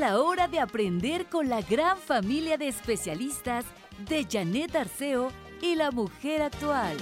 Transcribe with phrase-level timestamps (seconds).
[0.00, 3.66] la hora de aprender con la gran familia de especialistas
[4.08, 6.96] de Janet Arceo y la mujer actual.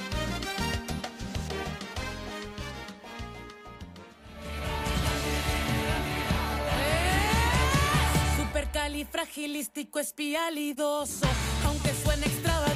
[8.36, 11.28] Supercalifragilístico espialidoso,
[11.66, 12.67] aunque suene extravagante,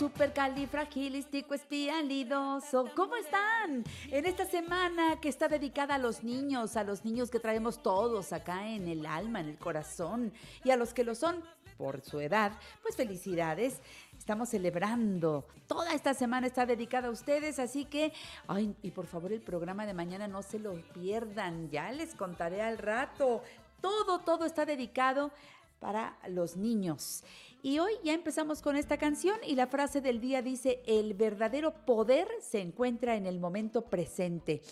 [0.00, 2.86] supercalifragilístico espialidoso.
[2.96, 3.84] ¿Cómo están?
[4.10, 8.32] En esta semana que está dedicada a los niños, a los niños que traemos todos
[8.32, 10.32] acá en el alma, en el corazón,
[10.64, 11.44] y a los que lo son
[11.76, 13.82] por su edad, pues felicidades.
[14.16, 15.44] Estamos celebrando.
[15.66, 18.14] Toda esta semana está dedicada a ustedes, así que,
[18.48, 21.68] ay, y por favor el programa de mañana no se lo pierdan.
[21.68, 23.42] Ya les contaré al rato.
[23.82, 25.30] Todo, todo está dedicado
[25.78, 27.22] para los niños.
[27.62, 31.84] Y hoy ya empezamos con esta canción y la frase del día dice, el verdadero
[31.84, 34.62] poder se encuentra en el momento presente.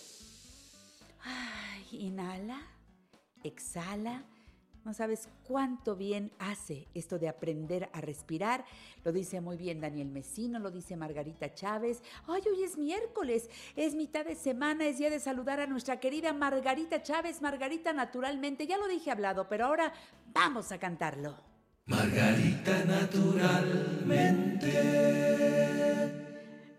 [1.21, 2.59] Ay, inhala,
[3.43, 4.23] exhala.
[4.85, 8.65] No sabes cuánto bien hace esto de aprender a respirar.
[9.03, 12.01] Lo dice muy bien Daniel Mesino, lo dice Margarita Chávez.
[12.25, 16.33] Ay, hoy es miércoles, es mitad de semana, es día de saludar a nuestra querida
[16.33, 17.41] Margarita Chávez.
[17.41, 19.93] Margarita, naturalmente, ya lo dije hablado, pero ahora
[20.33, 21.48] vamos a cantarlo.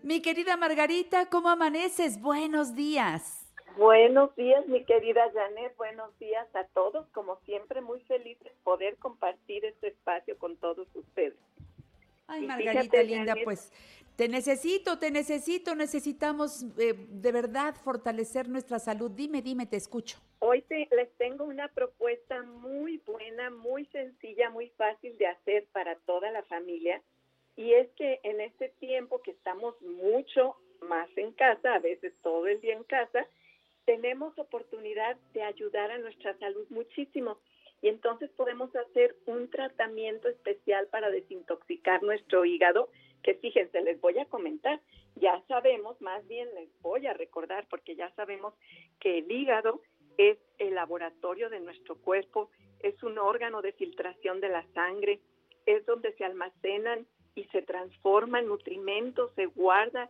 [0.03, 2.19] Mi querida Margarita, ¿cómo amaneces?
[2.21, 3.45] Buenos días.
[3.77, 5.75] Buenos días, mi querida Janet.
[5.77, 7.07] Buenos días a todos.
[7.09, 11.35] Como siempre, muy feliz de poder compartir este espacio con todos ustedes.
[12.27, 13.71] Ay, Y Margarita fíjate, linda, Janet- pues
[14.21, 19.09] te necesito, te necesito, necesitamos eh, de verdad fortalecer nuestra salud.
[19.09, 20.19] Dime, dime, te escucho.
[20.37, 25.95] Hoy te- les tengo una propuesta muy buena, muy sencilla, muy fácil de hacer para
[26.05, 27.01] toda la familia.
[27.55, 30.55] Y es que en este tiempo que estamos mucho
[30.87, 33.25] más en casa, a veces todo el día en casa,
[33.85, 37.39] tenemos oportunidad de ayudar a nuestra salud muchísimo.
[37.81, 42.89] Y entonces podemos hacer un tratamiento especial para desintoxicar nuestro hígado,
[43.23, 44.79] que fíjense, les voy a comentar,
[45.15, 48.53] ya sabemos, más bien les voy a recordar, porque ya sabemos
[48.99, 49.81] que el hígado
[50.17, 52.49] es el laboratorio de nuestro cuerpo,
[52.79, 55.19] es un órgano de filtración de la sangre,
[55.65, 57.05] es donde se almacenan
[57.35, 60.09] y se transforman nutrimentos, se guarda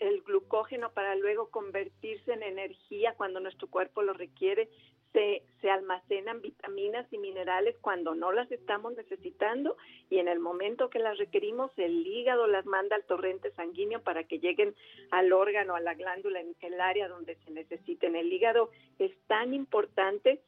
[0.00, 4.68] el glucógeno para luego convertirse en energía cuando nuestro cuerpo lo requiere,
[5.12, 9.76] se, se almacenan vitaminas y minerales cuando no las estamos necesitando
[10.10, 14.24] y en el momento que las requerimos el hígado las manda al torrente sanguíneo para
[14.24, 14.74] que lleguen
[15.10, 18.16] al órgano, a la glándula, en el área donde se necesiten.
[18.16, 20.40] El hígado es tan importante,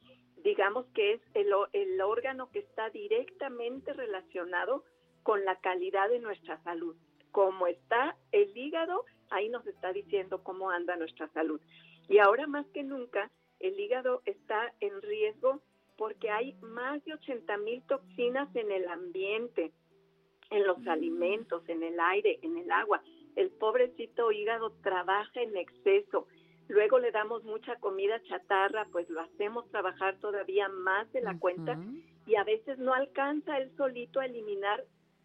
[0.42, 4.84] digamos que es el, el órgano que está directamente relacionado
[5.22, 6.96] con la calidad de nuestra salud.
[7.32, 11.60] Como está el hígado, ahí nos está diciendo cómo anda nuestra salud.
[12.08, 13.30] Y ahora más que nunca,
[13.64, 15.62] el hígado está en riesgo
[15.96, 19.72] porque hay más de 80 mil toxinas en el ambiente,
[20.50, 23.02] en los alimentos, en el aire, en el agua.
[23.36, 26.26] El pobrecito hígado trabaja en exceso.
[26.68, 31.78] Luego le damos mucha comida chatarra, pues lo hacemos trabajar todavía más de la cuenta
[32.26, 34.84] y a veces no alcanza él solito a eliminar,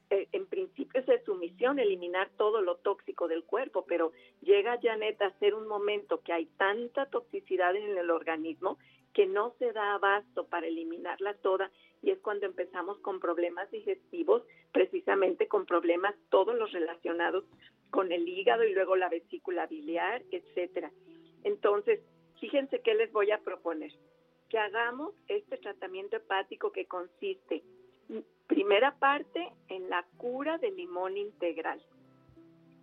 [0.09, 4.11] en principio esa es su misión, eliminar todo lo tóxico del cuerpo, pero
[4.41, 8.77] llega Janet a ser un momento que hay tanta toxicidad en el organismo
[9.13, 11.71] que no se da abasto para eliminarla toda
[12.01, 17.43] y es cuando empezamos con problemas digestivos, precisamente con problemas todos los relacionados
[17.89, 20.91] con el hígado y luego la vesícula biliar, etcétera.
[21.43, 21.99] Entonces,
[22.39, 23.91] fíjense qué les voy a proponer
[24.49, 27.63] que hagamos este tratamiento hepático que consiste,
[28.49, 31.81] primera parte, en la cura del limón integral.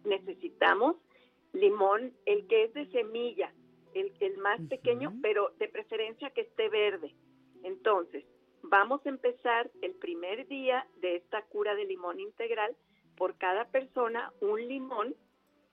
[0.05, 0.97] Necesitamos
[1.53, 3.53] limón, el que es de semilla,
[3.93, 7.13] el, el más pequeño, pero de preferencia que esté verde.
[7.65, 8.25] Entonces,
[8.63, 12.77] vamos a empezar el primer día de esta cura de limón integral
[13.17, 15.17] por cada persona un limón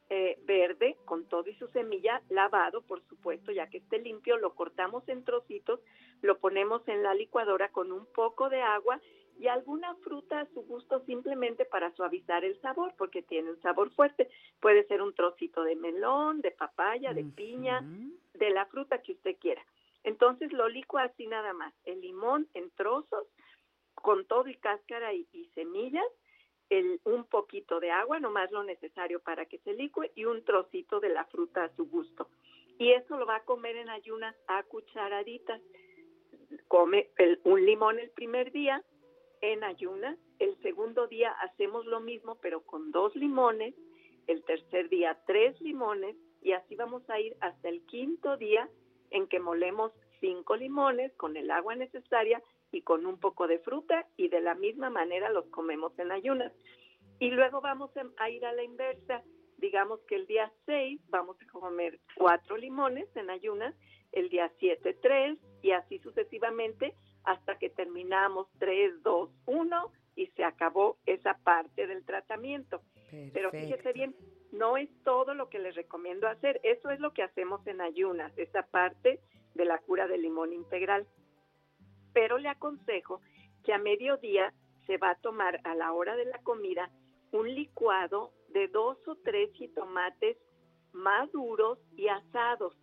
[0.09, 4.55] eh, verde con todo y su semilla lavado, por supuesto, ya que esté limpio, lo
[4.55, 5.79] cortamos en trocitos,
[6.21, 8.99] lo ponemos en la licuadora con un poco de agua
[9.39, 13.91] y alguna fruta a su gusto simplemente para suavizar el sabor, porque tiene un sabor
[13.91, 14.29] fuerte.
[14.59, 17.81] Puede ser un trocito de melón, de papaya, de piña,
[18.33, 19.63] de la fruta que usted quiera.
[20.03, 21.73] Entonces lo licua así nada más.
[21.85, 23.27] El limón en trozos,
[23.95, 26.05] con todo y cáscara y, y semillas,
[26.69, 30.99] el, un poquito de agua, nomás lo necesario para que se licue, y un trocito
[30.99, 32.27] de la fruta a su gusto.
[32.79, 35.61] Y eso lo va a comer en ayunas a cucharaditas.
[36.67, 38.83] Come el- un limón el primer día
[39.43, 43.75] en ayunas, el segundo día hacemos lo mismo, pero con dos limones,
[44.27, 48.69] el tercer día tres limones, y así vamos a ir hasta el quinto día
[49.11, 49.91] en que molemos
[50.21, 52.41] cinco limones con el agua necesaria
[52.71, 56.53] y con un poco de fruta y de la misma manera los comemos en ayunas.
[57.19, 59.23] Y luego vamos a- a ir a la inversa.
[59.57, 63.75] Digamos que el día 6 vamos a comer cuatro limones en ayunas,
[64.13, 70.43] el día 7 tres y así sucesivamente hasta que terminamos 3, 2, 1 y se
[70.43, 72.81] acabó esa parte del tratamiento.
[73.33, 74.15] Pero fíjese bien,
[74.51, 76.59] no es todo lo que les recomiendo hacer.
[76.63, 79.19] Eso es lo que hacemos en ayunas, esa parte
[79.53, 81.07] de la cura del limón integral.
[82.13, 83.21] Pero le aconsejo
[83.63, 84.53] que a mediodía
[84.87, 86.91] se va a tomar a la hora de la comida
[87.31, 90.37] un licuado de dos o tres jitomates
[90.91, 92.75] maduros y asados.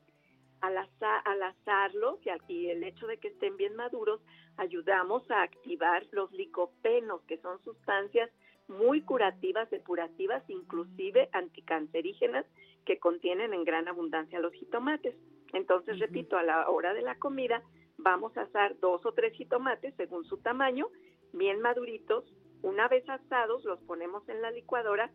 [0.60, 4.20] Al, asa- al asarlos y, al- y el hecho de que estén bien maduros,
[4.56, 8.30] ayudamos a activar los licopenos, que son sustancias
[8.68, 12.46] muy curativas, depurativas, inclusive anticancerígenas,
[12.84, 15.14] que contienen en gran abundancia los jitomates.
[15.52, 17.62] Entonces, repito, a la hora de la comida
[17.98, 20.88] vamos a asar dos o tres jitomates según su tamaño,
[21.32, 22.24] bien maduritos.
[22.62, 25.10] Una vez asados, los ponemos en la licuadora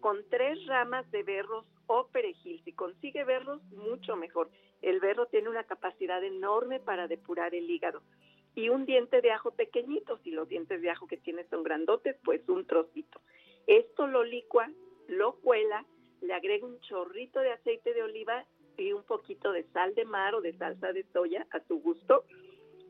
[0.00, 2.62] con tres ramas de berros o perejil.
[2.64, 4.50] Si consigue berros, mucho mejor.
[4.84, 8.02] El berro tiene una capacidad enorme para depurar el hígado.
[8.54, 12.16] Y un diente de ajo pequeñito, si los dientes de ajo que tiene son grandotes,
[12.22, 13.18] pues un trocito.
[13.66, 14.70] Esto lo licua,
[15.08, 15.86] lo cuela,
[16.20, 18.44] le agrega un chorrito de aceite de oliva
[18.76, 22.26] y un poquito de sal de mar o de salsa de soya a su gusto.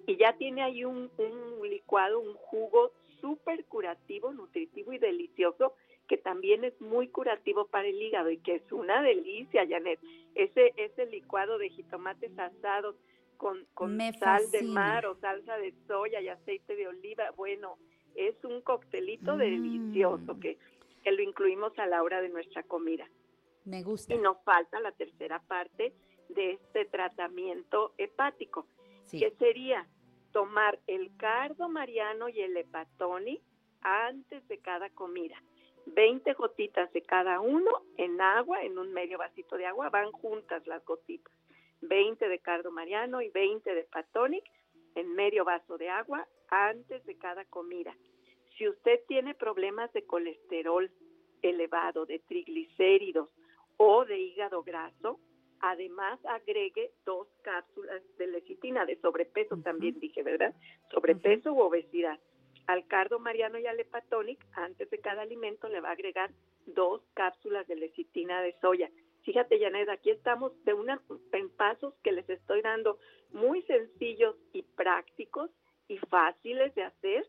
[0.09, 2.91] Y ya tiene ahí un, un licuado, un jugo
[3.21, 5.77] súper curativo, nutritivo y delicioso,
[6.09, 9.99] que también es muy curativo para el hígado y que es una delicia, Janet.
[10.35, 12.97] Ese, ese licuado de jitomates asados
[13.37, 17.79] con, con sal de mar o salsa de soya y aceite de oliva, bueno,
[18.15, 19.39] es un coctelito Mm.
[19.39, 20.59] delicioso que,
[21.03, 23.09] que lo incluimos a la hora de nuestra comida.
[23.65, 24.15] Me gusta.
[24.15, 25.95] Y nos falta la tercera parte
[26.29, 28.67] de este tratamiento hepático,
[29.07, 29.19] Sí.
[29.21, 29.87] que sería
[30.33, 33.41] tomar el cardo mariano y el hepatonic
[33.83, 35.37] antes de cada comida.
[35.87, 40.67] 20 gotitas de cada uno en agua, en un medio vasito de agua, van juntas
[40.67, 41.33] las gotitas.
[41.83, 44.45] 20 de cardo mariano y 20 de hepatonic
[44.95, 47.95] en medio vaso de agua antes de cada comida.
[48.57, 50.91] Si usted tiene problemas de colesterol
[51.43, 53.29] elevado, de triglicéridos
[53.77, 55.19] o de hígado graso,
[55.61, 60.55] además agregue dos cápsulas de lecitina, de sobrepeso también dije, ¿verdad?
[60.91, 62.19] Sobrepeso u obesidad.
[62.67, 66.31] Al cardo mariano y al hepatonic, antes de cada alimento le va a agregar
[66.67, 68.91] dos cápsulas de lecitina de soya.
[69.23, 71.01] Fíjate, Janet, aquí estamos de una,
[71.33, 72.99] en pasos que les estoy dando
[73.33, 75.51] muy sencillos y prácticos
[75.89, 77.27] y fáciles de hacer,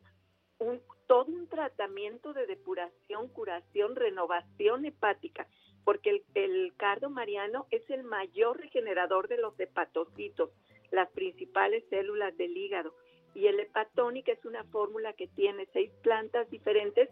[0.59, 5.47] un, todo un tratamiento de depuración, curación, renovación hepática,
[5.83, 10.51] porque el, el cardo mariano es el mayor regenerador de los hepatocitos,
[10.91, 12.93] las principales células del hígado.
[13.35, 17.09] Y el hepatónico es una fórmula que tiene seis plantas diferentes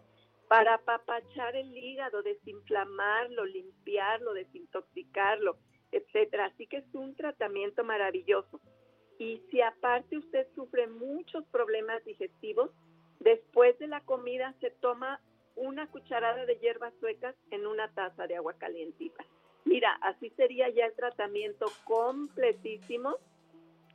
[0.48, 5.58] para apapachar el hígado, desinflamarlo, limpiarlo, desintoxicarlo,
[5.92, 6.46] etcétera.
[6.46, 8.60] Así que es un tratamiento maravilloso.
[9.18, 12.70] Y si aparte usted sufre muchos problemas digestivos,
[13.20, 15.20] después de la comida se toma
[15.56, 19.24] una cucharada de hierbas suecas en una taza de agua calientita.
[19.64, 23.16] Mira, así sería ya el tratamiento completísimo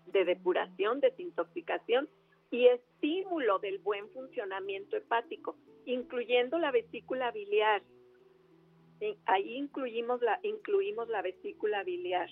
[0.07, 2.09] de depuración, desintoxicación
[2.51, 7.83] y estímulo del buen funcionamiento hepático, incluyendo la vesícula biliar.
[8.99, 12.29] Sí, Ahí incluimos la, incluimos la vesícula biliar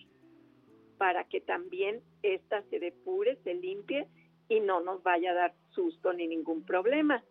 [0.98, 4.08] para que también ésta se depure, se limpie
[4.50, 7.24] y no nos vaya a dar susto ni ningún problema.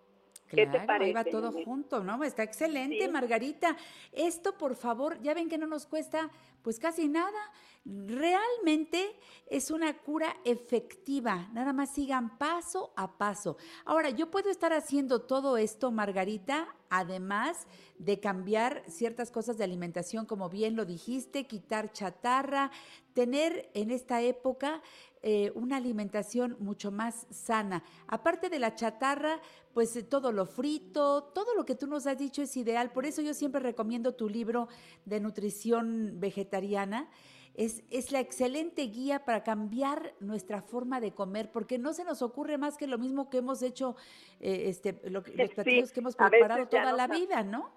[0.49, 2.23] ¿Qué te Claro, ahí va parece, todo junto, ¿no?
[2.23, 3.11] Está excelente, Sí.
[3.11, 3.77] Margarita.
[4.13, 6.31] Esto, por favor, ya ven que no nos cuesta
[6.63, 7.39] pues casi nada.
[7.87, 9.17] Realmente
[9.49, 11.49] es una cura efectiva.
[11.53, 13.57] Nada más sigan paso a paso.
[13.85, 17.67] Ahora, yo puedo estar haciendo todo esto, Margarita, además
[17.99, 22.73] de cambiar ciertas cosas de alimentación, como bien lo dijiste, quitar chatarra,
[23.15, 24.83] tener en esta época
[25.23, 27.83] eh, una alimentación mucho más sana.
[28.09, 29.41] Aparte de la chatarra,
[29.75, 32.93] pues eh, todo lo frito, todo lo que tú nos has dicho es ideal.
[32.93, 34.69] Por eso yo siempre recomiendo tu libro
[35.05, 37.09] de nutrición vegetariana.
[37.57, 42.21] Es, es, la excelente guía para cambiar nuestra forma de comer, porque no se nos
[42.21, 43.97] ocurre más que lo mismo que hemos hecho,
[44.41, 47.73] eh, este, lo, los platillos que hemos preparado toda la vida, ¿no?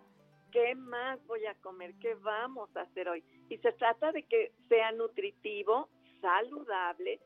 [0.51, 1.93] ¿Qué más voy a comer?
[1.99, 3.23] ¿Qué vamos a hacer hoy?
[3.49, 5.89] Y se trata de que sea nutritivo,
[6.21, 7.21] saludable,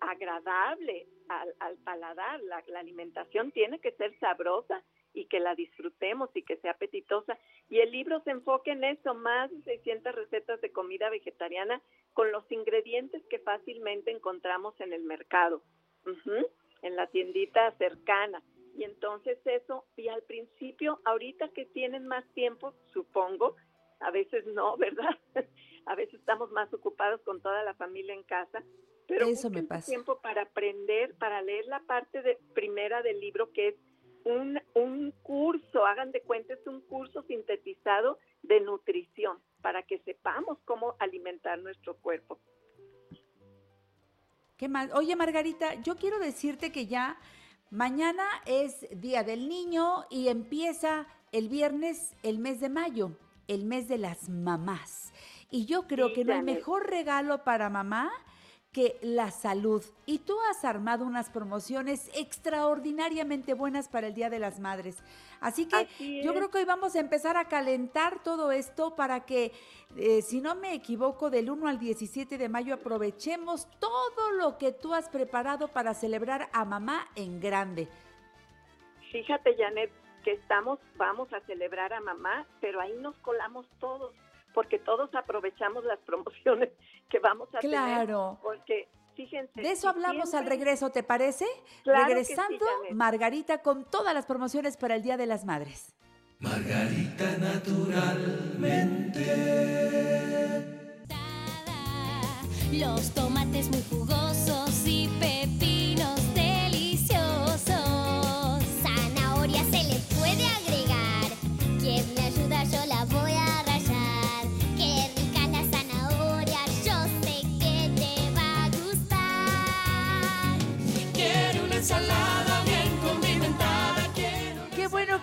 [0.00, 2.40] agradable al, al paladar.
[2.42, 4.82] La, la, alimentación tiene que ser sabrosa
[5.16, 7.38] y que la disfrutemos y que sea apetitosa.
[7.70, 11.82] Y el libro se enfoca en eso, más de 600 recetas de comida vegetariana
[12.12, 15.62] con los ingredientes que fácilmente encontramos en el mercado,
[16.04, 16.46] uh -huh,
[16.82, 18.42] en la tiendita cercana.
[18.76, 23.56] Y entonces eso, y al principio, ahorita que tienen más tiempo, supongo,
[24.00, 25.18] a veces no, ¿verdad?
[25.86, 28.62] a veces estamos más ocupados con toda la familia en casa,
[29.08, 29.86] pero eso me pasa.
[29.86, 33.74] tiempo para aprender, para leer la parte de primera del libro que es
[34.26, 40.58] un, un curso, hagan de cuenta, es un curso sintetizado de nutrición para que sepamos
[40.64, 42.40] cómo alimentar nuestro cuerpo.
[44.56, 44.92] ¿Qué más?
[44.94, 47.18] Oye, Margarita, yo quiero decirte que ya
[47.70, 53.12] mañana es Día del Niño y empieza el viernes el mes de mayo,
[53.46, 55.12] el mes de las mamás.
[55.50, 58.10] Y yo creo Sí, que no hay mejor regalo para mamá
[58.76, 59.82] que la salud.
[60.04, 65.02] Y tú has armado unas promociones extraordinariamente buenas para el Día de las Madres.
[65.40, 69.24] Así que Así yo creo que hoy vamos a empezar a calentar todo esto para
[69.24, 69.52] que,
[69.96, 74.72] eh, si no me equivoco, del 1 al 17 de mayo aprovechemos todo lo que
[74.72, 77.88] tú has preparado para celebrar a mamá en grande.
[79.10, 79.90] Fíjate, Janet,
[80.22, 84.12] que estamos, vamos a celebrar a mamá, pero ahí nos colamos todos,
[84.56, 86.70] porque todos aprovechamos las promociones
[87.10, 87.76] que vamos a tener.
[87.76, 88.38] Claro.
[88.42, 89.60] Porque, fíjense.
[89.60, 91.44] De eso hablamos al regreso, ¿te parece?
[91.84, 92.64] Claro que sí, Regresando.
[92.94, 95.94] Margarita con todas las promociones para el Día de las Madres.
[96.38, 99.26] Margarita naturalmente.
[102.72, 104.25] Los tomates muy jugosos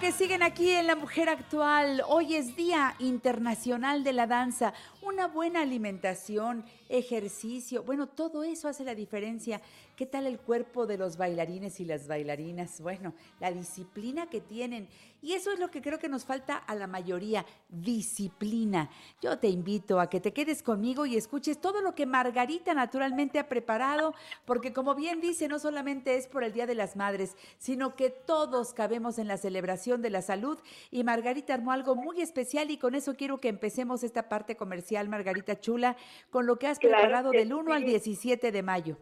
[0.04, 2.04] que siguen aquí en La Mujer Actual.
[2.10, 4.74] Hoy es Día Internacional de la Danza.
[5.02, 9.62] Una buena alimentación, ejercicio, bueno, todo eso hace la diferencia.
[9.96, 12.82] ¿Qué tal el cuerpo de los bailarines y las bailarinas?
[12.82, 14.88] Bueno, la disciplina que tienen.
[15.22, 18.90] Y eso es lo que creo que nos falta a la mayoría, disciplina.
[19.22, 23.38] Yo te invito a que te quedes conmigo y escuches todo lo que Margarita naturalmente
[23.38, 27.38] ha preparado, porque como bien dice, no solamente es por el Día de las Madres,
[27.60, 30.58] sino que todos cabemos en la celebración de la salud
[30.90, 35.08] y Margarita armó algo muy especial y con eso quiero que empecemos esta parte comercial,
[35.08, 35.98] Margarita Chula,
[36.32, 37.90] con lo que has Claro preparado que del 1 al sí.
[37.90, 38.98] 17 de mayo.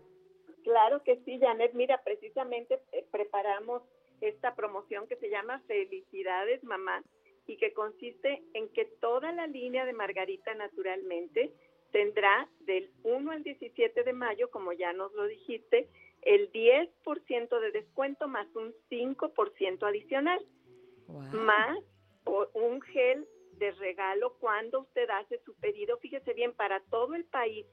[0.64, 1.74] Claro que sí, Janet.
[1.74, 3.82] Mira, precisamente eh, preparamos
[4.22, 7.04] esta promoción que se llama Felicidades Mamá
[7.48, 11.52] y que consiste en que toda la línea de Margarita Naturalmente
[11.92, 15.90] tendrá del 1 al 17 de mayo, como ya nos lo dijiste,
[16.22, 20.46] el 10% de descuento más un 5% adicional,
[21.34, 21.78] más
[22.54, 23.28] un gel
[23.58, 25.98] de regalo cuando usted hace su pedido.
[25.98, 27.66] Fíjese bien, para todo el país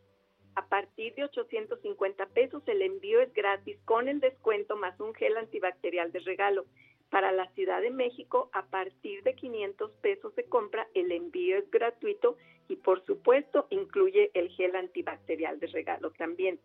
[0.58, 5.36] a partir de 850 pesos el envío es gratis con el descuento más un gel
[5.36, 6.66] antibacterial de regalo.
[7.10, 11.70] Para la Ciudad de México, a partir de 500 pesos de compra, el envío es
[11.70, 12.36] gratuito
[12.68, 16.58] y por supuesto incluye el gel antibacterial de regalo también.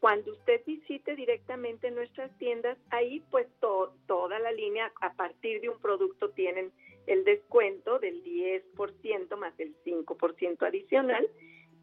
[0.00, 5.68] Cuando usted visite directamente nuestras tiendas, ahí pues to- toda la línea a partir de
[5.68, 6.72] un producto tienen
[7.06, 11.28] el descuento del 10% más el 5% adicional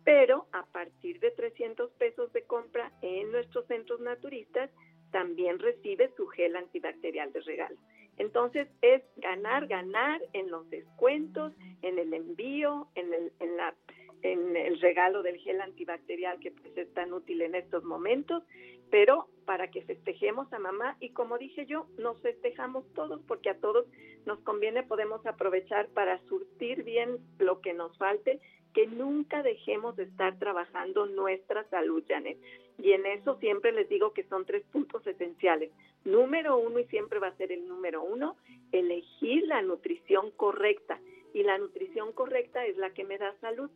[0.07, 4.69] pero a partir de 300 pesos de compra en nuestros centros naturistas
[5.11, 7.75] también recibe su gel antibacterial de regalo.
[8.15, 13.75] Entonces es ganar, ganar en los descuentos, en el envío, en el, en la,
[14.21, 18.43] en el regalo del gel antibacterial que pues es tan útil en estos momentos,
[18.89, 23.59] pero para que festejemos a mamá y como dije yo, nos festejamos todos porque a
[23.59, 23.85] todos
[24.25, 28.39] nos conviene, podemos aprovechar para surtir bien lo que nos falte,
[28.73, 32.37] que nunca dejemos de estar trabajando nuestra salud, Janet.
[32.77, 35.71] Y en eso siempre les digo que son tres puntos esenciales.
[36.05, 38.37] Número uno, y siempre va a ser el número uno,
[38.71, 40.99] elegir la nutrición correcta.
[41.33, 43.69] Y la nutrición correcta es la que me da salud.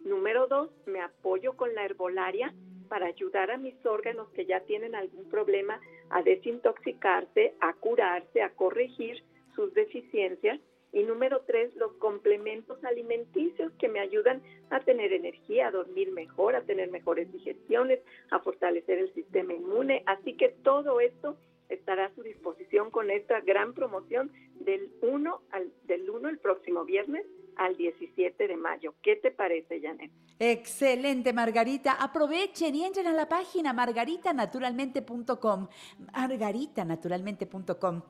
[0.00, 2.54] Número dos, me apoyo con la herbolaria
[2.88, 8.50] para ayudar a mis órganos que ya tienen algún problema a desintoxicarse, a curarse, a
[8.50, 9.22] corregir
[9.54, 10.60] sus deficiencias.
[10.94, 16.54] Y número tres, los complementos alimenticios que me ayudan a tener energía, a dormir mejor,
[16.54, 17.98] a tener mejores digestiones,
[18.30, 20.04] a fortalecer el sistema inmune.
[20.06, 21.36] Así que todo esto
[21.68, 26.84] estará a su disposición con esta gran promoción del 1 al del 1 el próximo
[26.84, 28.94] viernes al 17 de mayo.
[29.02, 30.12] ¿Qué te parece, Janet?
[30.38, 31.94] Excelente, Margarita.
[31.94, 35.68] Aprovechen y entren a la página margaritanaturalmente.com.
[36.12, 38.02] Margaritanaturalmente.com.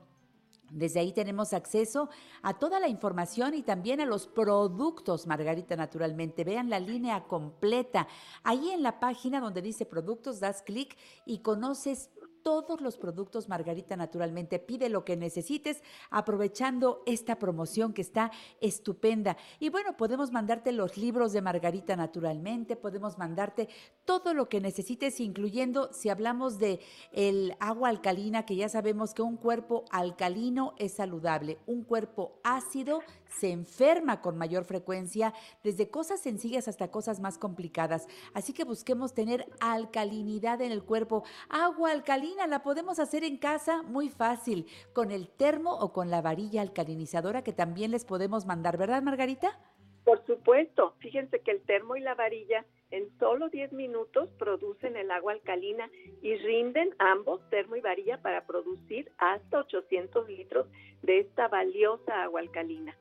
[0.70, 2.08] Desde ahí tenemos acceso
[2.42, 6.44] a toda la información y también a los productos Margarita Naturalmente.
[6.44, 8.08] Vean la línea completa.
[8.42, 12.10] Ahí en la página donde dice productos, das clic y conoces
[12.44, 14.60] todos los productos Margarita Naturalmente.
[14.60, 19.36] Pide lo que necesites aprovechando esta promoción que está estupenda.
[19.58, 23.68] Y bueno, podemos mandarte los libros de Margarita Naturalmente, podemos mandarte
[24.04, 26.80] todo lo que necesites, incluyendo si hablamos de
[27.12, 33.00] el agua alcalina, que ya sabemos que un cuerpo alcalino es saludable, un cuerpo ácido
[33.28, 38.06] se enferma con mayor frecuencia, desde cosas sencillas hasta cosas más complicadas.
[38.32, 41.24] Así que busquemos tener alcalinidad en el cuerpo.
[41.48, 46.22] Agua alcalina la podemos hacer en casa muy fácil, con el termo o con la
[46.22, 49.58] varilla alcalinizadora que también les podemos mandar, ¿verdad, Margarita?
[50.04, 55.10] Por supuesto, fíjense que el termo y la varilla en solo 10 minutos producen el
[55.10, 55.90] agua alcalina
[56.20, 60.66] y rinden ambos, termo y varilla, para producir hasta 800 litros
[61.02, 62.94] de esta valiosa agua alcalina.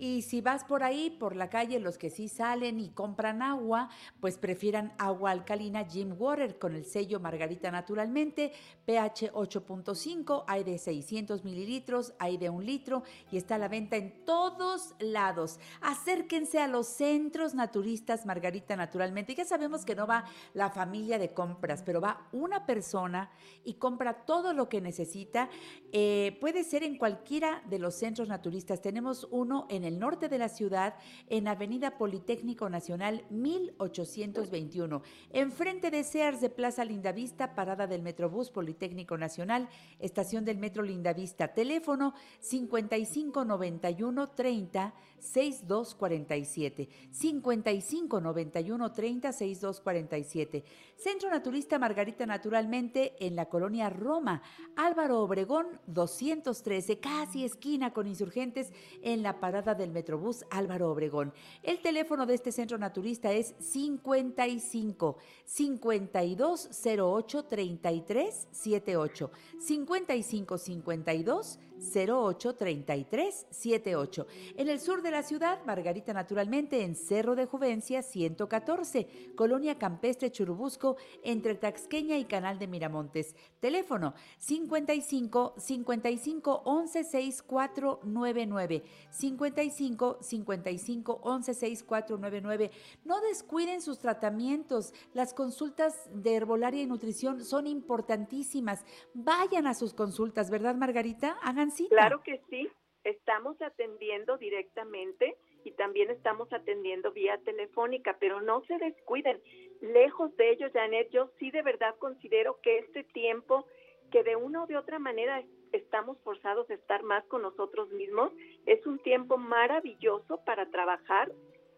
[0.00, 3.90] Y si vas por ahí, por la calle, los que sí salen y compran agua,
[4.18, 8.50] pues prefieran agua alcalina Jim Water con el sello Margarita Naturalmente,
[8.86, 13.96] pH 8.5, hay de 600 mililitros, hay de un litro y está a la venta
[13.96, 15.60] en todos lados.
[15.82, 19.34] Acérquense a los centros naturistas Margarita Naturalmente.
[19.34, 23.30] Ya sabemos que no va la familia de compras, pero va una persona
[23.64, 25.50] y compra todo lo que necesita.
[25.92, 28.80] Eh, puede ser en cualquiera de los centros naturistas.
[28.80, 30.94] Tenemos uno en el norte de la ciudad,
[31.28, 39.18] en Avenida Politécnico Nacional 1821, enfrente de Sears de Plaza Lindavista, parada del Metrobús Politécnico
[39.18, 50.64] Nacional, estación del Metro Lindavista, teléfono 5591 30 6247, 5591 30 6247.
[50.96, 54.42] Centro Naturista Margarita Naturalmente en la colonia Roma,
[54.76, 61.32] Álvaro Obregón 213, casi esquina con insurgentes en la parada del Metrobús Álvaro Obregón.
[61.62, 73.46] El teléfono de este centro naturista es 55 5208 33 78 55 52 08 33
[73.50, 74.26] 78.
[74.56, 80.30] En el sur de la ciudad, Margarita Naturalmente en Cerro de Juvencia 114, Colonia Campestre
[80.30, 83.34] Churubusco, entre Taxqueña y Canal de Miramontes.
[83.60, 92.70] Teléfono 55 55 11 6499 55 55 11 6499.
[93.04, 94.92] No descuiden sus tratamientos.
[95.14, 98.84] Las consultas de herbolaria y nutrición son importantísimas.
[99.14, 101.36] Vayan a sus consultas, ¿verdad, Margarita?
[101.42, 101.94] Hagan cita.
[101.94, 102.68] Claro que sí,
[103.04, 109.40] estamos atendiendo directamente y también estamos atendiendo vía telefónica, pero no se descuiden.
[109.80, 113.66] Lejos de ello, Janet, yo sí de verdad considero que este tiempo
[114.10, 118.32] que de una o de otra manera estamos forzados a estar más con nosotros mismos,
[118.66, 121.30] es un tiempo maravilloso para trabajar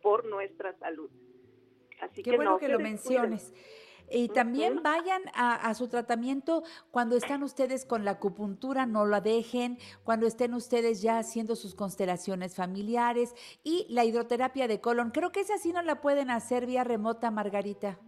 [0.02, 1.10] por nuestra salud.
[2.00, 3.30] Así Qué que bueno no que lo descuiden.
[3.30, 3.52] menciones.
[4.12, 9.20] Y también vayan a, a su tratamiento cuando están ustedes con la acupuntura, no la
[9.20, 15.10] dejen, cuando estén ustedes ya haciendo sus constelaciones familiares y la hidroterapia de colon.
[15.10, 17.98] Creo que esa sí no la pueden hacer vía remota, Margarita.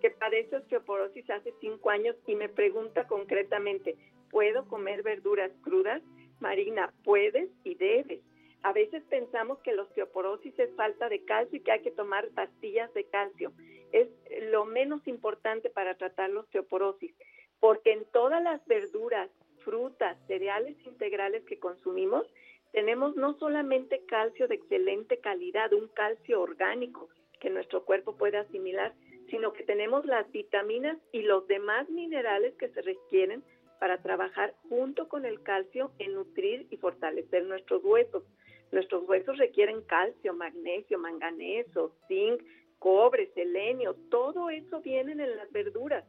[0.00, 3.96] que padece osteoporosis hace cinco años y me pregunta concretamente,
[4.30, 6.02] ¿puedo comer verduras crudas?
[6.40, 8.20] Marina, puedes y debes.
[8.64, 12.28] A veces pensamos que la osteoporosis es falta de calcio y que hay que tomar
[12.30, 13.52] pastillas de calcio.
[13.92, 14.08] Es
[14.50, 17.14] lo menos importante para tratar la osteoporosis,
[17.60, 19.30] porque en todas las verduras,
[19.64, 22.26] frutas, cereales integrales que consumimos,
[22.74, 27.08] tenemos no solamente calcio de excelente calidad, un calcio orgánico
[27.38, 28.92] que nuestro cuerpo puede asimilar,
[29.30, 33.44] sino que tenemos las vitaminas y los demás minerales que se requieren
[33.78, 38.24] para trabajar junto con el calcio en nutrir y fortalecer nuestros huesos.
[38.72, 42.42] Nuestros huesos requieren calcio, magnesio, manganeso, zinc,
[42.80, 46.04] cobre, selenio, todo eso viene en las verduras.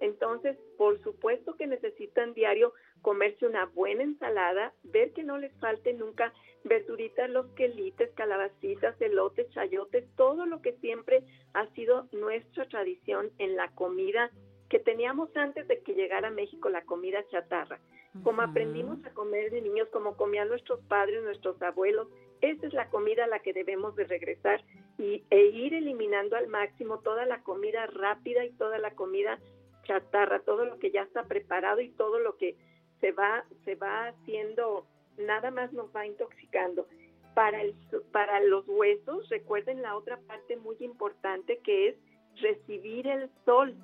[0.00, 5.92] Entonces, por supuesto que necesitan diario comerse una buena ensalada, ver que no les falte
[5.92, 6.32] nunca
[6.64, 11.22] verduritas, los quelites, calabacitas, elotes, chayotes, todo lo que siempre
[11.54, 14.30] ha sido nuestra tradición en la comida
[14.68, 17.80] que teníamos antes de que llegara a México la comida chatarra.
[18.22, 22.08] Como aprendimos a comer de niños, como comían nuestros padres, nuestros abuelos,
[22.40, 24.64] esa es la comida a la que debemos de regresar
[24.98, 29.38] y, e ir eliminando al máximo toda la comida rápida y toda la comida
[29.84, 32.56] chatarra, todo lo que ya está preparado y todo lo que
[33.00, 34.86] se va, se va haciendo,
[35.18, 36.86] nada más nos va intoxicando.
[37.34, 37.74] Para, el,
[38.12, 41.96] para los huesos, recuerden la otra parte muy importante que es
[42.40, 43.74] recibir el sol.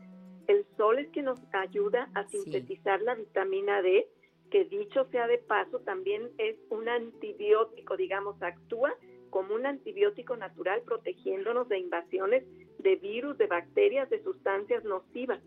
[0.47, 2.39] El sol es que nos ayuda a Sí.
[2.39, 4.09] sintetizar la vitamina D,
[4.51, 8.95] que dicho sea de paso, también es un antibiótico, digamos, actúa
[9.31, 12.45] como un antibiótico natural protegiéndonos de invasiones
[12.79, 15.41] de virus, de bacterias, de sustancias nocivas.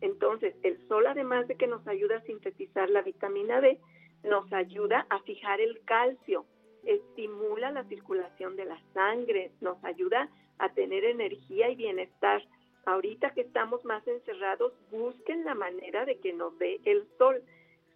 [0.00, 3.78] Entonces, el sol, además de que nos ayuda a sintetizar la vitamina D,
[4.22, 6.46] nos ayuda a fijar el calcio,
[6.84, 10.28] estimula la circulación de la sangre, nos ayuda
[10.58, 12.42] a tener energía y bienestar.
[12.86, 17.42] Ahorita que estamos más encerrados, busquen la manera de que nos dé el sol,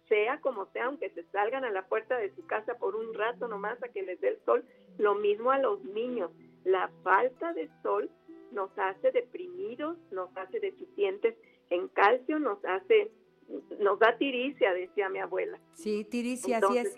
[0.07, 3.47] sea como sea, aunque se salgan a la puerta de su casa por un rato
[3.47, 4.65] nomás a que les dé el sol,
[4.97, 6.31] lo mismo a los niños.
[6.63, 8.09] La falta de sol
[8.51, 11.35] nos hace deprimidos, nos hace deficientes
[11.69, 13.11] en calcio, nos hace,
[13.79, 15.59] nos da tiricia, decía mi abuela.
[15.73, 16.95] Sí, Tiricia, así es.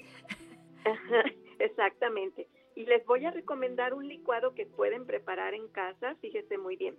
[1.60, 2.48] Exactamente.
[2.76, 6.96] Y les voy a recomendar un licuado que pueden preparar en casa, fíjese muy bien.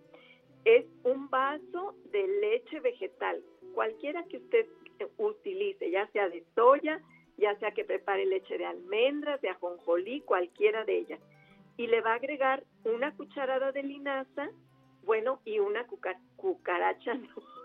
[0.64, 3.42] Es un vaso de leche vegetal,
[3.74, 4.66] cualquiera que usted
[5.00, 7.00] eh, utilice, ya sea de soya,
[7.38, 11.20] ya sea que prepare leche de almendras, de ajonjolí, cualquiera de ellas.
[11.78, 14.50] Y le va a agregar una cucharada de linaza,
[15.04, 17.61] bueno, y una cuca- cucaracha, no.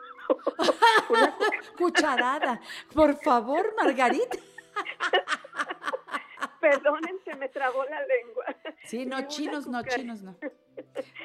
[1.10, 1.36] Una
[1.78, 2.62] Cucharada.
[2.94, 4.38] Por favor, Margarita.
[6.60, 8.46] Perdonen, se me trabó la lengua.
[8.84, 10.36] Sí, no, una chinos no, chinos no.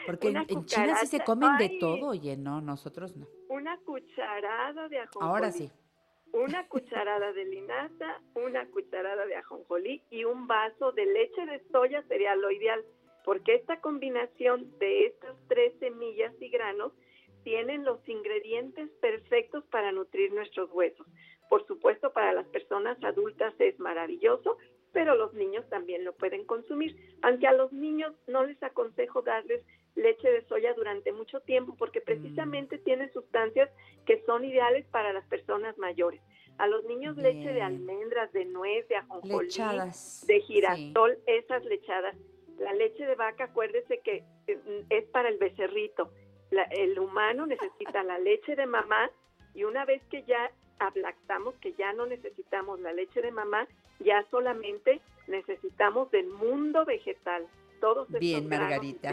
[0.07, 3.27] Porque en, China sí se comen de todo, oye, no, nosotros no.
[3.49, 5.29] Una cucharada de ajonjolí.
[5.29, 5.71] Ahora sí.
[6.33, 12.03] Una cucharada de linaza, una cucharada de ajonjolí y un vaso de leche de soya
[12.09, 12.83] sería lo ideal,
[13.25, 16.93] porque esta combinación de estas tres semillas y granos
[17.43, 21.07] tienen los ingredientes perfectos para nutrir nuestros huesos.
[21.49, 24.57] Por supuesto, para las personas adultas es maravilloso,
[24.93, 26.97] pero los niños también lo pueden consumir.
[27.23, 29.63] Aunque a los niños no les aconsejo darles
[29.95, 33.69] leche de soya durante mucho tiempo porque precisamente tiene sustancias
[34.07, 36.21] que son ideales para las personas mayores.
[36.59, 40.25] A los niños leche de almendras, de nuez, de ajonjolí, Lechadas.
[40.27, 40.47] de sí.
[40.47, 42.17] girasol, esas lechadas.
[42.59, 46.13] La leche de vaca, acuérdese que eh, es para el becerrito.
[46.53, 49.11] La- el humano necesita la leche de mamá
[49.55, 53.67] y una vez que ya ablactamos, que ya no necesitamos la leche de mamá,
[54.01, 57.47] ya solamente necesitamos del mundo vegetal.
[57.81, 59.13] Todos estos Bien, Margarita.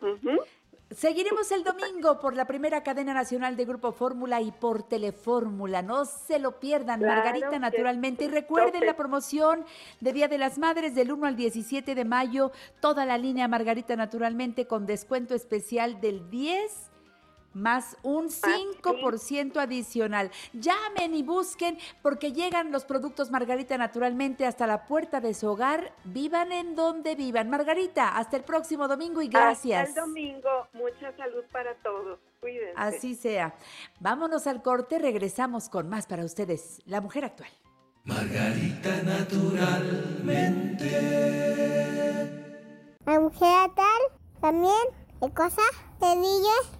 [0.00, 0.42] Ujú.
[0.90, 5.82] Seguiremos el domingo por la primera cadena nacional de Grupo Fórmula y por Telefórmula.
[5.82, 8.24] No se lo pierdan, Claro Margarita, naturalmente.
[8.24, 9.64] Y recuerden la promoción
[10.00, 12.50] de Día de las Madres del 1 al 17 de mayo.
[12.80, 16.90] Toda la línea Margarita, naturalmente, con descuento especial del 10
[17.54, 20.30] más un 5% adicional.
[20.52, 25.92] Llamen y busquen porque llegan los productos Margarita naturalmente hasta la puerta de su hogar.
[26.04, 27.50] Vivan en donde vivan.
[27.50, 29.88] Margarita, hasta el próximo domingo y gracias.
[29.88, 32.18] Hasta el domingo, mucha salud para todos.
[32.40, 32.74] Cuídense.
[32.76, 33.54] Así sea.
[34.00, 36.80] Vámonos al corte, regresamos con más para ustedes.
[36.86, 37.50] La mujer actual.
[38.04, 40.90] Margarita naturalmente.
[43.04, 44.02] La mujer tal
[44.40, 44.72] también
[45.20, 46.79] de cosas de niños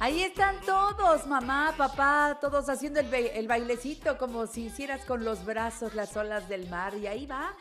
[0.00, 5.24] Ahí están todos, mamá, papá, todos haciendo el, ba- el bailecito como si hicieras con
[5.24, 6.94] los brazos las olas del mar.
[6.94, 7.54] Y ahí va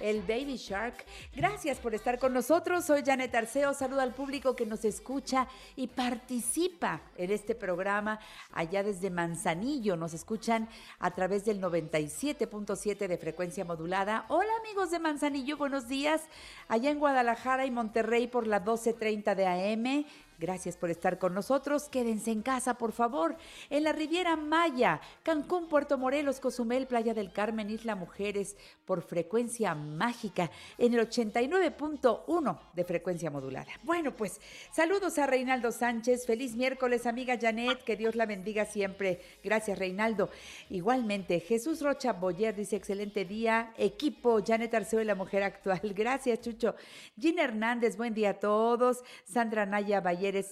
[0.00, 1.04] el Baby Shark.
[1.32, 2.84] Gracias por estar con nosotros.
[2.86, 3.72] Soy Janet Arceo.
[3.72, 8.18] Saluda al público que nos escucha y participa en este programa
[8.52, 9.94] allá desde Manzanillo.
[9.96, 14.24] Nos escuchan a través del 97.7 de frecuencia modulada.
[14.28, 16.22] Hola amigos de Manzanillo, buenos días.
[16.66, 20.04] Allá en Guadalajara y Monterrey por la 12.30 de AM.
[20.42, 21.88] Gracias por estar con nosotros.
[21.88, 23.36] Quédense en casa, por favor.
[23.70, 29.76] En la Riviera Maya, Cancún, Puerto Morelos, Cozumel, Playa del Carmen, Isla Mujeres, por frecuencia
[29.76, 33.70] mágica, en el 89.1 de frecuencia modulada.
[33.84, 34.40] Bueno, pues
[34.72, 36.26] saludos a Reinaldo Sánchez.
[36.26, 37.84] Feliz miércoles, amiga Janet.
[37.84, 39.20] Que Dios la bendiga siempre.
[39.44, 40.28] Gracias, Reinaldo.
[40.70, 43.72] Igualmente, Jesús Rocha Boyer dice: excelente día.
[43.78, 45.80] Equipo, Janet Arceo y la mujer actual.
[45.94, 46.74] Gracias, Chucho.
[47.16, 49.04] Gina Hernández, buen día a todos.
[49.24, 50.00] Sandra Naya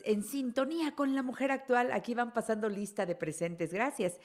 [0.05, 1.93] En sintonía con la mujer actual.
[1.93, 3.73] Aquí van pasando lista de presentes.
[3.73, 4.19] Gracias.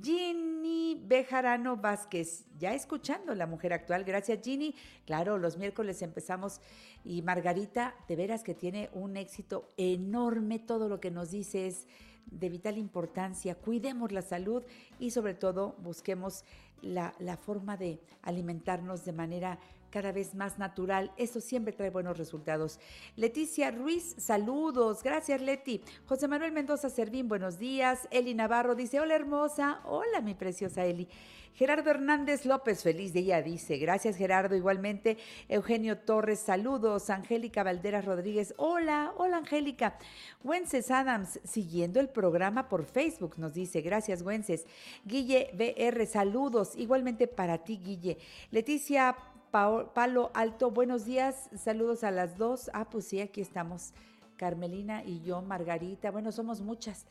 [0.00, 4.04] Ginny Bejarano Vázquez, ya escuchando la mujer actual.
[4.04, 4.74] Gracias, Ginny.
[5.06, 6.60] Claro, los miércoles empezamos
[7.04, 10.58] y Margarita, de veras que tiene un éxito enorme.
[10.58, 11.86] Todo lo que nos dice es
[12.26, 13.54] de vital importancia.
[13.54, 14.62] Cuidemos la salud
[14.98, 16.44] y sobre todo busquemos
[16.80, 19.58] la, la forma de alimentarnos de manera
[19.92, 21.12] cada vez más natural.
[21.16, 22.80] Eso siempre trae buenos resultados.
[23.14, 25.02] Leticia Ruiz, saludos.
[25.04, 25.82] Gracias, Leti.
[26.06, 28.08] José Manuel Mendoza Servín, buenos días.
[28.10, 29.80] Eli Navarro dice, hola hermosa.
[29.84, 31.08] Hola, mi preciosa Eli.
[31.54, 33.76] Gerardo Hernández López, feliz día, dice.
[33.76, 34.56] Gracias, Gerardo.
[34.56, 37.10] Igualmente, Eugenio Torres, saludos.
[37.10, 39.98] Angélica Valderas Rodríguez, hola, hola, Angélica.
[40.42, 43.82] Wences Adams, siguiendo el programa por Facebook, nos dice.
[43.82, 44.66] Gracias, Wences.
[45.04, 46.72] Guille BR, saludos.
[46.74, 48.16] Igualmente para ti, Guille.
[48.50, 49.14] Leticia
[49.52, 51.50] Palo Alto, buenos días.
[51.54, 52.70] Saludos a las dos.
[52.72, 53.92] Ah, pues sí, aquí estamos.
[54.38, 57.04] Carmelina y yo, Margarita, bueno, somos muchas.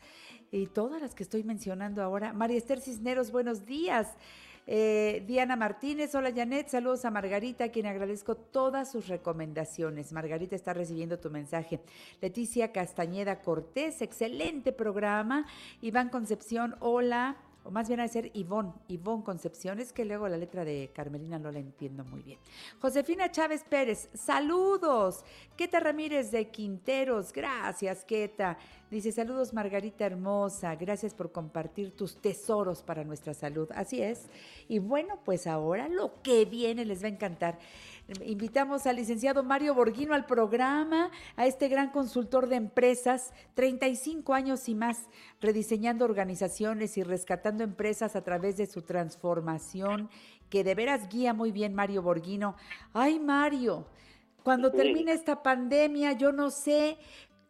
[0.50, 2.32] Y todas las que estoy mencionando ahora.
[2.32, 4.08] María Esther Cisneros, buenos días.
[4.66, 10.12] Eh, Diana Martínez, hola Janet, saludos a Margarita, a quien agradezco todas sus recomendaciones.
[10.12, 11.80] Margarita está recibiendo tu mensaje.
[12.20, 15.46] Leticia Castañeda Cortés, excelente programa.
[15.80, 17.36] Iván Concepción, hola.
[17.64, 21.38] O más bien a ser Ivonne, Ivonne Concepción, es que luego la letra de Carmelina
[21.38, 22.38] no la entiendo muy bien.
[22.80, 25.24] Josefina Chávez Pérez, saludos.
[25.56, 28.58] Queta Ramírez de Quinteros, gracias Queta.
[28.90, 33.68] Dice, saludos Margarita Hermosa, gracias por compartir tus tesoros para nuestra salud.
[33.74, 34.28] Así es.
[34.68, 37.58] Y bueno, pues ahora lo que viene les va a encantar.
[38.24, 44.68] Invitamos al licenciado Mario Borghino al programa, a este gran consultor de empresas, 35 años
[44.68, 45.08] y más,
[45.40, 50.10] rediseñando organizaciones y rescatando empresas a través de su transformación,
[50.50, 52.56] que de veras guía muy bien Mario Borghino.
[52.92, 53.86] Ay, Mario,
[54.42, 56.98] cuando termine esta pandemia, yo no sé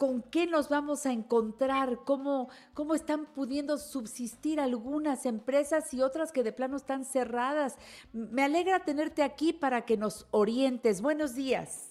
[0.02, 6.32] con qué nos vamos a encontrar, cómo, cómo están pudiendo subsistir algunas empresas y otras
[6.32, 7.76] que de plano están cerradas.
[8.12, 11.02] Me alegra tenerte aquí para que nos orientes.
[11.02, 11.90] Buenos días.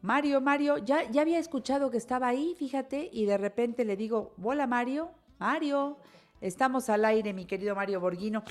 [0.00, 4.32] Mario, Mario, ya, ya había escuchado que estaba ahí, fíjate, y de repente le digo,
[4.42, 5.98] hola Mario, Mario,
[6.40, 8.44] estamos al aire, mi querido Mario Borghino.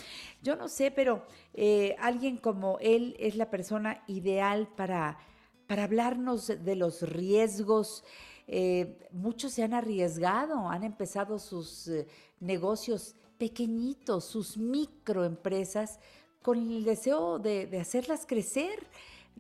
[0.44, 5.18] Yo no sé, pero eh, alguien como él es la persona ideal para,
[5.66, 8.04] para hablarnos de los riesgos.
[8.48, 12.08] Eh, muchos se han arriesgado, han empezado sus eh,
[12.40, 16.00] negocios pequeñitos, sus microempresas,
[16.42, 18.88] con el deseo de, de hacerlas crecer.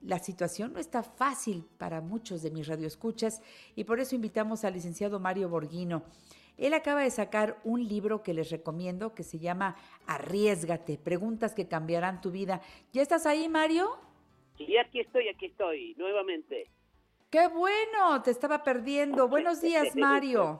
[0.03, 3.41] la situación no está fácil para muchos de mis radioescuchas
[3.75, 6.03] y por eso invitamos al licenciado Mario Borghino.
[6.57, 11.67] Él acaba de sacar un libro que les recomiendo que se llama Arriesgate, preguntas que
[11.67, 12.61] cambiarán tu vida.
[12.93, 13.89] ¿Ya estás ahí, Mario?
[14.57, 16.67] Sí, aquí estoy, aquí estoy, nuevamente.
[17.31, 18.21] ¡Qué bueno!
[18.23, 19.29] Te estaba perdiendo.
[19.29, 20.59] Buenos días, Mario.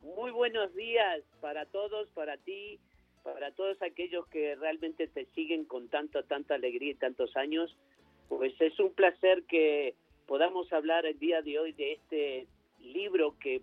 [0.00, 2.78] Muy buenos días para todos, para ti,
[3.24, 7.76] para todos aquellos que realmente te siguen con tanta, tanta alegría y tantos años.
[8.28, 9.96] Pues es un placer que
[10.26, 12.46] podamos hablar el día de hoy de este
[12.78, 13.62] libro que,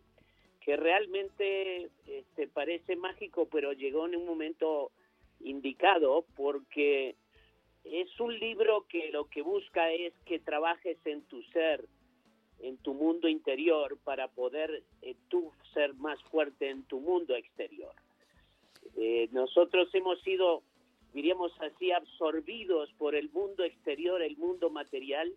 [0.59, 4.91] que realmente este, parece mágico, pero llegó en un momento
[5.39, 7.15] indicado porque
[7.85, 11.87] es un libro que lo que busca es que trabajes en tu ser,
[12.61, 17.93] en tu mundo interior, para poder eh, tú ser más fuerte en tu mundo exterior.
[18.97, 20.63] Eh, nosotros hemos sido,
[21.13, 25.33] diríamos así, absorbidos por el mundo exterior, el mundo material,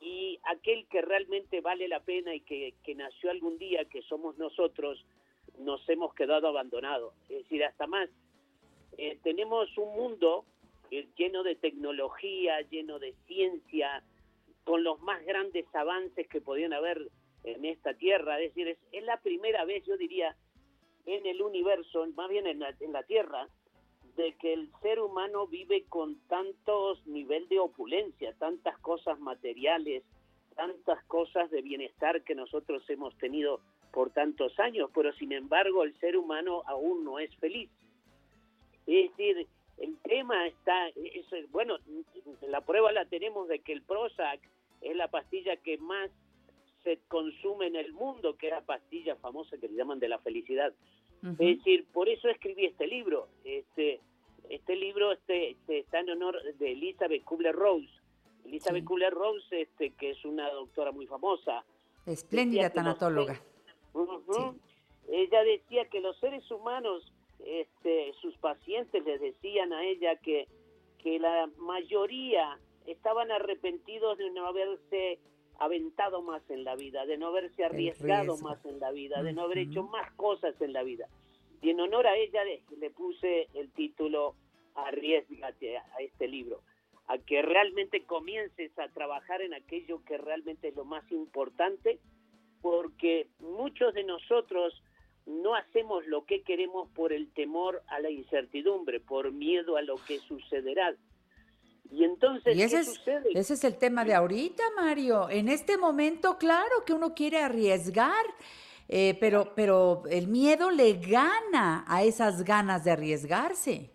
[0.00, 4.38] y aquel que realmente vale la pena y que, que nació algún día, que somos
[4.38, 5.04] nosotros,
[5.58, 7.12] nos hemos quedado abandonados.
[7.28, 8.08] Es decir, hasta más,
[8.96, 10.44] eh, tenemos un mundo
[10.90, 14.02] eh, lleno de tecnología, lleno de ciencia,
[14.64, 17.10] con los más grandes avances que podían haber
[17.44, 18.40] en esta tierra.
[18.40, 20.36] Es decir, es, la primera vez, yo diría,
[21.06, 23.48] en el universo, más bien en la, en la tierra,
[24.16, 30.04] de que el ser humano vive con tantos nivel de opulencia, tantas cosas materiales,
[30.56, 33.60] tantas cosas de bienestar que nosotros hemos tenido
[33.92, 37.70] por tantos años, pero sin embargo el ser humano aún no es feliz.
[38.86, 39.46] Es decir,
[39.80, 41.78] el tema está, es, bueno,
[42.42, 44.40] la prueba la tenemos de que el Prozac
[44.82, 46.10] es la pastilla que más
[46.84, 50.18] se consume en el mundo, que es la pastilla famosa que le llaman de la
[50.18, 50.72] felicidad.
[51.22, 53.28] Es decir, por eso escribí este libro.
[53.44, 54.00] Este,
[54.48, 57.88] este libro este, este está en honor de Elizabeth Kubler-Rose.
[58.46, 58.86] Elizabeth Sí.
[58.86, 61.64] Kubler-Rose, este, que es una doctora muy famosa.
[62.06, 63.40] Espléndida los tanatóloga.
[65.10, 67.12] Ella decía que los seres humanos,
[67.44, 70.48] este, sus pacientes les decían a ella que,
[70.98, 75.18] que la mayoría estaban arrepentidos de no haberse
[75.58, 79.42] aventado más en la vida, de no haberse arriesgado más en la vida, de no
[79.42, 81.06] haber hecho más cosas en la vida.
[81.60, 84.34] Y en honor a ella le, le puse el título
[84.74, 86.62] Arriesgate a este libro,
[87.06, 91.98] a que realmente comiences a trabajar en aquello que realmente es lo más importante,
[92.62, 94.82] porque muchos de nosotros
[95.26, 99.96] no hacemos lo que queremos por el temor a la incertidumbre, por miedo a lo
[99.96, 100.94] que sucederá.
[101.92, 103.28] Y entonces, Y ese ¿qué es, sucede?
[103.34, 105.28] ese es el tema de ahorita, Mario.
[105.28, 108.24] En este momento, claro que uno quiere arriesgar,
[108.88, 113.90] eh, pero, pero el miedo le gana a esas ganas de arriesgarse.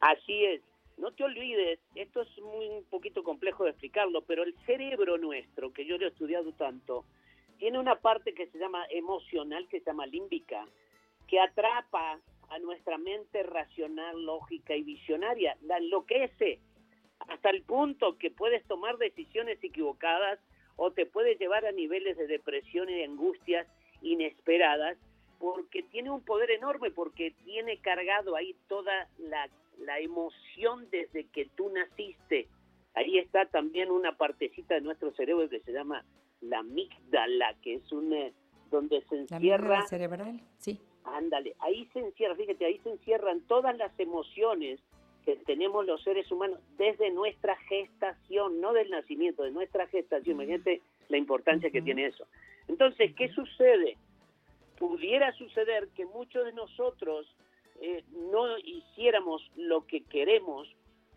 [0.00, 0.62] Así es.
[0.98, 5.72] No te olvides, esto es muy un poquito complejo de explicarlo, pero el cerebro nuestro,
[5.72, 7.04] que yo lo he estudiado tanto,
[7.62, 10.66] tiene una parte que se llama emocional, que se llama límbica,
[11.28, 16.58] que atrapa a nuestra mente racional, lógica y visionaria, la enloquece
[17.20, 20.40] hasta el punto que puedes tomar decisiones equivocadas
[20.74, 23.68] o te puede llevar a niveles de depresión y de angustias
[24.00, 24.98] inesperadas
[25.38, 29.48] porque tiene un poder enorme, porque tiene cargado ahí toda la,
[29.78, 32.48] la emoción desde que tú naciste.
[32.94, 36.04] Ahí está también una partecita de nuestro cerebro que se llama
[36.42, 38.32] la amígdala, que es un eh,
[38.70, 40.80] donde se La encierra amígdala cerebral, sí.
[41.04, 44.80] Ándale, ahí se encierra, fíjate, ahí se encierran todas las emociones
[45.24, 50.36] que tenemos los seres humanos desde nuestra gestación, no del nacimiento, de nuestra gestación.
[50.36, 52.26] Imagínate la importancia que tiene eso.
[52.68, 53.96] Entonces, ¿qué sucede?
[54.78, 57.26] Pudiera suceder que muchos de nosotros
[57.80, 60.68] eh, no hiciéramos lo que queremos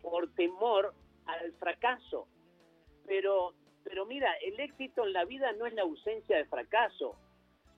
[0.02, 0.94] por temor
[1.26, 2.28] al fracaso.
[3.08, 3.54] Pero,
[3.86, 7.16] pero mira, el éxito en la vida no es la ausencia de fracaso,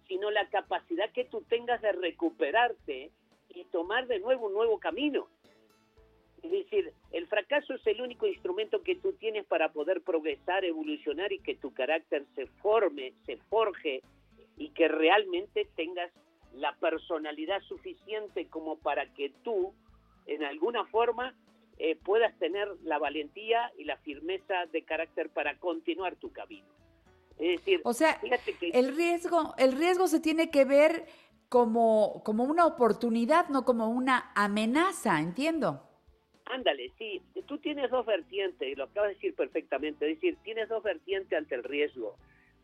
[0.08, 3.12] sino la capacidad que tú tengas de recuperarte
[3.50, 5.28] y tomar de nuevo un nuevo camino.
[6.42, 11.34] Es decir, el fracaso es el único instrumento que tú tienes para poder progresar, evolucionar
[11.34, 14.02] y que tu carácter se forme, se forje
[14.56, 16.12] y que realmente tengas
[16.54, 19.74] la personalidad suficiente como para que tú,
[20.26, 21.36] en alguna forma,
[21.80, 26.68] eh, puedas tener la valentía y la firmeza de carácter para continuar tu camino.
[27.38, 31.06] Es decir, O sea, que el riesgo, el riesgo se tiene que ver
[31.50, 35.84] como, como una oportunidad, no como una amenaza, entiendo.
[36.46, 40.70] Ándale, sí, tú tienes dos vertientes, y lo acabas de decir perfectamente, es decir, tienes
[40.70, 42.16] dos vertientes ante el riesgo,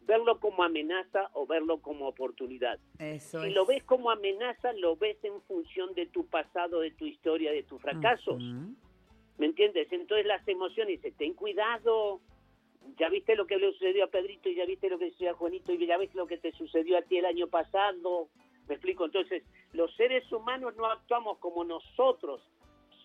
[0.08, 2.80] verlo como amenaza o verlo como oportunidad.
[2.98, 3.54] Eso Si es.
[3.54, 7.64] lo ves como amenaza, lo ves en función de tu pasado, de tu historia, de
[7.64, 8.42] tus fracasos.
[9.38, 9.92] ¿Me entiendes?
[9.92, 12.22] Entonces las emociones dicen, ten cuidado,
[12.98, 15.32] ya viste lo que le sucedió a Pedrito y ya viste lo que le sucedió
[15.32, 18.30] a Juanito y ya viste lo que te sucedió a ti el año pasado.
[18.68, 22.42] Me explico, entonces los seres humanos no actuamos como nosotros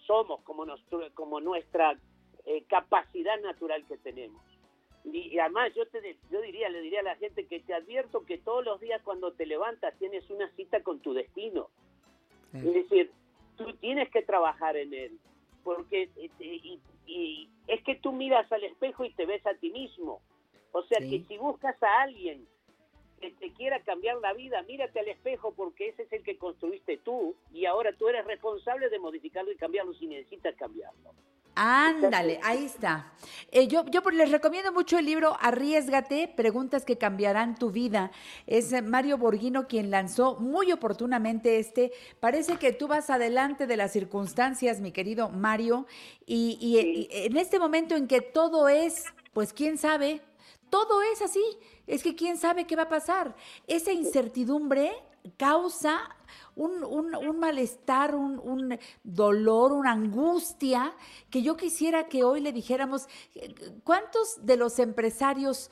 [0.06, 1.98] somos, como, nuestro- como nuestra
[2.46, 4.42] eh, capacidad natural que tenemos.
[5.04, 8.24] Y, y además yo te yo diría, le diría a la gente que te advierto
[8.26, 11.68] que todos los días cuando te levantas tienes una cita con tu destino.
[12.54, 13.10] Es decir,
[13.56, 15.18] tú tienes que trabajar en él,
[15.64, 19.70] porque eh, y, y es que tú miras al espejo y te ves a ti
[19.70, 20.20] mismo.
[20.72, 21.10] O sea Sí.
[21.10, 22.46] que si buscas a alguien
[23.20, 26.98] que te quiera cambiar la vida, mírate al espejo porque ese es el que construiste
[26.98, 31.14] tú y ahora tú eres responsable de modificarlo y cambiarlo si necesitas cambiarlo.
[31.60, 33.12] Ándale, ahí está.
[33.50, 38.12] Eh, yo, yo les recomiendo mucho el libro Arriesgate, preguntas que cambiarán tu vida.
[38.46, 41.90] Es eh, Mario Borghino quien lanzó muy oportunamente este.
[42.20, 45.86] Parece que tú vas adelante de las circunstancias, mi querido Mario,
[46.26, 47.08] y, y, Sí.
[47.10, 50.20] y en este momento en que todo es, pues quién sabe,
[50.70, 51.42] todo es así.
[51.88, 53.34] Es que quién sabe qué va a pasar.
[53.66, 54.92] Esa incertidumbre
[55.36, 55.98] causa
[56.56, 60.92] un, un- un malestar, un, un dolor, una angustia,
[61.30, 63.08] que yo quisiera que hoy le dijéramos,
[63.84, 65.70] ¿cuántos de los empresarios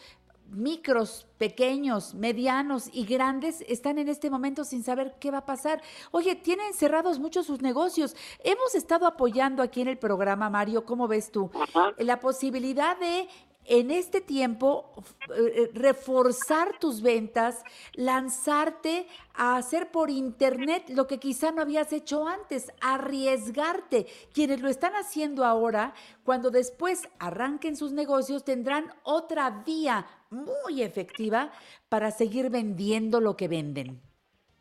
[0.48, 5.82] micros, pequeños, medianos y grandes están en este momento sin saber qué va a pasar?
[6.12, 8.14] Oye, tienen cerrados muchos sus negocios.
[8.44, 11.50] Hemos estado apoyando aquí en el programa, Mario, ¿cómo ves tú?
[11.98, 13.28] La posibilidad de
[13.68, 14.92] en este tiempo
[15.30, 17.62] eh, eh, reforzar tus ventas,
[17.94, 24.06] lanzarte a hacer por internet lo que quizá no habías hecho antes, arriesgarte.
[24.32, 25.94] Quienes lo están haciendo ahora,
[26.24, 31.52] cuando después arranquen sus negocios, tendrán otra vía muy efectiva
[31.88, 34.00] para seguir vendiendo lo que venden.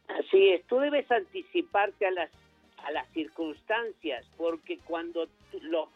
[0.08, 2.32] Así es, tú debes anticiparte a las
[2.86, 5.28] a las circunstancias, porque cuando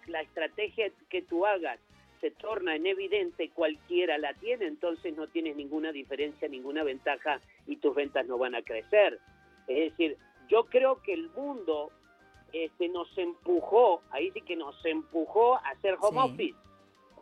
[0.07, 1.80] la estrategia que tú hagas
[2.22, 7.78] se torna en evidente, cualquiera la tiene, entonces no tienes ninguna diferencia, ninguna ventaja y
[7.78, 9.20] tus ventas no van a crecer.
[9.67, 10.17] Es decir,
[10.47, 11.91] yo creo que el mundo
[12.51, 16.34] este, nos empujó, ahí sí que nos empujó a hacer home Sí.
[16.34, 16.59] office.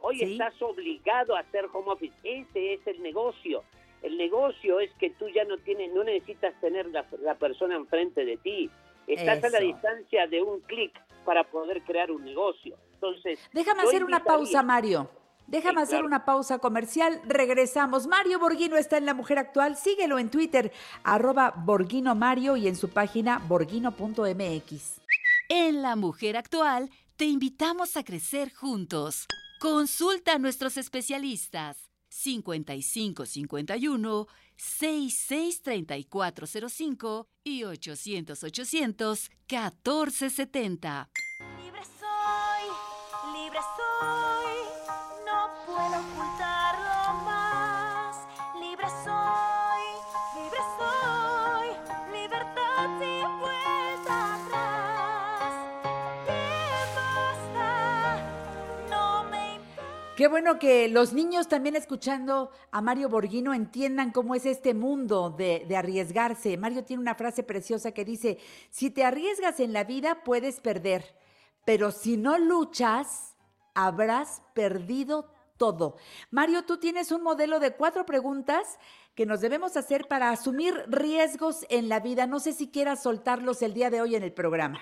[0.02, 0.32] Hoy Sí.
[0.32, 2.16] estás obligado a hacer home office.
[2.24, 3.64] Ese es el negocio.
[4.04, 8.24] El negocio es que tú ya no tienes, no necesitas tener la, la persona enfrente
[8.24, 8.70] de ti.
[9.08, 10.91] Estás a la distancia de un clic
[11.26, 12.78] para poder crear un negocio.
[13.02, 15.10] Entonces, Déjame hacer una pausa, Mario.
[15.48, 16.08] Déjame Sí, hacer claro.
[16.08, 17.22] una pausa comercial.
[17.26, 18.06] Regresamos.
[18.08, 19.78] Mario Borghino está en La Mujer Actual.
[19.78, 20.74] Síguelo en Twitter,
[21.04, 25.02] arroba Borghino Mario y en su página borghino.mx.
[25.50, 29.26] En La Mujer Actual te invitamos a crecer juntos.
[29.62, 41.10] Consulta a nuestros especialistas 5551 663405 y 800 800 1470.
[43.48, 44.56] Libre soy,
[45.26, 48.18] no puedo ocultarlo más.
[48.60, 49.84] Libre soy,
[50.36, 51.68] libre soy,
[52.12, 55.54] libertad sin vuelta atrás.
[56.26, 58.22] Bien basta,
[58.89, 59.62] no me
[60.18, 65.30] Qué bueno que los niños también escuchando a Mario Borghino entiendan cómo es este mundo
[65.30, 66.58] de arriesgarse.
[66.58, 68.39] Mario tiene una frase preciosa que dice,
[68.70, 71.16] si te arriesgas en la vida puedes perder,
[71.64, 73.37] pero si no luchas,
[73.78, 75.98] habrás perdido todo.
[76.32, 78.80] Mario, tú tienes un modelo de cuatro preguntas
[79.16, 82.26] que nos debemos hacer para asumir riesgos en la vida.
[82.26, 84.82] No sé si quieras soltarlos el día de hoy en el programa.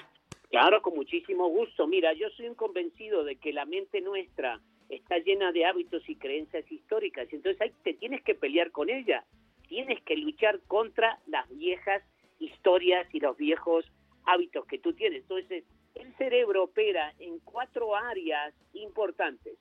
[0.49, 1.87] Claro, con muchísimo gusto.
[1.87, 6.15] Mira, yo soy un convencido de que la mente nuestra está llena de hábitos y
[6.15, 7.27] creencias históricas.
[7.31, 9.25] Entonces ahí te tienes que pelear con ella.
[9.67, 12.01] Tienes que luchar contra las viejas
[12.39, 13.85] historias y los viejos
[14.25, 15.23] hábitos que tú tienes.
[15.23, 15.65] Entonces,
[15.95, 19.57] el cerebro opera en cuatro áreas importantes.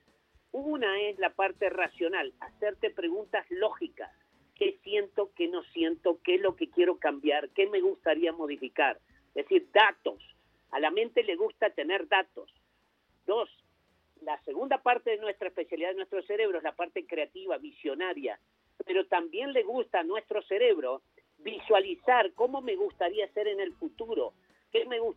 [0.51, 4.11] Una es la parte racional, hacerte preguntas lógicas.
[4.55, 8.99] ¿Qué siento, qué no siento, qué es lo que quiero cambiar, qué me gustaría modificar?
[9.29, 10.21] Es decir, datos.
[10.71, 12.49] A la mente le gusta tener datos.
[13.25, 13.49] Dos,
[14.21, 18.39] la segunda parte de nuestra especialidad de nuestro cerebro es la parte creativa, visionaria,
[18.85, 21.01] pero también le gusta a nuestro cerebro
[21.39, 24.33] visualizar cómo me gustaría ser en el futuro,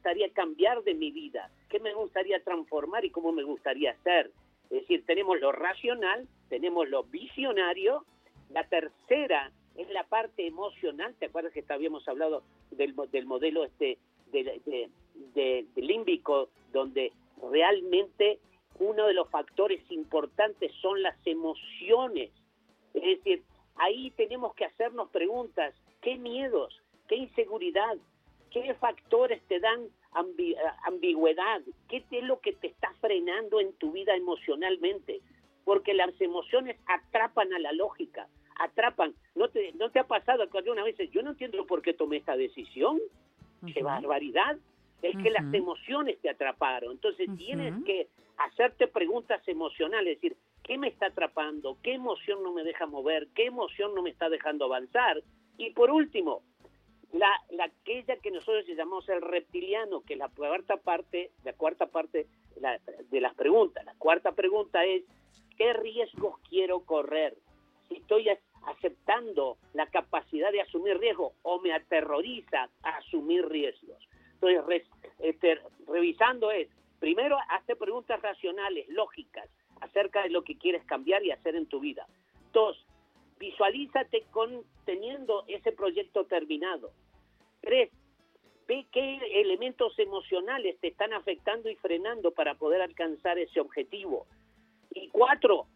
[0.08, 4.30] gustaría cambiar de mi vida, qué me gustaría transformar y cómo me gustaría ser.
[4.70, 8.04] Es decir, tenemos lo racional, tenemos lo visionario,
[8.50, 13.64] la tercera es la parte emocional, ¿te acuerdas que habíamos hablado del, mo- del modelo
[13.64, 13.98] este
[14.32, 17.12] de límbico, donde
[17.50, 18.38] realmente
[18.78, 22.30] uno de los factores importantes son las emociones?
[22.94, 23.42] Es decir,
[23.76, 27.98] ahí tenemos que hacernos preguntas, ¿qué miedos, qué inseguridad,
[28.50, 33.92] qué factores te dan ambi- ambigüedad, qué es lo que te está frenando en tu
[33.92, 35.20] vida emocionalmente?
[35.64, 38.26] porque las emociones atrapan a la lógica,
[38.58, 39.14] atrapan.
[39.34, 42.16] ¿No te, no te ha pasado que alguna vez yo no entiendo por qué tomé
[42.16, 42.98] esta decisión?
[43.74, 44.56] ¡Qué barbaridad!
[45.02, 46.92] Es que las emociones te atraparon.
[46.92, 51.76] Entonces tienes que hacerte preguntas emocionales, es decir, ¿qué me está atrapando?
[51.82, 53.28] ¿Qué emoción no me deja mover?
[53.34, 55.22] ¿Qué emoción no me está dejando avanzar?
[55.58, 56.40] Y por último,
[57.12, 62.26] la, la aquella que nosotros llamamos el reptiliano, que la cuarta parte, la cuarta parte
[62.60, 62.78] la-
[63.10, 63.84] de las preguntas.
[63.84, 65.04] La cuarta pregunta es,
[65.56, 67.34] ¿qué riesgos quiero correr?
[67.88, 68.28] Si estoy
[68.66, 74.06] aceptando la capacidad de asumir riesgos o me aterroriza asumir riesgos.
[74.40, 74.86] Entonces,
[75.20, 76.68] este, revisando es,
[77.00, 79.48] primero, hazte preguntas racionales, lógicas,
[79.80, 82.06] acerca de lo que quieres cambiar y hacer en tu vida.
[82.52, 82.84] Dos,
[83.38, 86.90] visualízate con teniendo ese proyecto terminado.
[87.60, 87.90] Tres,
[88.66, 94.26] ve qué elementos emocionales te están afectando y frenando para poder alcanzar ese objetivo.
[94.94, 95.66] Y cuatro,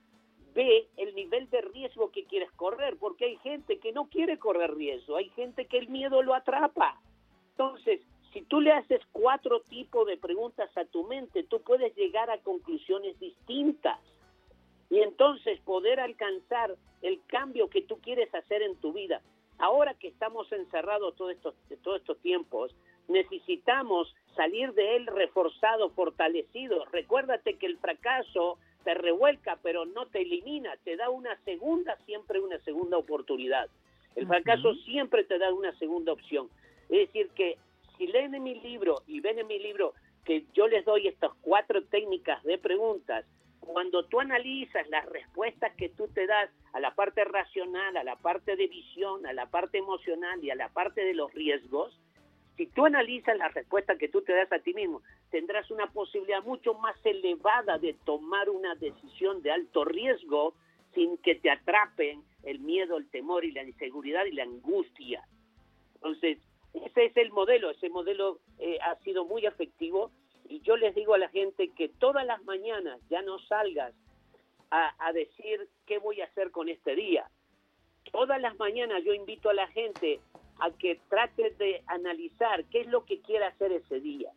[0.55, 4.75] ve el nivel de riesgo que quieres correr, porque hay gente que no quiere correr
[4.75, 7.01] riesgo, hay gente que el miedo lo atrapa.
[7.53, 8.01] Entonces,
[8.33, 12.39] si tú le haces cuatro tipos de preguntas a tu mente, tú puedes llegar a
[12.39, 13.99] conclusiones distintas
[14.93, 19.23] y entonces poder alcanzar el cambio que tú quieres hacer en tu vida.
[19.57, 22.77] Ahora que estamos encerrados todos estos, todos estos tiempos,
[23.09, 26.85] necesitamos salir de él reforzado, fortalecido.
[26.93, 32.41] Recuérdate que el fracaso te revuelca, pero no te elimina, te da una segunda, siempre
[32.41, 33.71] una segunda oportunidad.
[34.15, 36.51] El fracaso siempre te da una segunda opción.
[36.91, 37.57] Es decir, que
[37.97, 39.95] si leen en mi libro y ven en mi libro
[40.27, 43.25] que yo les doy estas cuatro técnicas de preguntas,
[43.67, 48.17] cuando tú analizas las respuestas que tú te das a la parte racional, a la
[48.17, 51.99] parte de visión, a la parte emocional y a la parte de los riesgos,
[52.57, 56.43] si tú analizas las respuestas que tú te das a ti mismo, tendrás una posibilidad
[56.43, 60.55] mucho más elevada de tomar una decisión de alto riesgo
[60.95, 65.27] sin que te atrapen el miedo, el temor y la inseguridad y la angustia.
[65.95, 66.39] Entonces,
[66.75, 70.11] ese es el modelo, ese modelo eh, ha sido muy efectivo
[70.53, 73.95] y yo les digo a la gente que todas las mañanas ya no salgas
[74.71, 77.27] a, decir qué voy a hacer con este día.
[78.11, 80.21] Todas las mañanas yo invito a la gente
[80.61, 84.31] a que trate de analizar qué es lo que quiere hacer ese día.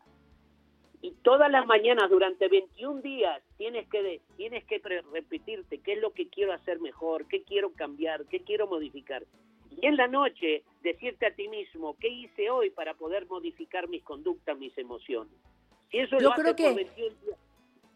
[1.01, 6.11] Y todas las mañanas durante 21 días tienes que tienes que repetirte qué es lo
[6.13, 9.26] que quiero hacer mejor, qué quiero cambiar, qué quiero modificar.
[9.70, 14.03] Y en la noche decirte a ti mismo qué hice hoy para poder modificar mis
[14.03, 15.36] conductas, mis emociones.
[15.97, 17.37] Eso Yo lo creo haces que- por 21 días,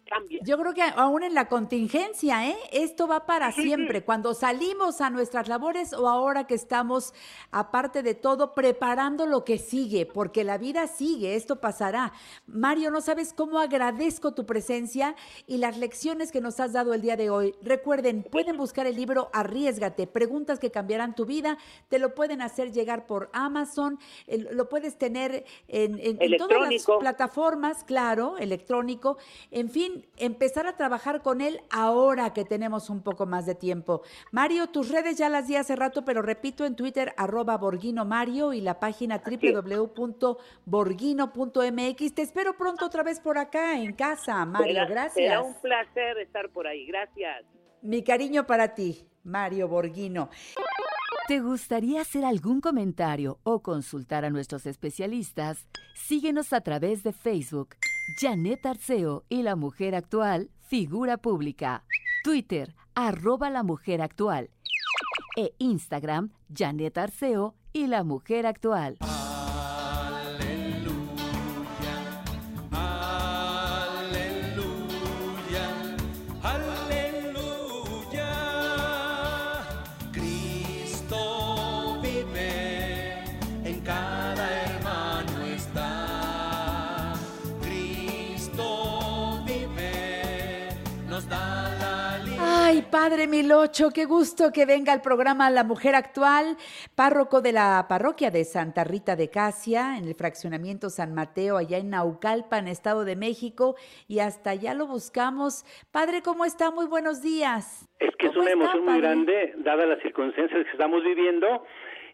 [0.10, 0.40] cambia.
[0.44, 2.58] Yo creo que aún en la contingencia, ¿eh?
[2.72, 4.04] Esto va para siempre.
[4.04, 7.14] Cuando salimos a nuestras labores o ahora que estamos,
[7.52, 12.14] aparte de todo, preparando lo que sigue, porque la vida sigue, esto pasará.
[12.48, 15.16] Mario, no sabes cómo agradezco tu presencia
[15.48, 17.56] y las lecciones que nos has dado el día de hoy.
[17.62, 21.58] Recuerden, pueden buscar el libro Arriesgate, preguntas que cambiarán tu vida.
[21.90, 26.70] Te lo pueden hacer llegar por Amazon, lo puedes tener en, en- en todas las
[27.00, 29.18] plataformas, claro, electrónico.
[29.52, 34.02] En fin, empezar a trabajar con él ahora que tenemos un poco más de tiempo.
[34.32, 38.54] Mario, tus redes ya las di hace rato, pero repito en Twitter, arroba Borguino Mario
[38.54, 42.14] y la página www.borguino.mx.
[42.16, 44.74] Te espero pronto otra vez por acá en casa, Mario.
[44.74, 45.14] Será- Gracias.
[45.14, 46.86] Será un placer estar por ahí.
[46.88, 47.46] Gracias.
[47.82, 50.30] Mi cariño para ti, Mario Borguino.
[51.28, 55.68] ¿Te gustaría hacer algún comentario o consultar a nuestros especialistas?
[55.94, 57.76] Síguenos a través de Facebook,
[58.18, 61.84] Janet Arceo y la Mujer Actual, Figura Pública.
[62.24, 64.50] Twitter, arroba la Mujer Actual.
[65.36, 68.98] E Instagram, Janet Arceo y la Mujer Actual.
[92.92, 96.58] Padre Milocho, qué gusto que venga al programa La Mujer Actual,
[96.96, 101.78] párroco de la parroquia de Santa Rita de Casia, en el fraccionamiento San Mateo, allá
[101.78, 103.76] en Naucalpan, Estado de México,
[104.08, 105.66] y hasta allá lo buscamos.
[105.92, 106.72] Padre, ¿cómo está?
[106.72, 107.88] Muy buenos días.
[108.00, 111.66] Es que es ¿Cómo una está, emoción muy grande, dadas las circunstancias que estamos viviendo,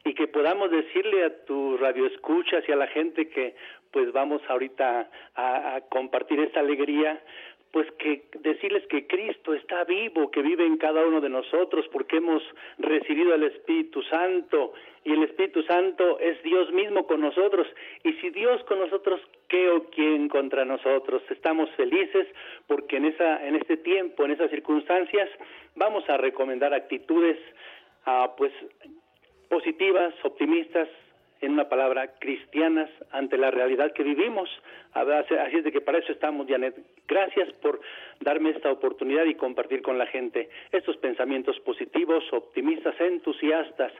[0.03, 3.55] y que podamos decirle a tu radioescuchas y a la gente que
[3.91, 7.19] pues vamos ahorita a, a compartir esta alegría
[7.75, 12.15] pues que decirles que Cristo está vivo, que vive en cada uno de nosotros, porque
[12.15, 12.41] hemos
[12.77, 14.71] recibido al Espíritu Santo
[15.03, 17.67] y el Espíritu Santo es Dios mismo con nosotros.
[18.05, 19.19] Y si Dios con nosotros,
[19.49, 21.21] ¿qué o quién contra nosotros?
[21.29, 22.29] Estamos felices
[22.65, 25.29] porque en esa, en este tiempo, en esas circunstancias,
[25.75, 27.37] vamos a recomendar actitudes,
[28.05, 28.53] ah, pues
[29.49, 30.87] positivas, optimistas,
[31.41, 34.49] en una palabra, cristianas ante la realidad que vivimos.
[34.93, 36.75] Así es de que para eso estamos, Janet.
[37.07, 37.79] Gracias por
[38.21, 43.91] darme esta oportunidad y compartir con la gente estos pensamientos positivos, optimistas, entusiastas.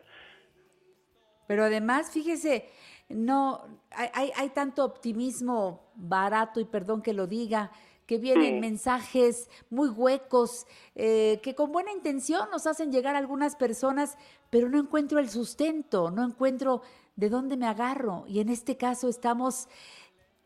[1.47, 2.65] Pero además, fíjese,
[3.09, 7.71] no hay, hay, hay tanto optimismo barato, y perdón que lo diga,
[8.05, 13.55] que vienen mensajes muy huecos, eh, que con buena intención nos hacen llegar a algunas
[13.55, 14.17] personas,
[14.49, 16.81] pero no encuentro el sustento, no encuentro
[17.15, 18.25] de dónde me agarro.
[18.27, 19.67] Y en este caso estamos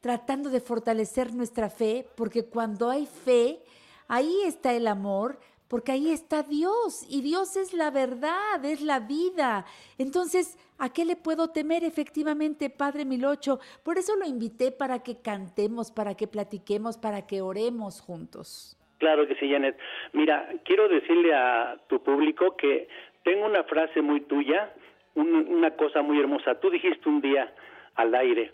[0.01, 3.59] tratando de fortalecer nuestra fe, porque cuando hay fe,
[4.07, 8.99] ahí está el amor, porque ahí está Dios, y Dios es la verdad, es la
[8.99, 9.65] vida.
[9.99, 13.59] Entonces, ¿a qué le puedo temer efectivamente, Padre Milocho?
[13.84, 18.78] Por eso lo invité para que cantemos, para que platiquemos, para que oremos juntos.
[18.97, 19.78] Claro que sí, Janet.
[20.13, 22.88] Mira, quiero decirle a tu público que
[23.24, 24.74] tengo una frase muy tuya,
[25.20, 26.59] un- una cosa muy hermosa.
[26.59, 27.53] Tú dijiste un día
[27.95, 28.51] al aire,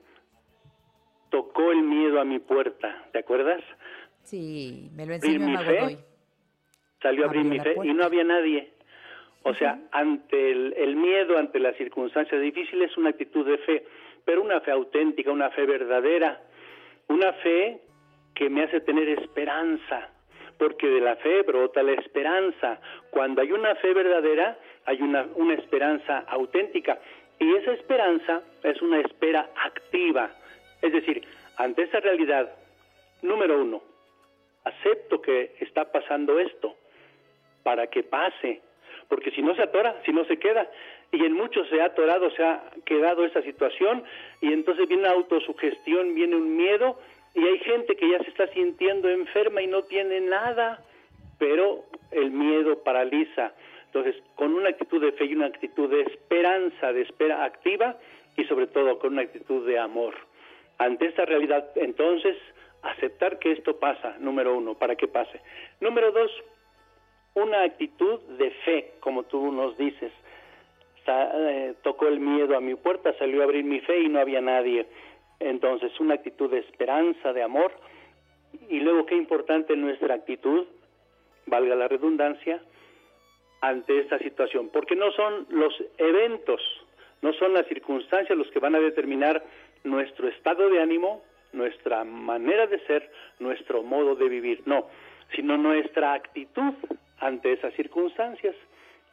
[1.29, 3.61] tocó el miedo a mi puerta, ¿te acuerdas?
[4.23, 5.97] Sí, me lo enseñó mi fe.
[7.01, 8.71] Salió a abrir mi fe y no había nadie.
[9.43, 13.85] O sea, ante el, el miedo, ante las circunstancias difíciles, una actitud de fe,
[14.23, 16.41] pero una fe auténtica, una fe verdadera,
[17.09, 17.81] una fe
[18.33, 20.09] que me hace tener esperanza,
[20.57, 22.79] porque de la fe brota la esperanza.
[23.11, 26.99] Cuando hay una fe verdadera, hay una, una esperanza auténtica.
[27.39, 30.31] Y esa esperanza es una espera activa.
[30.81, 31.23] Es decir,
[31.57, 32.51] ante esa realidad,
[33.21, 33.81] número uno,
[34.63, 36.75] acepto que está pasando esto
[37.63, 38.61] para que pase,
[39.07, 40.69] porque si no se atora, si no se queda,
[41.11, 44.03] y en muchos se ha atorado, se ha quedado esa situación,
[44.41, 46.99] y entonces viene una autosugestión, viene un miedo,
[47.33, 50.79] y hay gente que ya se está sintiendo enferma y no tiene nada,
[51.37, 53.53] pero el miedo paraliza.
[53.95, 57.95] Entonces, con una actitud de fe y una actitud de esperanza, de espera activa,
[58.35, 60.13] y sobre todo con una actitud de amor.
[60.77, 62.35] Ante esta realidad, entonces,
[62.81, 65.39] aceptar que esto pasa, número uno, para que pase.
[65.79, 66.29] Número dos,
[67.35, 70.11] una actitud de fe, como tú nos dices.
[71.07, 74.41] Eh, tocó el miedo a mi puerta, salió a abrir mi fe y no había
[74.41, 74.87] nadie.
[75.39, 77.71] Entonces, una actitud de esperanza, de amor.
[78.67, 80.65] Y luego, qué importante nuestra actitud,
[81.45, 82.61] valga la redundancia,
[83.67, 86.61] ante esta situación, porque no son los eventos,
[87.21, 89.43] no son las circunstancias los que van a determinar
[89.83, 93.09] nuestro estado de ánimo, nuestra manera de ser,
[93.39, 94.87] nuestro modo de vivir, no,
[95.35, 96.73] sino nuestra actitud
[97.19, 98.55] ante esas circunstancias.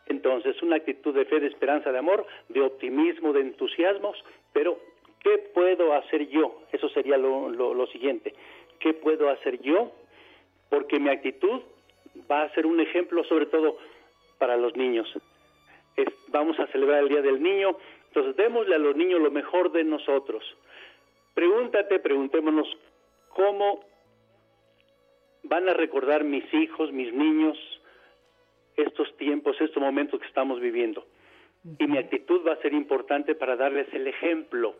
[0.07, 4.17] Entonces, una actitud de fe, de esperanza, de amor, de optimismo, de entusiasmos,
[4.53, 4.79] pero
[5.23, 6.63] ¿qué puedo hacer yo?
[6.73, 8.35] Eso sería lo, lo- lo siguiente.
[8.81, 9.93] ¿Qué puedo hacer yo?
[10.69, 11.61] Porque mi actitud
[12.31, 13.79] va a ser un ejemplo sobre todo
[14.43, 15.07] para los niños.
[15.97, 17.77] Es- vamos a celebrar el Día del Niño,
[18.09, 20.43] entonces démosle a los niños lo mejor de nosotros.
[21.33, 22.67] Pregúntate, preguntémonos,
[23.29, 23.85] ¿cómo
[25.45, 27.57] van a recordar mis hijos, mis niños,
[28.77, 31.07] estos tiempos, estos momentos que estamos viviendo?
[31.79, 34.75] Y mi actitud va a ser importante para darles el ejemplo,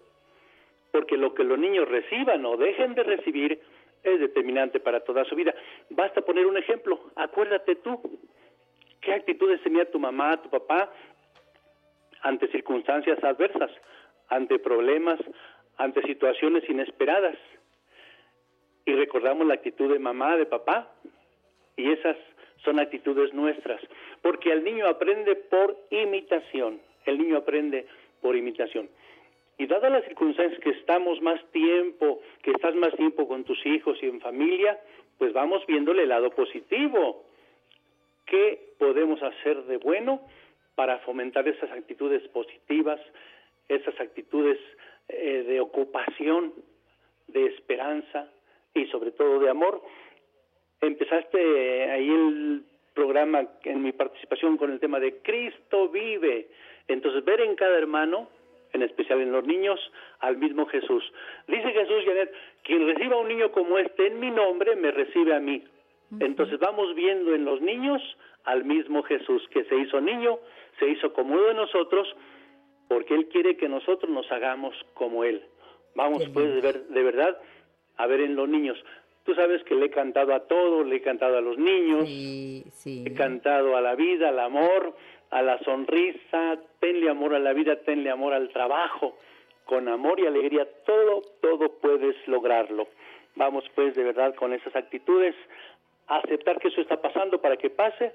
[0.91, 3.61] porque lo que los niños reciban o dejen de recibir
[4.03, 5.55] es determinante para toda su vida.
[5.91, 8.01] Basta poner un ejemplo, acuérdate tú,
[9.03, 10.91] ¿qué actitudes tenía tu mamá, tu papá
[12.23, 13.71] ante circunstancias adversas,
[14.29, 15.21] ante problemas,
[15.77, 17.37] ante situaciones inesperadas?
[18.87, 20.91] Y recordamos la actitud de mamá, de papá,
[21.77, 22.17] y esas
[22.65, 23.81] son actitudes nuestras,
[24.23, 27.87] porque el niño aprende por imitación, el niño aprende
[28.21, 28.89] por imitación.
[29.59, 33.99] Y dadas las circunstancias que estamos más tiempo, que estás más tiempo con tus hijos
[34.03, 34.81] y en familia,
[35.19, 37.25] pues vamos viéndole el lado positivo.
[38.27, 40.21] ¿Qué podemos hacer de bueno
[40.75, 43.01] para fomentar esas actitudes positivas,
[43.69, 44.59] esas actitudes
[45.09, 46.53] eh, de ocupación,
[47.29, 48.29] de esperanza
[48.75, 49.83] y sobre todo de amor?
[50.81, 52.65] Empezaste eh, ahí el
[52.95, 56.49] programa en mi participación con el tema de Cristo vive.
[56.89, 58.29] Entonces, ver en cada hermano,
[58.73, 59.81] en especial en los niños,
[60.21, 61.05] al mismo Jesús.
[61.47, 65.35] Dice Jesús, Janet, quien reciba a un niño como este en mi nombre, me recibe
[65.35, 65.63] a mí.
[66.21, 68.03] Entonces vamos viendo en los niños
[68.45, 70.39] al mismo Jesús, que se hizo niño,
[70.79, 72.09] se hizo como uno de nosotros,
[72.89, 75.43] porque Él quiere que nosotros nos hagamos como Él.
[75.95, 77.39] Vamos pues de, ver- de verdad
[77.97, 78.83] a ver en los niños
[79.25, 82.65] Tú sabes que le he cantado a todo, le he cantado a los niños, Sí,
[82.73, 83.05] sí.
[83.07, 84.97] he cantado a la vida, al amor,
[85.31, 89.17] a la sonrisa, tenle amor a la vida, tenle amor al trabajo,
[89.65, 92.89] con amor y alegría, todo, todo puedes lograrlo.
[93.37, 95.37] Vamos pues de verdad con esas actitudes,
[96.09, 98.13] aceptar que eso está pasando para que pase,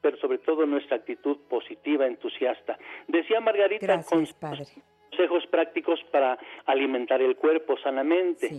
[0.00, 2.78] pero sobre todo nuestra actitud positiva, entusiasta.
[3.08, 4.64] Decía Margarita, Gracias, padre.
[5.10, 8.50] consejos prácticos para alimentar el cuerpo sanamente.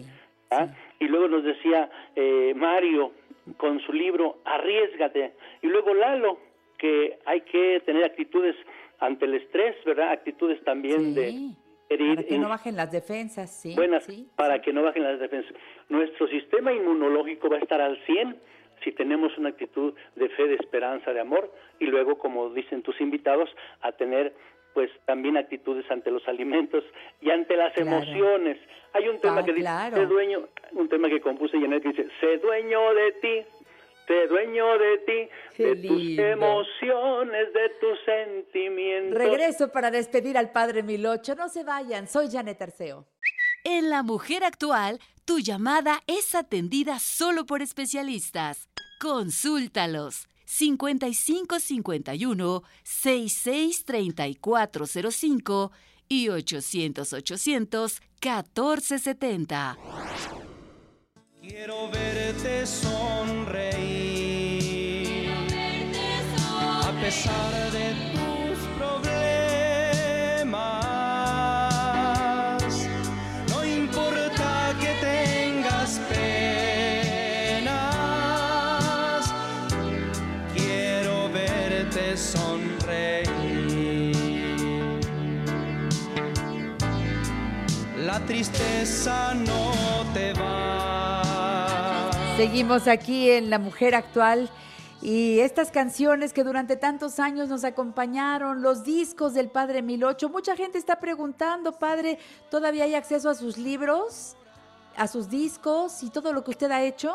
[0.52, 0.68] ¿ah?
[1.00, 3.12] Y luego nos decía eh, Mario
[3.58, 5.34] con su libro Arriesgate.
[5.62, 6.40] Y luego Lalo,
[6.78, 8.56] que hay que tener actitudes
[9.00, 10.12] ante el estrés, ¿verdad?
[10.12, 11.52] Actitudes también de
[11.90, 13.76] querer Para que no bajen las defensas, sí.
[13.76, 14.28] buenas sí.
[14.36, 15.54] para que no bajen las defensas.
[15.90, 18.36] Nuestro sistema inmunológico va a estar al 100
[18.84, 23.00] si tenemos una actitud de fe, de esperanza, de amor y luego, como dicen tus
[23.02, 23.50] invitados,
[23.82, 24.34] a tener
[24.74, 26.84] pues también actitudes ante los alimentos
[27.22, 27.92] y ante las Claro.
[27.92, 28.58] emociones.
[28.92, 29.96] Hay un tema Ah, que dice, claro.
[29.96, 33.42] sé dueño, un tema que compuse Janet que dice, sé dueño de ti,
[34.06, 39.18] sé dueño de ti, Qué de tus emociones, de tus sentimientos.
[39.18, 41.36] Regreso para despedir al padre Milocho.
[41.36, 43.06] No se vayan, soy Janet Arceo.
[43.64, 48.70] En La Mujer Actual, tu llamada es atendida solo por especialistas.
[49.00, 50.28] Consúltalos.
[50.46, 55.72] 5551 663405
[56.08, 59.78] y 800 800 1470.
[61.42, 64.06] Quiero verte sonreír.
[66.84, 68.14] A pesar de
[88.26, 92.12] tristeza no te va.
[92.38, 94.50] Seguimos aquí en La Mujer Actual
[95.02, 100.30] y estas canciones que durante tantos años nos acompañaron, los discos del Padre Milocho.
[100.30, 102.18] Mucha gente está preguntando, Padre,
[102.50, 104.36] ¿todavía hay acceso a sus libros,
[104.98, 107.14] a sus discos y todo lo que usted ha hecho?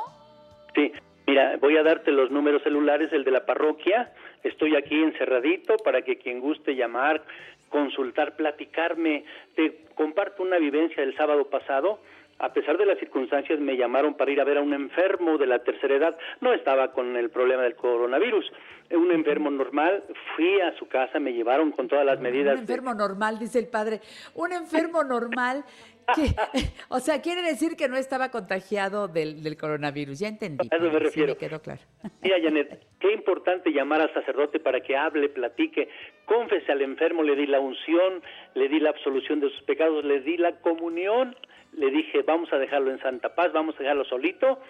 [0.75, 0.93] Sí,
[1.27, 4.13] mira, voy a darte los números celulares, el de la parroquia.
[4.45, 7.23] Estoy aquí encerradito para que quien guste llamar,
[7.71, 9.25] consultar, platicarme.
[9.57, 12.01] Te comparto una vivencia del sábado pasado.
[12.43, 15.47] A pesar de las circunstancias, me llamaron para ir a ver a un enfermo de
[15.47, 16.17] la tercera edad.
[16.41, 18.51] No estaba con el problema del coronavirus.
[18.93, 20.03] Un enfermo normal.
[20.37, 22.59] Fui a su casa, me llevaron con todas las medidas.
[22.59, 24.01] Un de- enfermo normal, dice el padre.
[24.35, 25.65] Un enfermo normal
[26.89, 30.19] o sea, quiere decir que no estaba contagiado del, del coronavirus.
[30.19, 30.69] Ya entendí.
[30.71, 31.33] A eso me padre, sí, refiero.
[31.35, 31.81] me quedó claro.
[32.23, 35.89] Mira, Janet, qué importante llamar al sacerdote para que hable, platique,
[36.25, 38.23] confese al enfermo, le di la unción,
[38.55, 41.37] le di la absolución de sus pecados, le di la comunión,
[41.73, 44.61] le dije, vamos a dejarlo en Santa Paz, vamos a dejarlo solito,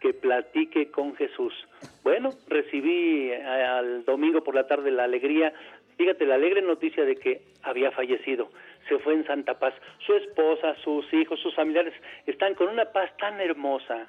[0.00, 1.52] que platique con Jesús.
[2.02, 5.52] Bueno, recibí eh, al domingo por la tarde la alegría,
[5.96, 8.48] fíjate, la alegre noticia de que había fallecido.
[8.88, 9.74] Se fue en Santa Paz.
[10.04, 11.94] Su esposa, sus hijos, sus familiares
[12.26, 14.08] están con una paz tan hermosa.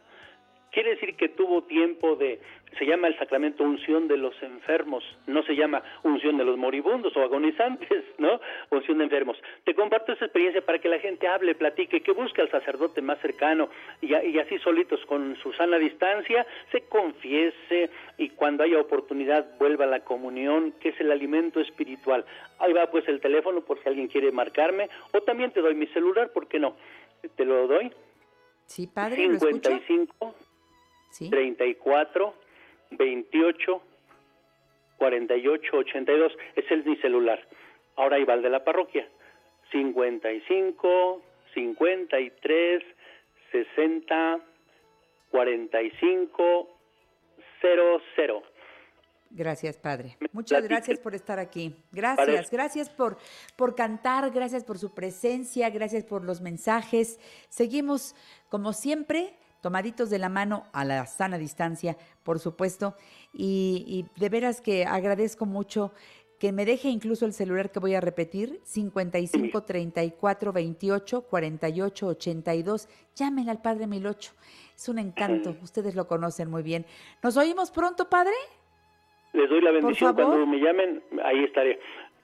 [0.71, 2.39] Quiere decir que tuvo tiempo de,
[2.77, 7.15] se llama el sacramento unción de los enfermos, no se llama unción de los moribundos
[7.15, 8.39] o agonizantes, ¿no?
[8.69, 9.37] Unción de enfermos.
[9.63, 13.19] Te comparto esa experiencia para que la gente hable, platique, que busque al sacerdote más
[13.19, 13.69] cercano
[14.01, 19.87] y, así solitos con su sana distancia se confiese y cuando haya oportunidad vuelva a
[19.87, 22.25] la comunión, que es el alimento espiritual.
[22.59, 25.87] Ahí va pues el teléfono por si alguien quiere marcarme o también te doy mi
[25.87, 26.75] celular, ¿por qué no?
[27.35, 27.91] Te lo doy.
[28.65, 29.79] Sí, padre, ¿lo escucho?
[31.09, 31.29] 55 Sí.
[31.29, 32.33] 34
[32.91, 33.81] 28
[34.97, 37.39] 48 82 ese es mi celular.
[37.95, 39.07] Ahora ahí va el de la parroquia.
[39.71, 41.21] 55
[41.53, 42.83] 53
[43.51, 44.39] 60
[45.31, 46.77] 45
[47.61, 48.43] 00.
[49.29, 50.17] Gracias, Padre.
[50.31, 51.75] Muchas gracias por estar aquí.
[51.91, 53.17] Gracias, gracias por,
[53.57, 57.19] por cantar, gracias por su presencia, gracias por los mensajes.
[57.49, 58.15] Seguimos,
[58.49, 62.95] como siempre, tomaditos de la mano a la sana distancia, por supuesto.
[63.33, 65.93] Y, y de veras que agradezco mucho
[66.39, 72.89] que me deje incluso el celular que voy a repetir, 55 34 28 48 82.
[73.15, 74.33] Llámenle al Padre Milocho.
[74.75, 76.85] Es un encanto, ustedes lo conocen muy bien.
[77.23, 78.33] ¿Nos oímos pronto, Padre?
[79.33, 81.79] Les doy la bendición cuando me llamen, ahí estaré.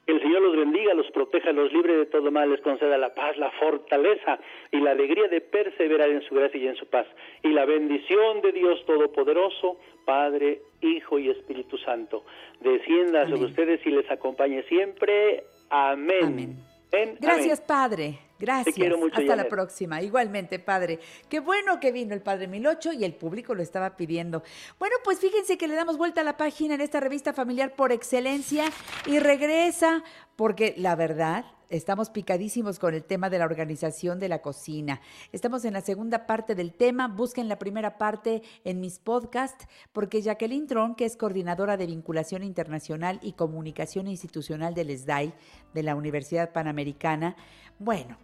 [0.06, 3.38] El Señor los bendiga, los proteja, los libre de todo mal, les conceda la paz,
[3.38, 4.38] la fortaleza
[4.72, 7.08] y la alegría de perseverar en su gracia y en su paz.
[7.41, 12.26] Y la bendición de Dios Todopoderoso, Padre, Hijo y Espíritu Santo,
[12.60, 15.45] descienda sobre ustedes y les acompañe siempre.
[15.70, 16.24] Amén.
[16.24, 16.58] Amén.
[16.91, 17.18] Amén.
[17.22, 18.20] Gracias, Padre.
[18.43, 18.75] Gracias.
[18.75, 20.01] quiero mucho, Hasta la próxima.
[20.01, 20.99] Igualmente, padre.
[21.29, 24.43] Qué bueno que vino el padre Milocho y el público lo estaba pidiendo.
[24.79, 27.93] Bueno, pues fíjense que le damos vuelta a la página en esta revista familiar por
[27.93, 28.65] excelencia
[29.05, 30.03] y regresa
[30.36, 35.01] porque la verdad estamos picadísimos con el tema de la organización de la cocina.
[35.31, 37.07] Estamos en la segunda parte del tema.
[37.07, 42.43] Busquen la primera parte en mis podcasts porque Jacqueline Tron, que es coordinadora de vinculación
[42.43, 45.34] internacional y comunicación institucional del SDAI
[45.73, 47.36] de la Universidad Panamericana,
[47.79, 48.17] bueno,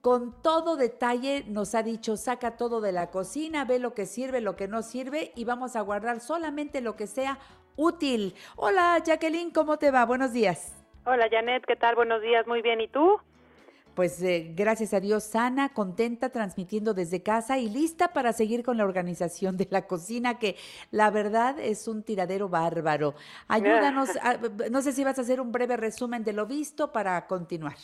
[0.00, 4.40] con todo detalle nos ha dicho, saca todo de la cocina, ve lo que sirve,
[4.40, 7.38] lo que no sirve y vamos a guardar solamente lo que sea
[7.76, 8.34] útil.
[8.56, 10.04] Hola Jacqueline, ¿cómo te va?
[10.04, 10.85] Buenos días.
[11.06, 11.94] Hola Janet, ¿qué tal?
[11.94, 12.80] Buenos días, muy bien.
[12.80, 13.20] ¿Y tú?
[13.94, 18.76] Pues eh, gracias a Dios, sana, contenta, transmitiendo desde casa y lista para seguir con
[18.76, 20.56] la organización de la cocina, que
[20.90, 23.14] la verdad es un tiradero bárbaro.
[23.48, 24.38] Ayúdanos, a-
[24.70, 27.76] no sé si vas a hacer un breve resumen de lo visto para continuar.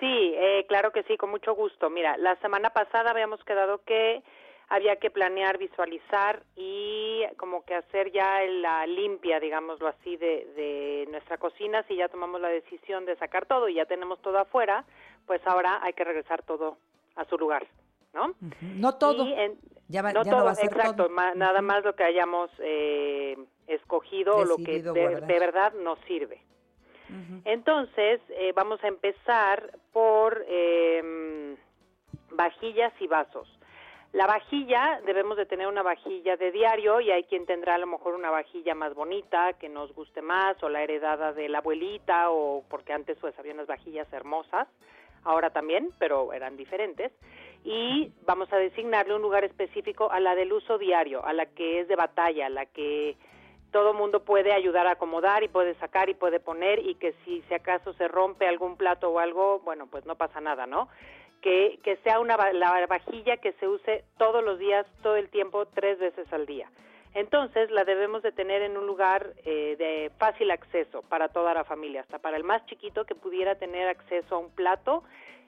[0.00, 1.90] Sí, eh, claro que sí, con mucho gusto.
[1.90, 4.22] Mira, la semana pasada habíamos quedado que
[4.68, 11.06] había que planear, visualizar y como que hacer ya la limpia, digámoslo así, de, de
[11.10, 11.84] nuestra cocina.
[11.88, 14.84] Si ya tomamos la decisión de sacar todo y ya tenemos todo afuera,
[15.26, 16.78] pues ahora hay que regresar todo
[17.14, 17.66] a su lugar,
[18.12, 18.34] ¿no?
[18.60, 19.24] No todo.
[19.26, 19.58] En-
[19.88, 21.10] Ya va- no ya no todo, va a ser exacto, todo.
[21.10, 23.36] ma- nada más lo que hayamos eh,
[23.68, 26.42] escogido o lo que de verdad nos sirve.
[27.44, 31.54] Entonces, eh, vamos a empezar por eh,
[32.30, 33.48] vajillas y vasos.
[34.12, 37.86] La vajilla, debemos de tener una vajilla de diario y hay quien tendrá a lo
[37.86, 42.30] mejor una vajilla más bonita, que nos guste más, o la heredada de la abuelita,
[42.30, 44.68] o porque antes pues había unas vajillas hermosas,
[45.24, 47.12] ahora también, pero eran diferentes.
[47.64, 51.80] Y vamos a designarle un lugar específico a la del uso diario, a la que
[51.80, 53.16] es de batalla, a la que
[53.72, 57.42] todo mundo puede ayudar a acomodar y puede sacar y puede poner y que si,
[57.42, 60.88] si acaso se rompe algún plato o algo, bueno, pues no pasa nada, ¿no?
[61.46, 65.64] Que, que sea una la vajilla que se use todos los días, todo el tiempo,
[65.66, 66.68] tres veces al día.
[67.14, 71.62] Entonces la debemos de tener en un lugar eh, de fácil acceso para toda la
[71.62, 75.04] familia, hasta para el más chiquito que pudiera tener acceso a un plato.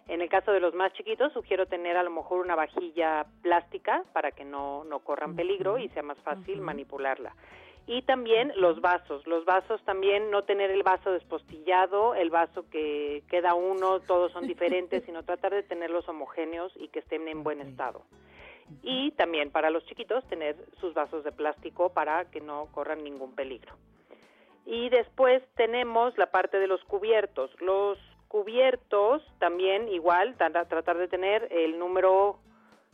[0.07, 4.05] En el caso de los más chiquitos, sugiero tener a lo mejor una vajilla plástica
[4.13, 7.35] para que no, no corran peligro y sea más fácil manipularla.
[7.89, 9.27] Y también los vasos.
[9.27, 14.47] Los vasos también, no tener el vaso despostillado, el vaso que queda uno, todos son
[14.47, 18.03] diferentes, sino tratar de tenerlos homogéneos y que estén en buen estado.
[18.83, 23.35] Y también para los chiquitos tener sus vasos de plástico para que no corran ningún
[23.35, 23.73] peligro.
[24.67, 27.51] Y después tenemos la parte de los cubiertos.
[27.63, 32.39] Los cubiertos también igual, tra- tratar de tener el número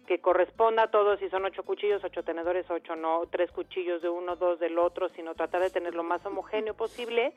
[0.07, 4.09] que corresponda a todos, si son ocho cuchillos, ocho tenedores, ocho no, tres cuchillos de
[4.09, 7.33] uno, dos del otro, sino tratar de tener lo más homogéneo posible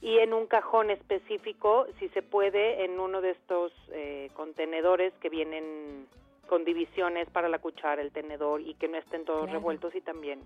[0.00, 5.28] y en un cajón específico, si se puede, en uno de estos eh, contenedores que
[5.28, 6.06] vienen
[6.48, 9.58] con divisiones para la cuchara, el tenedor y que no estén todos Claro.
[9.58, 10.40] revueltos y también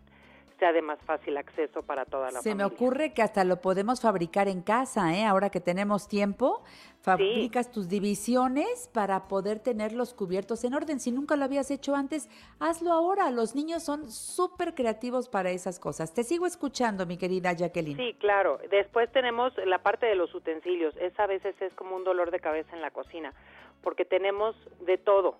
[0.62, 4.00] sea de más fácil acceso para toda la Se me ocurre que hasta lo podemos
[4.00, 5.24] fabricar en casa, ¿eh?
[5.24, 6.62] Ahora que tenemos tiempo,
[7.00, 11.00] fabricas tus divisiones para poder tener los cubiertos en orden.
[11.00, 12.28] Si nunca lo habías hecho antes,
[12.60, 13.28] hazlo ahora.
[13.32, 16.14] Los niños son súper creativos para esas cosas.
[16.14, 17.96] Te sigo escuchando, mi querida Jacqueline.
[17.96, 18.60] Sí, claro.
[18.70, 20.96] Después tenemos la parte de los utensilios.
[20.98, 23.34] Esa a veces es como un dolor de cabeza en la cocina,
[23.82, 24.54] porque tenemos
[24.86, 25.38] de todo.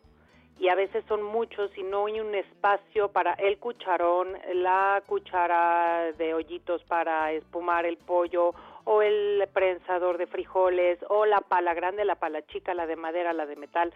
[0.63, 6.13] Y a veces son muchos y no hay un espacio para el cucharón, la cuchara
[6.13, 8.55] de hoyitos para espumar el pollo,
[8.85, 13.33] o el prensador de frijoles, o la pala grande, la pala chica, la de madera,
[13.33, 13.93] la de metal.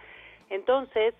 [0.51, 1.14] Entonces,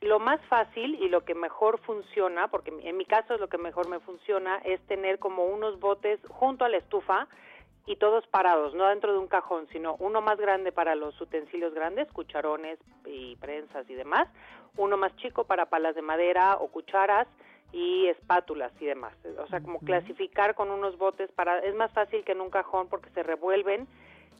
[0.00, 3.58] lo más fácil y lo que mejor funciona, porque en mi caso es lo que
[3.58, 7.28] mejor me funciona, es tener como unos botes junto a la estufa
[7.86, 11.72] y todos parados, no dentro de un cajón, sino uno más grande para los utensilios
[11.72, 14.28] grandes, cucharones y prensas y demás,
[14.76, 17.28] uno más chico para palas de madera o cucharas
[17.72, 19.14] y espátulas y demás.
[19.38, 22.88] O sea, como clasificar con unos botes para es más fácil que en un cajón
[22.88, 23.86] porque se revuelven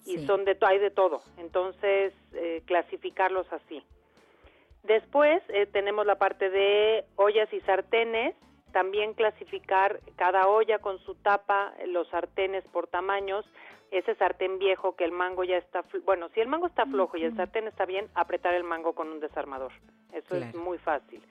[0.04, 0.26] y Sí.
[0.26, 1.22] son de hay de todo.
[1.38, 3.82] Entonces, eh, clasificarlos así.
[4.84, 8.34] Después eh, tenemos la parte de ollas y sartenes,
[8.76, 13.46] también clasificar cada olla con su tapa, los sartenes por tamaños,
[13.90, 17.24] ese sartén viejo que el mango ya está, bueno, si el mango está flojo y
[17.24, 19.72] el sartén está bien, apretar el mango con un desarmador.
[20.12, 21.22] Eso es muy fácil.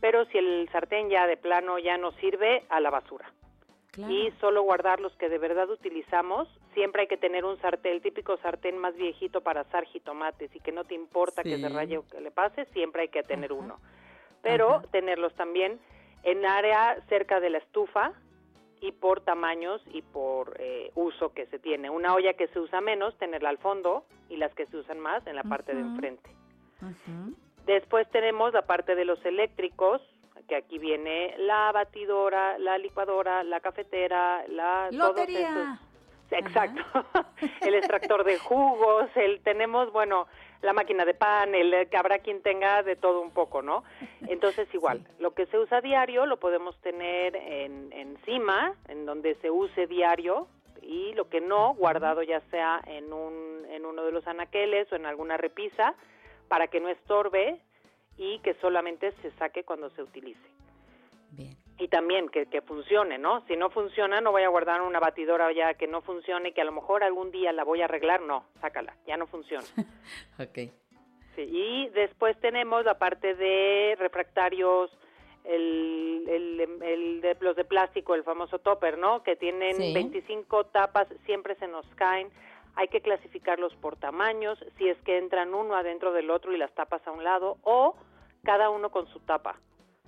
[0.00, 3.30] Pero si el sartén ya de plano ya no sirve, a la basura
[3.90, 4.10] Claro.
[4.10, 6.48] y solo guardar los que de verdad utilizamos.
[6.72, 10.60] Siempre hay que tener un sartén, el típico sartén más viejito para asar jitomates y
[10.60, 13.52] que no te importa que se raye o que le pase, siempre hay que tener
[13.52, 13.78] uno.
[14.40, 15.78] Pero tenerlos también
[16.24, 18.12] en área cerca de la estufa
[18.80, 21.90] y por tamaños y por eh, uso que se tiene.
[21.90, 25.26] Una olla que se usa menos, tenerla al fondo y las que se usan más
[25.26, 26.30] en la parte de enfrente.
[27.66, 30.02] Después tenemos la parte de los eléctricos,
[30.48, 35.80] que aquí viene la batidora, la licuadora, la cafetera, la todos Lotería.
[36.38, 36.82] Exacto.
[37.62, 40.26] el extractor de jugos, el tenemos, bueno,
[40.62, 43.84] la máquina de pan, el que habrá quien tenga de todo un poco, ¿no?
[44.28, 49.50] Entonces igual, lo que se usa diario lo podemos tener en, encima, en donde se
[49.50, 50.48] use diario
[50.82, 54.96] y lo que no guardado ya sea en un en uno de los anaqueles o
[54.96, 55.94] en alguna repisa
[56.48, 57.60] para que no estorbe
[58.16, 60.48] y que solamente se saque cuando se utilice.
[61.76, 63.44] Y también que, que funcione, ¿no?
[63.48, 66.64] Si no funciona, no voy a guardar una batidora ya que no funcione, que a
[66.64, 68.20] lo mejor algún día la voy a arreglar.
[68.22, 69.64] No, sácala, ya no funciona.
[70.38, 70.70] Ok.
[71.34, 74.88] Sí, y después tenemos la parte de refractarios,
[75.42, 79.22] el, el- el de, los de plástico, el famoso topper, ¿no?
[79.24, 79.92] Que tienen Sí.
[79.92, 82.30] 25 tapas, siempre se nos caen.
[82.76, 86.72] Hay que clasificarlos por tamaños, si es que entran uno adentro del otro y las
[86.74, 87.96] tapas a un lado, o
[88.44, 89.56] cada uno con su tapa,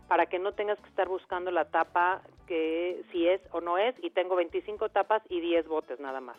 [0.09, 3.94] para que no tengas que estar buscando la tapa que si es o no es,
[4.02, 6.36] y tengo 25 tapas y 10 botes nada más.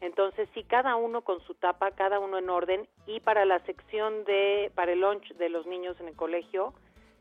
[0.00, 4.24] Entonces, sí, cada uno con su tapa, cada uno en orden, y para la sección
[4.24, 6.74] de, para el lunch de los niños en el colegio,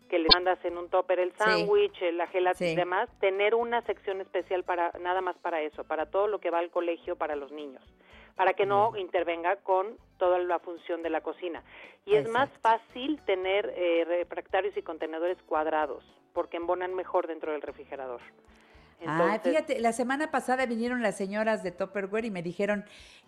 [0.10, 4.22] que le mandas en un topper el sándwich, la gelatina y demás, tener una sección
[4.22, 7.52] especial para, nada más para eso, para todo lo que va al colegio para los
[7.52, 7.82] niños,
[8.36, 11.64] para que no intervenga con toda la función de la cocina.
[12.06, 17.62] Y es más fácil tener eh, refractarios y contenedores cuadrados, porque embonan mejor dentro del
[17.62, 18.22] refrigerador.
[19.06, 22.86] Ah, fíjate, la semana pasada vinieron las señoras de Tupperware y me dijeron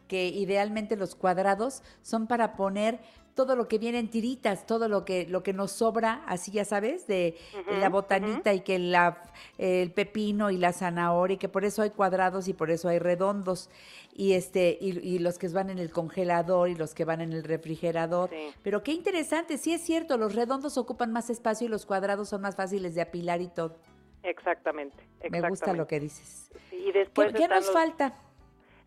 [0.07, 2.99] que idealmente los cuadrados son para poner
[3.37, 6.65] todo lo que viene en tiritas, todo lo que lo que nos sobra, así ya
[6.65, 9.21] sabes, de Ujú, la botanita y que la,
[9.59, 12.97] el pepino y la zanahoria, y que por eso hay cuadrados y por eso hay
[12.97, 13.69] redondos,
[14.13, 17.31] y este y, y los que van en el congelador y los que van en
[17.31, 18.31] el refrigerador.
[18.63, 22.41] Pero qué interesante, sí es cierto, los redondos ocupan más espacio y los cuadrados son
[22.41, 23.77] más fáciles de apilar y todo.
[24.23, 24.97] Exactamente,
[25.29, 25.77] Me gusta exactamente.
[25.77, 26.49] lo que dices.
[26.71, 28.13] Y después ¿Qué, nos los- falta?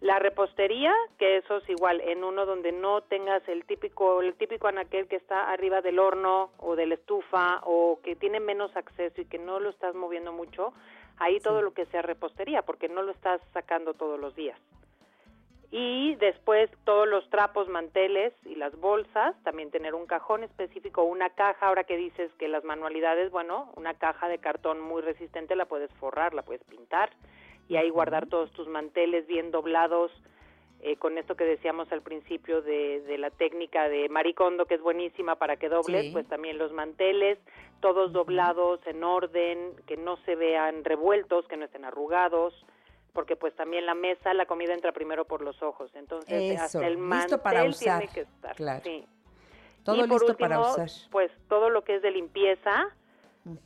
[0.00, 4.66] La repostería, que eso es igual, en uno donde no tengas el típico, el típico
[4.66, 9.20] anaquel que está arriba del horno o de la estufa o que tiene menos acceso
[9.20, 10.72] y que no lo estás moviendo mucho,
[11.18, 14.58] ahí todo lo que sea repostería, porque no lo estás sacando todos los días.
[15.70, 21.28] Y después todos los trapos, manteles y las bolsas, también tener un cajón específico, una
[21.28, 25.66] caja, ahora que dices que las manualidades, bueno, una caja de cartón muy resistente la
[25.66, 27.10] puedes forrar, la puedes pintar
[27.70, 30.10] y ahí guardar todos tus manteles bien doblados,
[30.82, 34.80] eh, con esto que decíamos al principio de, de la técnica de maricondo, que es
[34.82, 36.10] buenísima para que dobles, Sí.
[36.12, 37.38] pues también los manteles,
[37.80, 42.52] todos doblados en orden, que no se vean revueltos, que no estén arrugados,
[43.12, 46.86] porque pues también la mesa, la comida entra primero por los ojos, entonces Eso, hasta
[46.86, 48.56] el listo mantel para usar, tiene que estar.
[48.56, 48.80] claro.
[48.82, 49.04] sí.
[49.84, 51.10] Todo y por listo para último, usar.
[51.12, 52.88] Pues todo lo que es de limpieza,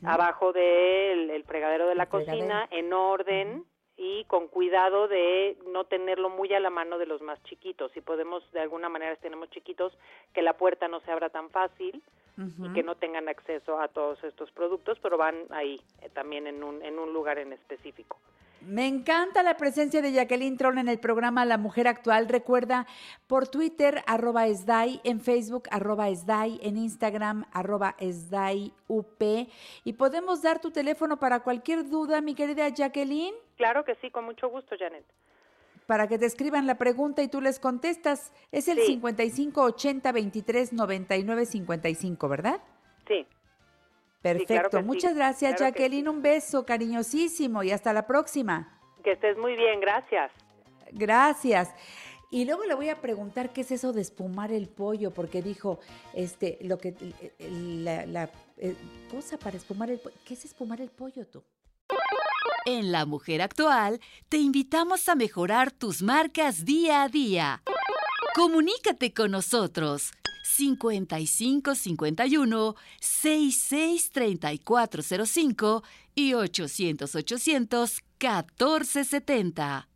[0.03, 2.37] abajo del el fregadero de la El fregadero.
[2.37, 3.65] cocina, en orden
[3.97, 7.91] y con cuidado de no tenerlo muy a la mano de los más chiquitos.
[7.93, 9.97] Si podemos, de alguna manera, si tenemos chiquitos,
[10.33, 12.01] que la puerta no se abra tan fácil
[12.37, 16.63] y que no tengan acceso a todos estos productos, pero van ahí eh, también en
[16.63, 18.17] un, en un lugar en específico.
[18.67, 22.27] Me encanta la presencia de Jacqueline Tron en el programa La Mujer Actual.
[22.27, 22.87] Recuerda
[23.27, 29.17] por Twitter, arroba esdai, en Facebook, arroba esdai, en Instagram, arroba esdai up.
[29.83, 34.25] Y podemos dar tu teléfono para cualquier duda, mi querida Jacqueline, Claro que sí, con
[34.25, 35.05] mucho gusto, Janet.
[35.85, 38.33] para que te escriban la pregunta y tú les contestas.
[38.51, 38.85] Es el Sí.
[38.93, 42.59] 55 80 23 99 55, ¿verdad?
[43.07, 43.27] Sí.
[44.25, 44.81] Perfecto.
[44.81, 46.07] Muchas gracias, claro que Jacqueline.
[46.07, 48.79] Un beso cariñosísimo y hasta la próxima.
[49.03, 50.31] Que estés muy bien, gracias.
[50.91, 51.69] Gracias.
[52.31, 55.79] Y luego le voy a preguntar qué es eso de espumar el pollo, porque dijo,
[56.15, 56.95] este, lo que,
[57.37, 58.75] la, la, eh,
[59.11, 60.15] cosa para espumar el pollo.
[60.25, 61.43] ¿Qué es espumar el pollo tú?
[62.65, 67.61] En La Mujer Actual te invitamos a mejorar tus marcas día a día.
[68.33, 70.11] Comunícate con nosotros
[70.45, 75.83] 5551 66 3405
[76.13, 79.87] y 800 800 1470.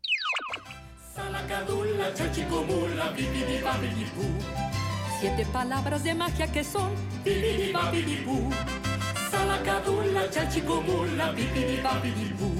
[1.14, 4.24] Salacadula, chachicomula, bibidibabidibú.
[5.20, 6.90] Siete palabras de magia que son
[7.24, 8.50] bibidibabidibú.
[9.30, 12.54] Salacadula, chachicomula, bibidibabidibú.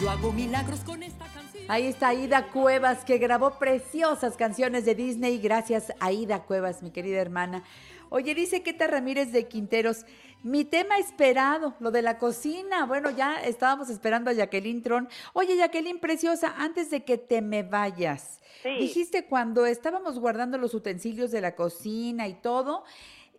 [0.00, 1.39] Yo hago milagros con esta canción.
[1.70, 5.38] Ahí está Aida Cuevas, que grabó preciosas canciones de Disney.
[5.38, 7.62] Gracias, Aida Cuevas, mi querida hermana.
[8.08, 10.04] Oye, dice Queta Ramírez de Quinteros,
[10.42, 12.86] mi tema esperado, lo de la cocina.
[12.86, 15.08] Bueno, ya estábamos esperando a Jacqueline Tron.
[15.32, 18.70] Oye, Jacqueline Preciosa, antes de que te me vayas, Sí.
[18.80, 22.82] dijiste cuando estábamos guardando los utensilios de la cocina y todo,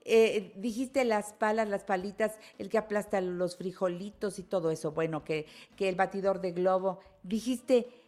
[0.06, 5.26] eh, dijiste las palas, las palitas, el que aplasta los frijolitos y todo eso, bueno,
[5.26, 7.02] que, que el batidor de globo.
[7.24, 8.01] Dijiste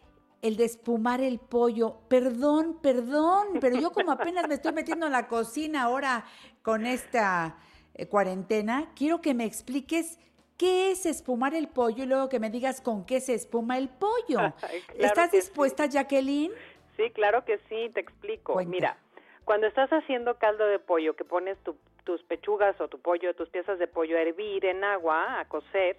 [0.43, 1.95] el de espumar el pollo.
[2.09, 6.25] Perdón, perdón, pero yo como apenas me estoy metiendo en la cocina ahora
[6.61, 7.55] con esta
[7.95, 10.19] eh, cuarentena, quiero que me expliques
[10.57, 13.87] qué es espumar el pollo y luego que me digas con qué se espuma el
[13.87, 14.53] pollo.
[14.99, 15.37] ¿Estás sí.
[15.37, 16.51] dispuesta, Jacqueline?
[16.97, 18.59] Sí, claro que sí, te explico.
[18.65, 18.97] Mira,
[19.45, 23.47] cuando estás haciendo caldo de pollo, que pones tu- tus pechugas o tu pollo, tus
[23.49, 25.97] piezas de pollo a hervir en agua, a cocer,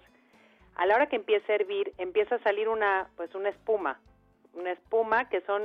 [0.75, 3.99] a la hora que empieza a hervir, empieza a salir una, pues una espuma,
[4.55, 5.61] una espuma que son,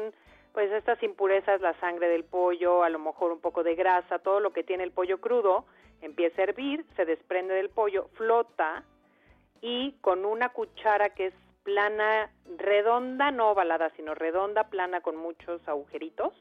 [0.52, 4.40] pues estas impurezas, la sangre del pollo, a lo mejor un poco de grasa, todo
[4.40, 5.64] lo que tiene el pollo crudo,
[6.02, 8.84] empieza a hervir, se desprende del pollo, flota
[9.60, 15.66] y con una cuchara que es plana, redonda, no ovalada, sino redonda, plana con muchos
[15.68, 16.32] agujeritos.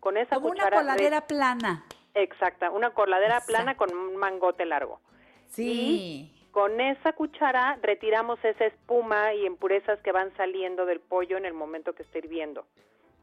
[0.00, 1.84] Con esa Como una cuchara re- coladera plana.
[2.14, 5.00] Exacta, una coladera plana con un mangote largo.
[5.46, 6.32] Sí.
[6.32, 11.44] Y con esa cuchara retiramos esa espuma y impurezas que van saliendo del pollo en
[11.44, 12.64] el momento que está hirviendo,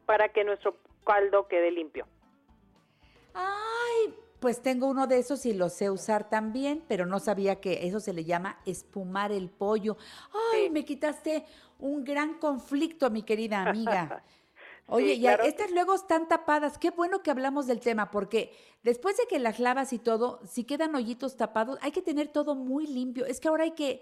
[0.06, 2.06] para que nuestro caldo quede limpio.
[3.34, 7.88] Ay, pues tengo uno de esos y lo sé usar también, pero no sabía que
[7.88, 9.96] eso se le llama espumar el pollo.
[10.52, 11.44] Ay, me quitaste
[11.80, 14.22] un gran conflicto, mi querida amiga.
[14.86, 15.48] Oye, Sí, y a- claro.
[15.48, 16.78] estas luego están tapadas.
[16.78, 20.64] Qué bueno que hablamos del tema, porque después de que las lavas y todo, si
[20.64, 23.24] quedan hoyitos tapados, hay que tener todo muy limpio.
[23.24, 24.00] Es que ahora hay que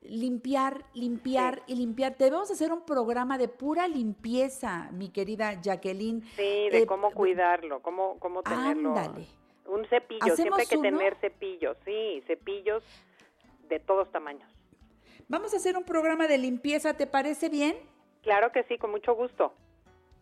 [0.00, 2.16] limpiar, limpiar y limpiar.
[2.16, 6.22] Debemos hacer un programa de pura limpieza, mi querida Jacqueline.
[6.36, 8.96] Sí, de Eh, cómo cuidarlo, cómo, cómo tenerlo.
[8.96, 9.26] Ándale.
[9.66, 12.82] Un cepillo, siempre hay que tener cepillos, sí, cepillos
[13.68, 14.50] de todos tamaños.
[15.28, 17.76] Vamos a hacer un programa de limpieza, ¿te parece bien?
[18.22, 19.54] Claro que sí, con mucho gusto.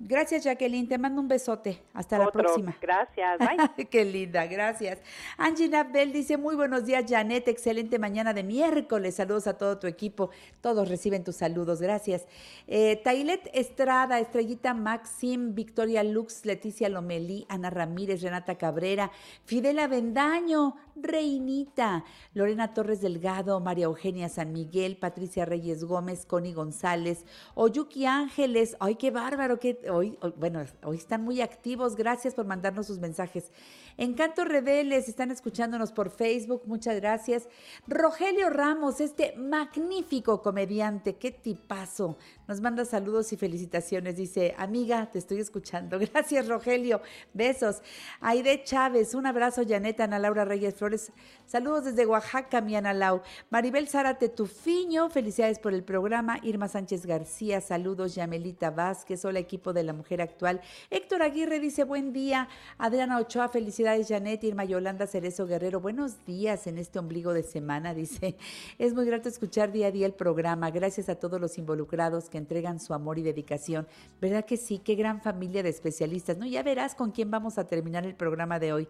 [0.03, 0.89] Gracias, Jacqueline.
[0.89, 1.83] Te mando un besote.
[1.93, 2.75] Hasta la próxima.
[2.81, 3.87] Gracias, bye.
[3.91, 4.99] Qué linda, gracias.
[5.37, 9.17] Angie Nabel dice, muy buenos días, Janet, excelente mañana de miércoles.
[9.17, 10.31] Saludos a todo tu equipo.
[10.63, 12.25] Todos reciben tus saludos, gracias.
[12.67, 19.11] Eh, Tailet Estrada, Estrellita Maxim, Victoria Lux, Leticia Lomelí, Ana Ramírez, Renata Cabrera,
[19.45, 27.25] Fidela Bendaño, Reinita, Lorena Torres Delgado, María Eugenia San Miguel, Patricia Reyes Gómez, Connie González,
[27.55, 28.77] Oyuki Ángeles.
[28.81, 31.97] Ay, qué bárbaro, que hoy, bueno, hoy están muy activos.
[31.97, 33.53] Gracias por mandarnos sus mensajes.
[33.97, 37.49] Encanto Rebeles, están escuchándonos por Facebook, muchas gracias.
[37.87, 42.17] Rogelio Ramos, este magnífico comediante, qué tipazo.
[42.51, 44.17] Nos manda saludos y felicitaciones.
[44.17, 46.01] Dice, amiga, te estoy escuchando.
[46.13, 47.01] Gracias, Rogelio.
[47.33, 47.81] Besos.
[48.21, 51.13] Aide Chávez, un abrazo, Janeta, Ana Laura Reyes Flores.
[51.47, 53.23] Saludos desde Oaxaca, mi Ana Lau.
[53.51, 56.41] Maribel Zárate Tufiño, felicidades por el programa.
[56.43, 58.17] Irma Sánchez García, saludos.
[58.17, 60.61] Yamelita Vázquez, hola equipo de la Mujer Actual.
[60.91, 62.49] Héctor Aguirre dice, buen día.
[62.79, 64.43] Adriana Ochoa, felicidades, Janet.
[64.43, 68.35] Irma Yolanda Cerezo Guerrero, buenos días en este ombligo de semana, dice.
[68.77, 70.73] Es muy grato escuchar día a día el programa.
[70.73, 73.87] Gracias a todos los involucrados que entregan su amor y dedicación.
[74.21, 74.79] ¿Verdad que sí?
[74.79, 76.47] Qué gran familia de especialistas, ¿no?
[76.47, 78.89] Ya verás con quién vamos a terminar el programa de hoy.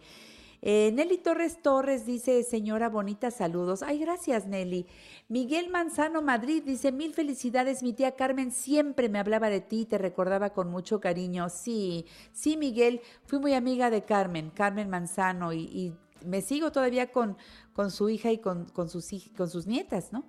[0.62, 3.82] Eh, Nelly Torres Torres dice, señora bonita, saludos.
[3.82, 4.86] Ay, gracias, Nelly.
[5.28, 9.96] Miguel Manzano Madrid dice, mil felicidades, mi tía Carmen siempre me hablaba de ti, te
[9.96, 11.48] recordaba con mucho cariño.
[11.48, 15.94] Sí, sí, Miguel, fui muy amiga de Carmen, Carmen Manzano, y, y
[16.24, 17.36] me sigo todavía con,
[17.72, 20.24] con su hija y con, con sus, con sus nietas, ¿no?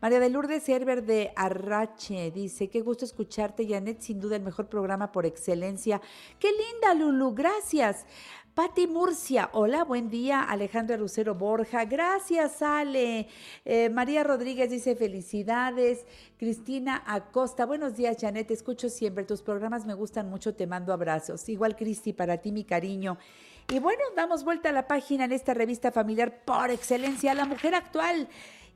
[0.00, 4.68] María de Lourdes Herber de Arrache dice, qué gusto escucharte, Janet, sin duda el mejor
[4.68, 6.00] programa por excelencia.
[6.38, 8.06] Qué linda, Lulu, gracias.
[8.56, 10.40] Pati Murcia, hola, buen día.
[10.40, 13.28] Alejandra Lucero Borja, gracias, Ale.
[13.66, 16.06] Eh, María Rodríguez dice felicidades.
[16.38, 18.46] Cristina Acosta, buenos días, Janet.
[18.46, 19.24] Te escucho siempre.
[19.24, 20.54] Tus programas me gustan mucho.
[20.54, 21.46] Te mando abrazos.
[21.50, 23.18] Igual, Cristi, para ti mi cariño.
[23.68, 27.74] Y bueno, damos vuelta a la página en esta revista familiar por excelencia, La Mujer
[27.74, 28.28] Actual.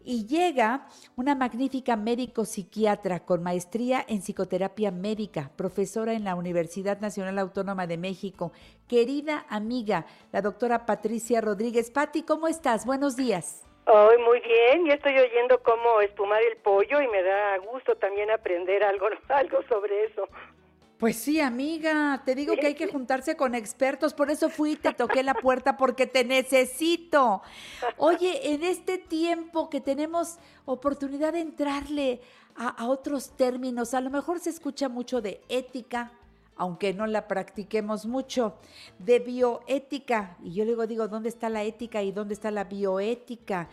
[0.03, 7.01] Y llega una magnífica médico psiquiatra con maestría en psicoterapia médica, profesora en la Universidad
[7.01, 8.51] Nacional Autónoma de México,
[8.89, 11.91] querida amiga, la doctora Patricia Rodríguez.
[11.93, 12.85] Pati, ¿cómo estás?
[12.85, 13.63] Buenos días.
[13.87, 18.31] Hoy muy bien, ya estoy oyendo cómo espumar el pollo y me da gusto también
[18.31, 20.29] aprender algo, algo sobre eso.
[21.01, 24.77] Pues sí, amiga, te digo que hay que juntarse con expertos, por eso fui y
[24.77, 27.41] te toqué la puerta porque te necesito.
[27.97, 30.37] Oye, en este tiempo que tenemos
[30.67, 32.21] oportunidad de entrarle
[32.55, 36.13] a, a otros términos, a lo mejor se escucha mucho de ética,
[36.55, 38.59] aunque no la practiquemos mucho,
[38.99, 40.37] de bioética.
[40.45, 43.71] Y yo luego digo, ¿dónde está la ética y dónde está la bioética?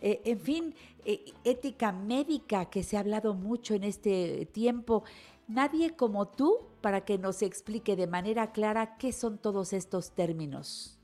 [0.00, 0.74] Eh, en fin,
[1.04, 5.02] eh, ética médica que se ha hablado mucho en este tiempo.
[5.48, 10.94] Nadie como tú para que nos explique de manera clara qué son todos estos términos.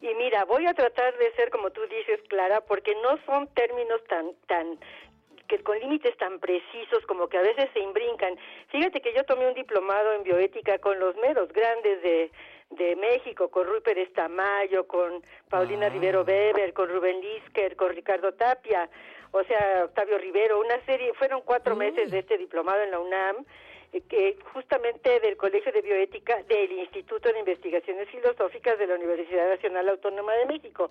[0.00, 4.02] Y mira, voy a tratar de ser como tú dices, Clara, porque no son términos
[4.08, 4.78] tan tan
[5.48, 8.36] que con límites tan precisos como que a veces se imbrincan.
[8.68, 12.30] Fíjate que yo tomé un diplomado en bioética con los meros grandes de,
[12.70, 15.90] de México, con Rui Pérez Tamayo, con Paulina Ah.
[15.90, 18.88] Rivero Weber, con Rubén Lisker, con Ricardo Tapia,
[19.32, 23.44] o sea, Octavio Rivero, una serie, fueron cuatro meses de este diplomado en la UNAM,
[24.02, 29.88] que justamente del Colegio de Bioética del Instituto de Investigaciones Filosóficas de la Universidad Nacional
[29.88, 30.90] Autónoma de México.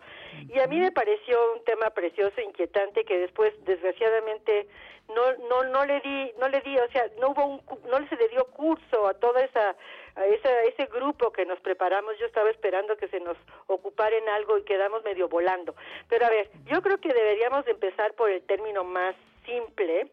[0.50, 4.68] Y a mí me pareció un tema precioso, inquietante, que después, desgraciadamente,
[5.10, 8.16] no no no le di no le di o sea no hubo un no se
[8.16, 9.76] le dio curso a toda esa
[10.16, 12.18] a esa ese grupo que nos preparamos.
[12.20, 15.76] Yo estaba esperando que se nos ocupara en algo y quedamos medio volando.
[16.08, 19.16] Pero a ver yo creo que deberíamos de empezar por el término más
[19.46, 20.08] simple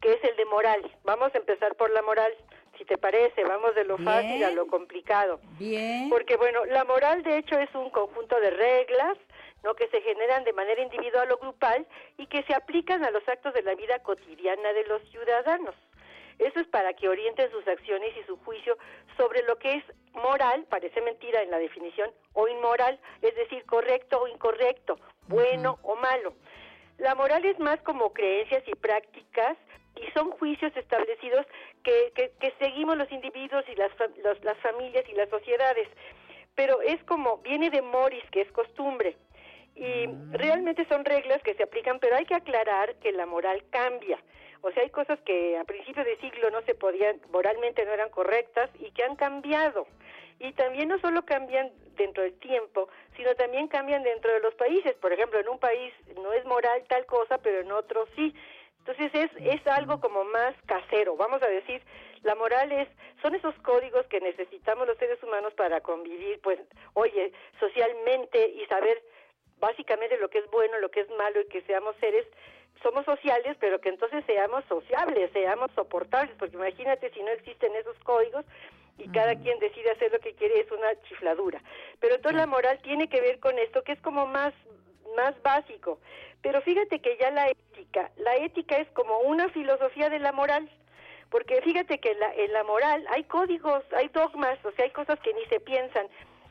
[0.00, 2.32] que es el de moral vamos a empezar por la moral
[2.78, 6.08] si te parece vamos de lo fácil a lo complicado Bien.
[6.10, 9.16] porque bueno, la moral de hecho es un conjunto de reglas,
[9.62, 9.74] ¿no?
[9.74, 11.86] que se generan de manera individual o grupal
[12.18, 15.74] y que se aplican a los actos de la vida cotidiana de los ciudadanos.
[16.38, 18.76] Eso es para que orienten sus acciones y su juicio
[19.16, 24.20] sobre lo que es moral, parece mentira en la definición, o inmoral, es decir, correcto
[24.20, 24.98] o incorrecto,
[25.28, 26.34] bueno o malo.
[26.98, 29.56] La moral es más como creencias y prácticas
[29.96, 31.46] y son juicios establecidos
[31.82, 33.90] que, que, que seguimos los individuos y las,
[34.22, 35.88] los- las familias y las sociedades.
[36.54, 39.16] Pero es como, viene de moris, que es costumbre.
[39.76, 44.18] Y realmente son reglas que se aplican, pero hay que aclarar que la moral cambia.
[44.62, 48.08] O sea, hay cosas que a principios de siglo no se podían, moralmente no eran
[48.10, 49.86] correctas y que han cambiado.
[50.38, 54.94] Y también no solo cambian dentro del tiempo, sino también cambian dentro de los países.
[54.94, 55.92] Por ejemplo, en un país
[56.22, 58.34] no es moral tal cosa, pero en otro sí.
[58.86, 61.80] Entonces es, es algo como más casero, vamos a decir,
[62.22, 62.86] la moral es,
[63.22, 66.60] son esos códigos que necesitamos los seres humanos para convivir, pues,
[66.92, 69.02] oye, socialmente y saber
[69.58, 72.26] básicamente lo que es bueno, lo que es malo y que seamos seres,
[72.82, 77.98] somos sociales, pero que entonces seamos sociables, seamos soportables, porque imagínate si no existen esos
[78.00, 78.44] códigos
[78.98, 81.62] y cada quien decide hacer lo que quiere, es una chifladura.
[82.00, 84.52] Pero entonces la moral tiene que ver con esto, que es como más,
[85.16, 85.98] más básico.
[86.44, 90.70] Pero fíjate que ya la ética, la ética es como una filosofía de la moral.
[91.30, 95.18] Porque fíjate que la, en la moral hay códigos, hay dogmas, o sea, hay cosas
[95.20, 96.06] que ni se piensan,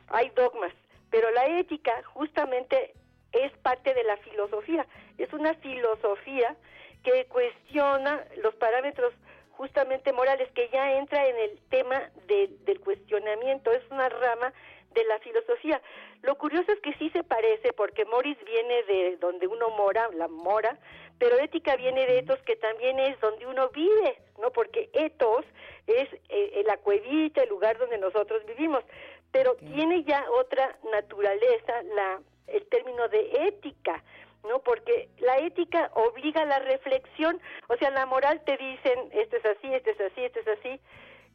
[0.09, 0.73] hay dogmas.
[1.11, 2.93] Pero la ética justamente
[3.31, 4.85] es parte de la filosofía,
[5.19, 6.55] es una filosofía
[7.03, 9.13] que cuestiona los parámetros
[9.51, 14.51] justamente morales, que ya entra en el tema de- del cuestionamiento, es una rama
[14.95, 15.81] de la filosofía.
[16.23, 20.27] Lo curioso es que sí se parece, porque moris viene de donde uno mora, la
[20.27, 20.79] mora,
[21.19, 24.49] pero ética viene de etos, que también es donde uno vive, ¿no?
[24.51, 25.45] Porque etos
[25.85, 28.83] es eh, la cuevita, el lugar donde nosotros vivimos,
[29.31, 34.03] pero tiene ya otra naturaleza la el término de ética,
[34.47, 34.59] ¿no?
[34.59, 39.45] Porque la ética obliga a la reflexión, o sea, la moral te dicen, esto es
[39.45, 40.79] así, esto es así, esto es así,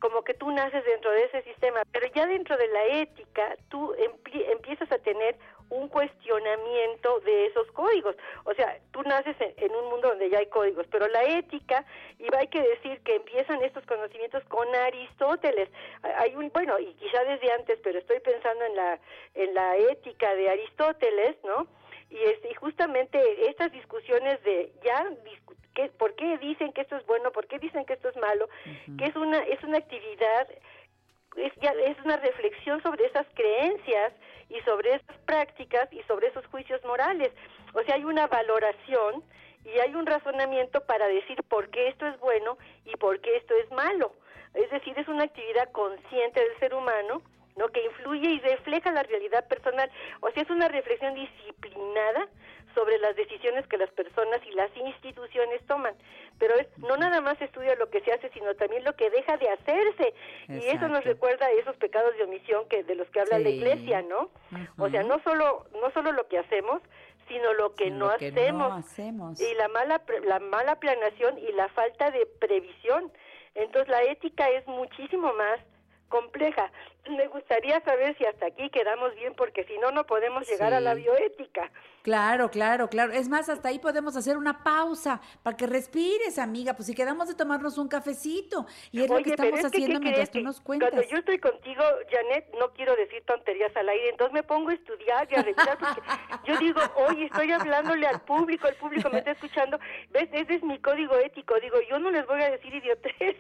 [0.01, 3.95] como que tú naces dentro de ese sistema, pero ya dentro de la ética tú
[4.53, 5.37] empiezas a tener
[5.71, 8.17] un cuestionamiento de esos códigos.
[8.45, 11.85] O sea, tú naces en, en un mundo donde ya hay códigos, pero la ética,
[12.19, 15.69] y hay que decir que empiezan estos conocimientos con Aristóteles.
[16.03, 18.99] Hay un, bueno, y quizá desde antes, pero estoy pensando en la,
[19.35, 21.67] en la ética de Aristóteles, ¿no?
[22.11, 26.97] Y, este, y justamente estas discusiones de ya discu- ¿qué- por qué dicen que esto
[26.97, 28.49] es bueno, por qué dicen que esto es malo,
[28.99, 30.49] que es una es una actividad
[31.37, 34.13] es ya es una reflexión sobre esas creencias
[34.49, 37.31] y sobre esas prácticas y sobre esos juicios morales.
[37.75, 39.23] O sea, hay una valoración
[39.65, 43.55] y hay un razonamiento para decir por qué esto es bueno y por qué esto
[43.63, 44.13] es malo.
[44.55, 47.23] Es decir, es una actividad consciente del ser humano,
[47.59, 47.69] ¿no?
[47.69, 49.91] que influye y refleja la realidad personal.
[50.21, 52.29] O sea, es una reflexión disciplinada
[52.75, 55.95] sobre las decisiones que las personas y las instituciones toman.
[56.39, 59.37] Pero es, no nada más estudia lo que se hace, sino también lo que deja
[59.37, 60.15] de hacerse.
[60.49, 63.49] Y eso nos recuerda a esos pecados de omisión que de los que habla la.
[63.49, 64.31] Iglesia, ¿no?
[64.79, 66.81] O sea, no solo no solo lo que hacemos,
[67.27, 68.73] sino lo que, Sino no, que no hacemos.
[68.79, 69.41] hacemos.
[69.41, 73.11] Y la mala la mala planeación y la falta de previsión.
[73.55, 75.59] Entonces la ética es muchísimo más
[76.09, 76.71] compleja.
[77.09, 80.81] Me gustaría saber si hasta aquí quedamos bien porque si no no podemos llegar a
[80.81, 81.71] la bioética.
[82.03, 83.13] Claro, claro, claro.
[83.13, 86.75] Es más, hasta ahí podemos hacer una pausa para que respires, amiga.
[86.75, 88.67] Pues si quedamos de tomarnos un cafecito.
[88.93, 90.91] Y es lo que estamos es que, ¿qué haciendo mientras tú nos cuentas.
[90.91, 94.75] Cuando yo estoy contigo, Janet, no quiero decir tonterías al aire, entonces me pongo a
[94.75, 96.03] estudiar y a revisar, porque
[96.47, 99.79] yo digo, oye, estoy hablándole al público, el público me está escuchando,
[100.11, 100.29] ¿ves?
[100.33, 103.37] Ese es mi código ético, digo, yo no les voy a decir idioteces.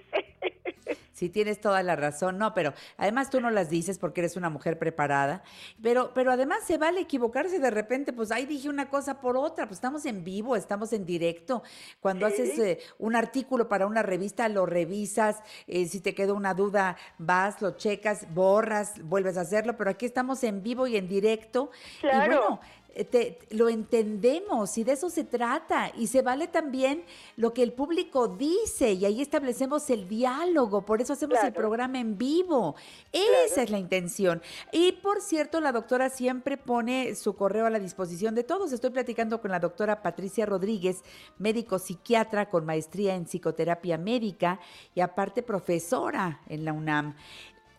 [1.12, 4.50] Sí, tienes toda la razón, no, pero además tú no las dices porque eres una
[4.50, 5.42] mujer preparada,
[5.82, 9.66] pero, pero además se vale equivocarse de repente, pues ahí dije una cosa por otra,
[9.66, 11.62] pues estamos en vivo, estamos en directo.
[12.00, 16.54] Cuando haces eh, un artículo para una revista, lo revisas, eh, si te quedó una
[16.54, 21.08] duda, vas, lo checas, borras, vuelves a hacerlo, pero aquí estamos en vivo y en
[21.08, 21.70] directo.
[21.98, 22.18] Y Claro.
[22.26, 22.77] bueno, eh,
[23.10, 25.92] te- lo entendemos y de eso se trata.
[25.96, 27.04] Y se vale también
[27.36, 30.82] lo que el público dice y ahí establecemos el diálogo.
[30.82, 32.74] Por eso hacemos el programa en vivo.
[33.12, 34.42] Esa es la intención.
[34.72, 38.72] Y por cierto, la doctora siempre pone su correo a la disposición de todos.
[38.72, 41.02] Estoy platicando con la doctora Patricia Rodríguez,
[41.38, 44.60] médico psiquiatra con maestría en psicoterapia médica
[44.94, 47.14] y aparte profesora en la UNAM.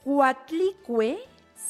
[0.03, 1.19] Cuatlicue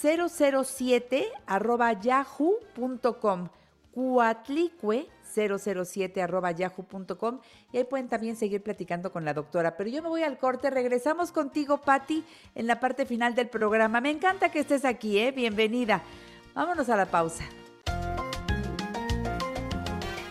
[0.01, 3.49] 007 arroba yahoo.com.
[3.91, 7.39] Cuatlicue 007 arroba yahoo.com
[7.71, 9.77] y ahí pueden también seguir platicando con la doctora.
[9.77, 12.23] Pero yo me voy al corte, regresamos contigo, Patti,
[12.55, 14.01] en la parte final del programa.
[14.01, 15.31] Me encanta que estés aquí, ¿eh?
[15.31, 16.01] Bienvenida.
[16.53, 17.43] Vámonos a la pausa.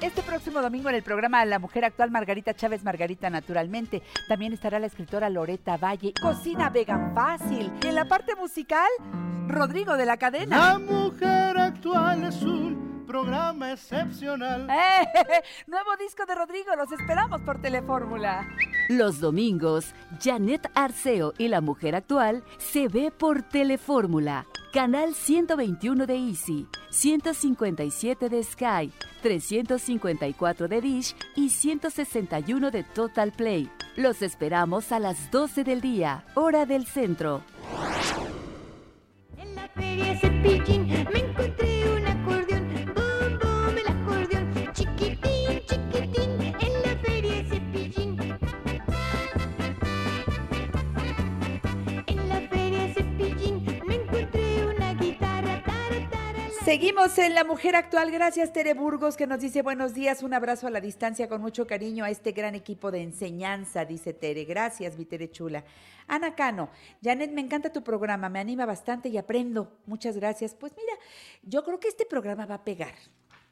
[0.09, 4.03] Este próximo domingo en el programa La Mujer Actual, Margarita Chávez, Margarita Naturalmente.
[4.27, 7.71] También estará la escritora Loreta Valle, Cocina Vegan Fácil.
[7.83, 8.89] Y en la parte musical,
[9.49, 10.57] Rodrigo de la Cadena.
[10.57, 14.69] La mujer actual es un programa excepcional.
[14.71, 15.43] ¡Eh!
[15.67, 18.47] Nuevo disco de Rodrigo, los esperamos por Telefórmula.
[18.89, 26.17] Los domingos, Janet Arceo y la mujer actual se ve por Telefórmula, canal 121 de
[26.17, 33.71] Easy, 157 de Sky, 354 de Dish y 161 de Total Play.
[33.97, 37.43] Los esperamos a las 12 del día, hora del centro.
[39.39, 41.48] En la feria Cepillín me
[56.69, 58.11] Seguimos en La Mujer Actual.
[58.11, 60.23] Gracias, Tere Burgos, que nos dice buenos días.
[60.23, 64.13] Un abrazo a la distancia con mucho cariño a este gran equipo de enseñanza, dice
[64.13, 64.45] Tere.
[64.45, 65.65] Gracias, mi Tere Chula.
[66.09, 66.69] Ana Cano,
[67.03, 69.79] Janet, me encanta tu programa, me anima bastante y aprendo.
[69.87, 70.55] Muchas gracias.
[70.55, 70.93] Pues mira,
[71.43, 72.93] yo creo que este programa va a pegar.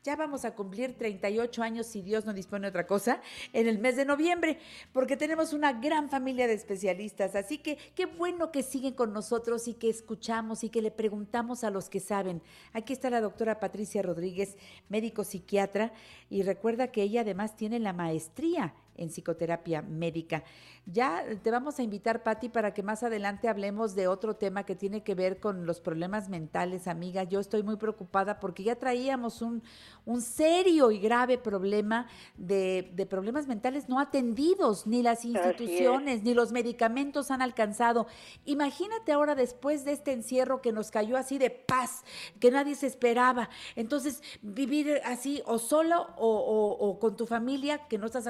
[0.06, 3.20] Ya vamos a cumplir 38 años, si Dios no dispone otra cosa,
[3.52, 4.60] en el mes de noviembre,
[4.92, 7.34] porque tenemos una gran familia de especialistas.
[7.34, 11.64] Así que qué bueno que siguen con nosotros y que escuchamos y que le preguntamos
[11.64, 12.40] a los que saben.
[12.72, 14.56] Aquí está la doctora Patricia Rodríguez,
[14.88, 15.92] médico psiquiatra,
[16.30, 20.42] y recuerda que ella además tiene la maestría en psicoterapia médica.
[20.86, 24.76] Ya te vamos a invitar, Patti, para que más adelante hablemos de otro tema que
[24.76, 27.24] tiene que ver con los problemas mentales, amiga.
[27.24, 29.62] Yo estoy muy preocupada porque ya traíamos un,
[30.04, 32.06] un serio y grave problema
[32.36, 38.06] de, de problemas mentales no atendidos, ni las instituciones, ni los medicamentos han alcanzado.
[38.44, 42.04] Imagínate ahora después de este encierro que nos cayó así de paz,
[42.38, 43.48] que nadie se esperaba.
[43.74, 48.26] Entonces, vivir así o solo o, o- o con tu familia que no estás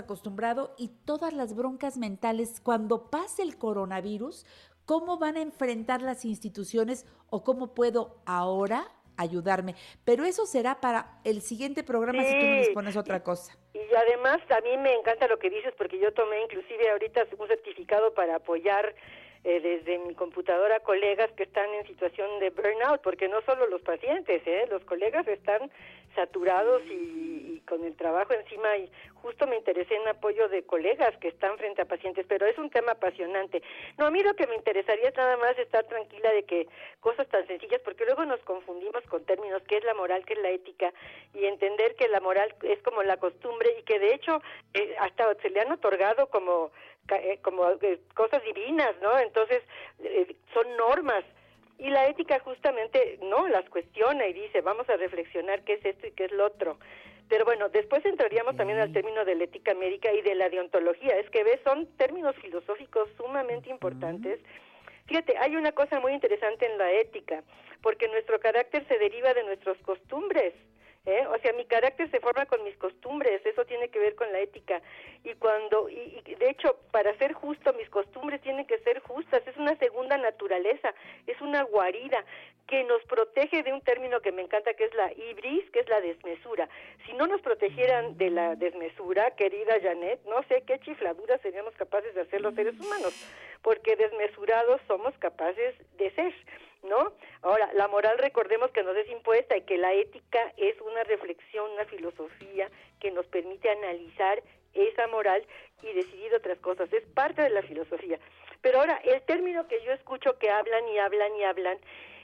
[0.78, 4.44] y todas las broncas mentales cuando pase el coronavirus,
[4.84, 9.74] ¿cómo van a enfrentar las instituciones o cómo puedo ahora ayudarme?
[10.04, 12.58] Pero eso será para el siguiente programa si tú no Sí.
[12.66, 13.56] dispones otra cosa.
[13.74, 17.48] Y además a mí me encanta lo que dices porque yo tomé inclusive ahorita un
[17.48, 18.94] certificado para apoyar
[19.46, 23.80] eh, desde mi computadora colegas que están en situación de burnout, porque no solo los
[23.80, 24.66] pacientes, ¿eh?
[24.68, 25.70] los colegas están
[26.16, 28.90] saturados y, y con el trabajo encima y
[29.22, 32.70] justo me interesé en apoyo de colegas que están frente a pacientes, pero es un
[32.70, 33.62] tema apasionante.
[33.98, 36.66] No, a mí lo que me interesaría es nada más estar tranquila de que
[37.00, 40.40] cosas tan sencillas, porque luego nos confundimos con términos, qué es la moral, qué es
[40.40, 40.92] la ética,
[41.34, 44.40] y entender que la moral es como la costumbre y que de hecho
[44.74, 46.70] eh, hasta se le han otorgado como
[47.42, 49.18] como eh, cosas divinas, ¿no?
[49.18, 49.62] Entonces
[50.02, 51.24] eh, son normas
[51.78, 56.06] y la ética justamente no las cuestiona y dice vamos a reflexionar qué es esto
[56.06, 56.78] y qué es lo otro.
[57.28, 61.18] Pero bueno, después entraríamos también al término de la ética médica y de la deontología.
[61.18, 64.38] Es que ves, son términos filosóficos sumamente importantes.
[65.06, 67.42] Fíjate, hay una cosa muy interesante en la ética,
[67.82, 70.54] porque nuestro carácter se deriva de nuestras costumbres.
[71.06, 71.26] ¿Eh?
[71.28, 74.40] O sea, mi carácter se forma con mis costumbres, eso tiene que ver con la
[74.40, 74.82] ética.
[75.24, 79.46] Y cuando, y, y de hecho, para ser justo, mis costumbres tienen que ser justas,
[79.46, 80.92] es una segunda naturaleza,
[81.26, 82.24] es una guarida
[82.66, 85.88] que nos protege de un término que me encanta, que es la ibris, que es
[85.88, 86.68] la desmesura.
[87.06, 92.14] Si no nos protegieran de la desmesura, querida Janet, no sé qué chifladura seríamos capaces
[92.14, 93.14] de hacer los seres humanos,
[93.62, 96.34] porque desmesurados somos capaces de ser.
[96.88, 97.12] ¿No?
[97.42, 101.70] Ahora, la moral recordemos que nos es impuesta y que la ética es una reflexión,
[101.72, 104.42] una filosofía que nos permite analizar
[104.74, 105.44] esa moral
[105.82, 106.92] y decidir otras cosas.
[106.92, 108.18] Es parte de la filosofía.
[108.62, 111.78] Pero ahora, el término que yo escucho que hablan y hablan y hablan,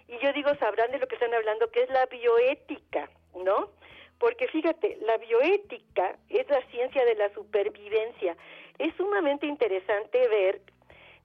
[0.09, 3.71] y yo digo, sabrán de lo que están hablando, que es la bioética, ¿no?
[4.19, 8.37] Porque fíjate, la bioética es la ciencia de la supervivencia.
[8.79, 10.61] Es sumamente interesante ver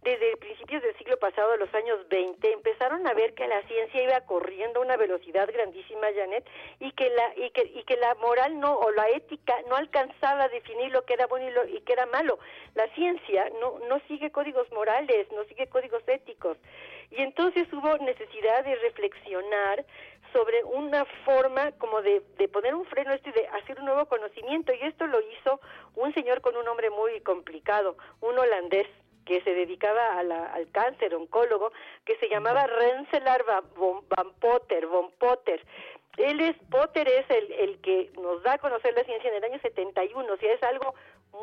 [0.08, 4.02] desde principios del siglo pasado, a los años 20, empezaron a ver que la ciencia
[4.02, 6.48] iba corriendo a una velocidad grandísima, Janet,
[6.80, 10.44] y que la y que, y que la moral no o la ética no alcanzaba
[10.46, 12.40] a definir lo que era bueno y, lo, y que era malo.
[12.74, 16.58] La ciencia no no sigue códigos morales, no sigue códigos éticos.
[17.12, 19.86] Y entonces hubo necesidad de reflexionar
[20.32, 24.06] sobre una forma como de, de poner un freno esto y de hacer un nuevo
[24.06, 24.72] conocimiento.
[24.74, 25.60] Y esto lo hizo
[25.96, 28.88] un señor con un nombre muy complicado, un holandés
[29.28, 31.72] que se dedicaba a la- al cáncer, oncólogo,
[32.06, 35.62] que se llamaba Rensselaer Va- von, Van Potter, von Potter.
[36.18, 39.44] Él es, Potter es el, el que nos da a conocer la ciencia en el
[39.44, 40.96] año 71, o sea, es algo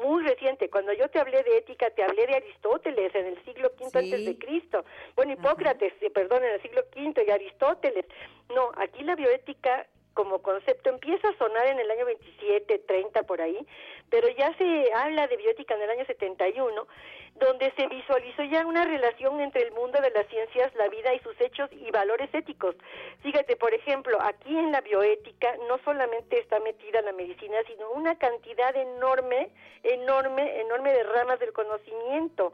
[0.03, 0.69] muy reciente.
[0.69, 4.25] Cuando yo te hablé de ética, te hablé de Aristóteles en el siglo V antes
[4.25, 4.85] de Cristo.
[5.15, 8.07] Bueno, Hipócrates, eh, perdón, en el siglo V y Aristóteles.
[8.53, 13.41] No, aquí la bioética como concepto empieza a sonar en el año 27, 30 por
[13.41, 13.67] ahí,
[14.11, 16.87] pero ya se habla de bioética en el año 71,
[17.35, 21.19] donde se visualizó ya una relación entre el mundo de las ciencias, la vida y
[21.19, 22.77] sus hechos y valores éticos.
[23.23, 28.17] Fíjate, por ejemplo, aquí en la bioética no solamente está metida la medicina, sino una
[28.17, 29.51] cantidad enorme,
[29.83, 32.53] enorme, enorme de ramas del conocimiento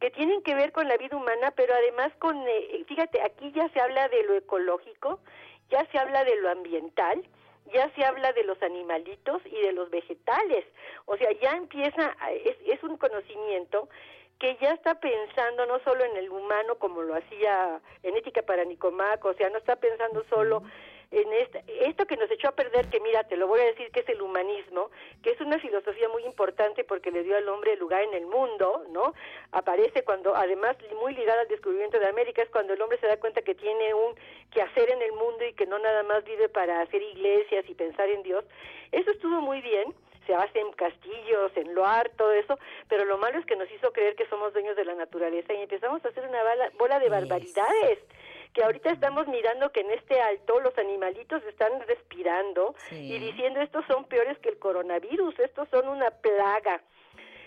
[0.00, 3.68] que tienen que ver con la vida humana, pero además con, eh, fíjate, aquí ya
[3.70, 5.20] se habla de lo ecológico,
[5.70, 7.22] ya se habla de lo ambiental,
[7.72, 10.64] ya se habla de los animalitos y de los vegetales.
[11.06, 13.88] O sea, ya empieza, es, es un conocimiento
[14.38, 18.64] que ya está pensando no solo en el humano como lo hacía en Ética para
[18.64, 20.62] Nicomaco, o sea, no está pensando solo
[21.10, 23.90] en esta- esto que nos echó a perder, que mira, te lo voy a decir
[23.90, 24.90] que es el humanismo,
[25.22, 28.26] que es una filosofía muy importante porque le dio al hombre el lugar en el
[28.26, 29.14] mundo, ¿no?
[29.52, 33.18] Aparece cuando, además, muy ligada al descubrimiento de América, es cuando el hombre se da
[33.18, 34.14] cuenta que tiene un
[34.50, 38.08] quehacer en el mundo y que no nada más vive para hacer iglesias y pensar
[38.08, 38.44] en Dios.
[38.90, 39.94] Eso estuvo muy bien,
[40.26, 42.58] se hace en castillos, en loar, todo eso,
[42.88, 45.62] pero lo malo es que nos hizo creer que somos dueños de la naturaleza y
[45.62, 46.42] empezamos a hacer una
[46.78, 48.00] bola de barbaridades
[48.56, 53.84] que ahorita estamos mirando que en este alto los animalitos están respirando y diciendo estos
[53.84, 56.80] son peores que el coronavirus, estos son una plaga.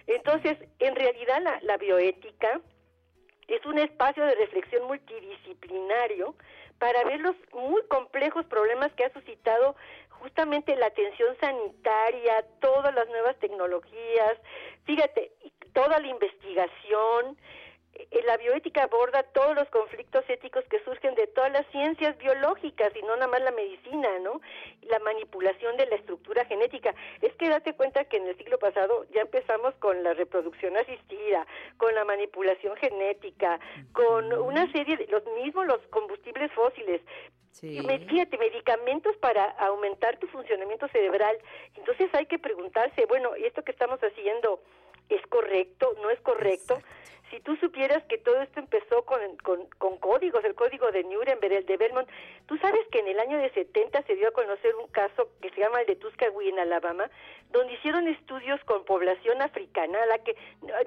[0.05, 2.61] Entonces, en realidad la, la bioética
[3.47, 6.35] es un espacio de reflexión multidisciplinario
[6.77, 9.75] para ver los muy complejos problemas que ha suscitado
[10.09, 14.37] justamente la atención sanitaria, todas las nuevas tecnologías,
[14.85, 15.31] fíjate,
[15.73, 17.35] toda la investigación,
[18.25, 23.01] la bioética aborda todos los conflictos éticos que surgen de todas las ciencias biológicas y
[23.01, 24.41] no nada más la medicina, ¿no?
[24.83, 26.93] La manipulación de la estructura genética.
[27.21, 31.45] Es que date cuenta que en el siglo pasado ya empezamos con la reproducción asistida,
[31.77, 33.59] con la manipulación genética,
[33.93, 37.01] con una serie de los mismos los combustibles fósiles.
[37.83, 41.35] Me- Fíjate, medicamentos para aumentar tu funcionamiento cerebral.
[41.75, 44.61] Entonces hay que preguntarse, bueno, ¿y esto que estamos haciendo
[45.09, 45.95] es correcto?
[46.01, 46.79] ¿No es correcto?
[47.31, 51.53] Si tú supieras que todo esto empezó con, con, con códigos, el código de Nuremberg,
[51.53, 52.09] el de Belmont,
[52.47, 55.51] tú sabes que en el año de 70 se dio a conocer un caso que
[55.51, 57.07] se llama el de Tuscaloosa, en Alabama,
[57.51, 60.35] donde hicieron estudios con población africana, a la que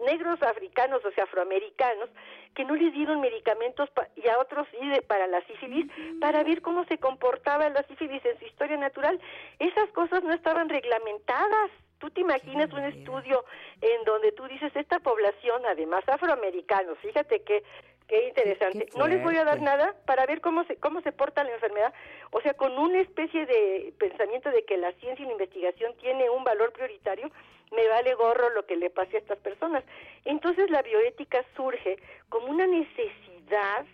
[0.05, 2.11] negros africanos, o sea, afroamericanos,
[2.57, 5.86] que no les dieron medicamentos pa- y a otros sí de- para la sífilis,
[6.20, 9.20] para ver cómo se comportaba la sífilis en su historia natural.
[9.61, 11.70] Esas cosas no estaban reglamentadas.
[12.03, 13.45] Tú te imaginas un estudio
[13.81, 17.62] en donde tú dices, esta población, además afroamericanos, fíjate que
[18.09, 18.89] qué interesante.
[18.97, 21.95] no les voy a dar nada para ver cómo se cómo se porta la enfermedad,
[22.33, 26.29] o sea, con una especie de pensamiento de que la ciencia y la investigación tiene
[26.29, 27.31] un valor prioritario,
[27.70, 29.85] me vale gorro lo que le pase a estas personas.
[30.24, 31.99] Entonces la bioética surge
[32.31, 33.87] como una necesidad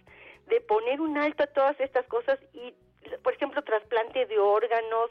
[0.47, 2.73] de poner un alto a todas estas cosas y
[3.23, 5.11] por ejemplo, trasplante de órganos,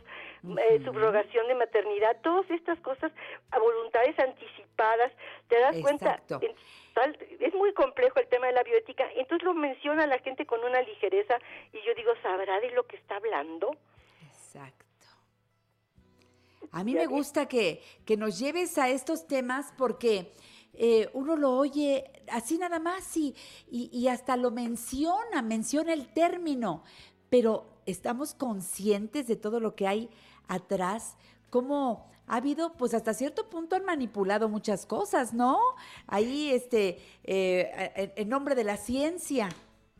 [0.59, 3.11] eh, subrogación de maternidad, todas estas cosas
[3.51, 5.11] a voluntades anticipadas,
[5.47, 6.39] te das Exacto.
[6.39, 6.55] cuenta,
[6.93, 10.63] tal- es muy complejo el tema de la bioética, entonces lo menciona la gente con
[10.63, 11.37] una ligereza
[11.73, 13.75] y yo digo, ¿sabrá de lo que está hablando?
[14.27, 14.85] Exacto.
[16.71, 20.33] A mí me gusta que, que nos lleves a estos temas porque
[20.73, 23.33] eh, uno lo oye así nada más y,
[23.71, 26.83] y, y hasta lo menciona, menciona el término,
[27.29, 30.09] pero estamos conscientes de todo lo que hay
[30.47, 31.17] atrás,
[31.49, 35.59] cómo ha habido, pues hasta cierto punto han manipulado muchas cosas, ¿no?
[36.07, 39.49] Ahí, este, eh, en, nombre de la ciencia.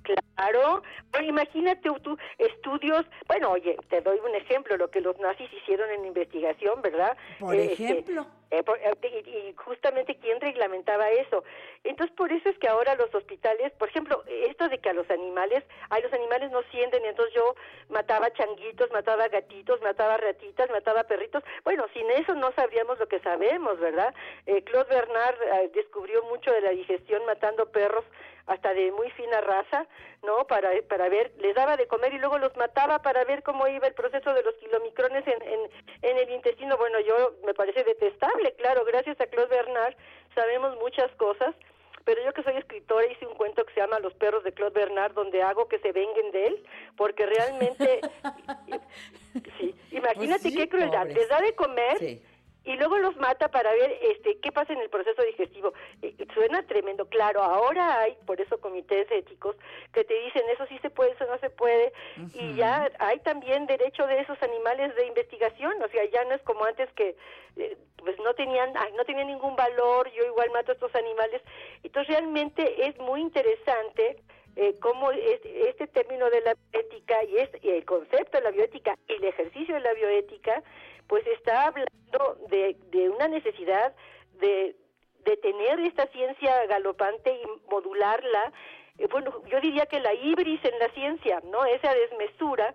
[0.04, 5.50] Claro, bueno, imagínate tú estudios, bueno, oye, te doy un ejemplo, lo que los nazis
[5.52, 7.18] hicieron en investigación, ¿verdad?
[7.40, 8.28] Por Eh, este, ejemplo.
[8.52, 11.44] Eh, eh, y, y justamente quién reglamentaba eso.
[11.84, 15.10] Entonces, por eso es que ahora los hospitales, por ejemplo, esto de que a los
[15.10, 17.56] animales, ay, los animales no sienten, entonces yo
[17.90, 21.44] mataba changuitos, mataba gatitos, mataba ratitas, mataba perritos.
[21.64, 24.14] Bueno, sin eso no sabríamos lo que sabemos, ¿verdad?
[24.46, 28.06] Eh, Claude Bernard eh, descubrió mucho de la digestión matando perros
[28.48, 29.86] hasta de muy fina raza,
[30.24, 30.46] ¿no?
[30.48, 33.88] Para, para ver, les daba de comer y luego los mataba para ver cómo iba
[33.88, 35.60] el proceso de los kilomicrones en, en,
[36.02, 36.78] en el intestino.
[36.78, 39.96] Bueno, yo me parece detestable, claro, gracias a Claude Bernard
[40.36, 41.56] sabemos muchas cosas,
[42.06, 44.80] pero yo que soy escritora hice un cuento que se llama Los perros de Claude
[44.80, 46.64] Bernard, donde hago que se venguen de él,
[46.96, 48.02] porque realmente,
[49.60, 51.18] sí, imagínate Pues sí, qué crueldad, pobres.
[51.18, 52.22] les da de comer Sí.
[52.68, 55.74] Y luego los mata para ver este qué pasa en el proceso digestivo.
[56.02, 59.56] Eh, suena tremendo, claro, ahora hay por eso comités éticos
[59.94, 61.94] que te dicen eso sí se puede, eso no se puede
[62.34, 66.42] y ya hay también derecho de esos animales de investigación, o sea, ya no es
[66.44, 67.16] como antes que
[67.56, 71.42] eh, pues no tenían ay, no tenían ningún valor, yo igual mato a estos animales.
[71.84, 74.18] Entonces realmente es muy interesante
[74.56, 78.52] eh, cómo es- este término de la bioética y, es, y el concepto de la
[78.52, 80.64] bioética y el ejercicio de la bioética,
[81.08, 83.96] pues está hablando de, de una necesidad
[84.40, 84.76] de,
[85.26, 88.54] de tener esta ciencia galopante y modularla.
[88.98, 91.66] Eh, bueno, yo diría que la ibris en la ciencia, ¿no?
[91.66, 92.74] Esa desmesura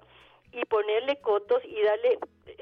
[0.52, 2.18] y ponerle cotos y darle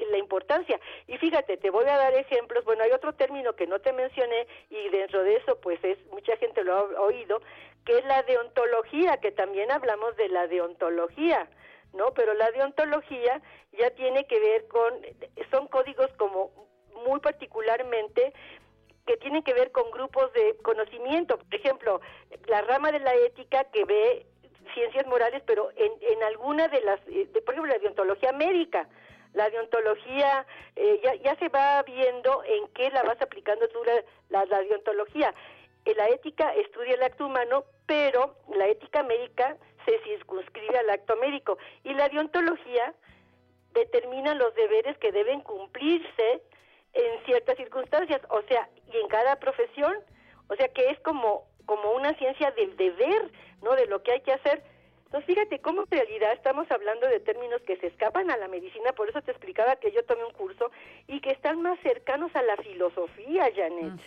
[0.09, 0.79] la importancia.
[1.07, 2.63] Y fíjate, te voy a dar ejemplos.
[2.63, 6.37] Bueno, hay otro término que no te mencioné y dentro de eso, pues es mucha
[6.37, 7.41] gente lo ha oído,
[7.85, 11.49] que es la deontología, que también hablamos de la deontología,
[11.93, 12.13] ¿no?
[12.13, 13.41] Pero la deontología
[13.71, 14.93] ya tiene que ver con,
[15.49, 16.51] son códigos como
[17.05, 18.33] muy particularmente
[19.05, 21.37] que tienen que ver con grupos de conocimiento.
[21.37, 22.01] Por ejemplo,
[22.47, 24.25] la rama de la ética que ve
[24.73, 28.87] ciencias morales, pero en, en alguna de las, eh, de, por ejemplo, la deontología médica.
[29.33, 30.45] La deontología,
[30.75, 34.59] eh, ya, ya se va viendo en qué la vas aplicando tú la, la, la
[34.61, 35.33] deontología.
[35.85, 41.15] Eh, la ética estudia el acto humano, pero la ética médica se circunscribe al acto
[41.17, 41.57] médico.
[41.83, 42.93] Y la deontología
[43.73, 46.41] determina los deberes que deben cumplirse
[46.93, 49.95] en ciertas circunstancias, o sea, y en cada profesión,
[50.49, 53.31] o sea que es como como una ciencia del deber,
[53.61, 53.75] ¿no?
[53.75, 54.61] De lo que hay que hacer.
[55.11, 58.93] Entonces, fíjate cómo en realidad estamos hablando de términos que se escapan a la medicina,
[58.93, 60.71] por eso te explicaba que yo tomé un curso
[61.09, 63.99] y que están más cercanos a la filosofía, Janet.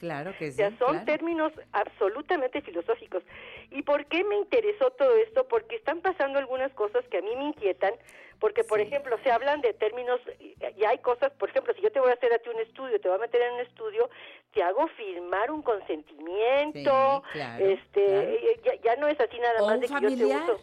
[0.00, 0.56] Claro que O sí.
[0.56, 1.04] sea, son claro.
[1.04, 3.22] términos absolutamente filosóficos.
[3.70, 5.46] ¿Y por qué me interesó todo esto?
[5.46, 7.94] Porque están pasando algunas cosas que a mí me inquietan,
[8.40, 12.00] porque, por ejemplo, se hablan de términos, y hay cosas, por ejemplo, si yo te
[12.00, 14.08] voy a hacer a ti un estudio, te voy a meter en un estudio,
[14.52, 18.28] te hago firmar un consentimiento, Sí, claro, este, claro.
[18.30, 20.60] eh, Ya, ya no es así nada más de que yo te uso.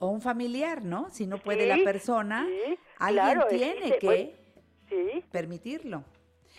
[0.00, 1.10] O un familiar, ¿no?
[1.10, 4.30] Si no puede Sí, la persona, sí, alguien claro, tiene existe, que bueno,
[4.88, 5.24] sí.
[5.32, 6.04] permitirlo.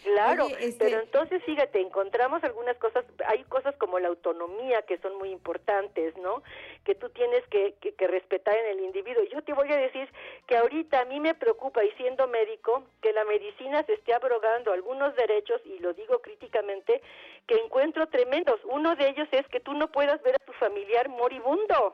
[0.04, 4.98] Claro, Oye, este- pero entonces fíjate, encontramos algunas cosas, hay cosas como la autonomía que
[5.00, 6.42] son muy importantes, ¿no?
[6.86, 9.24] Que tú tienes que, que, que respetar en el individuo.
[9.26, 10.10] Yo te voy a decir
[10.48, 14.72] que ahorita a mí me preocupa, y siendo médico, que la medicina se esté abrogando
[14.72, 17.02] algunos derechos, y lo digo críticamente,
[17.48, 18.60] que encuentro tremendos.
[18.66, 21.94] Uno de ellos es que tú no puedas ver a tu familiar moribundo.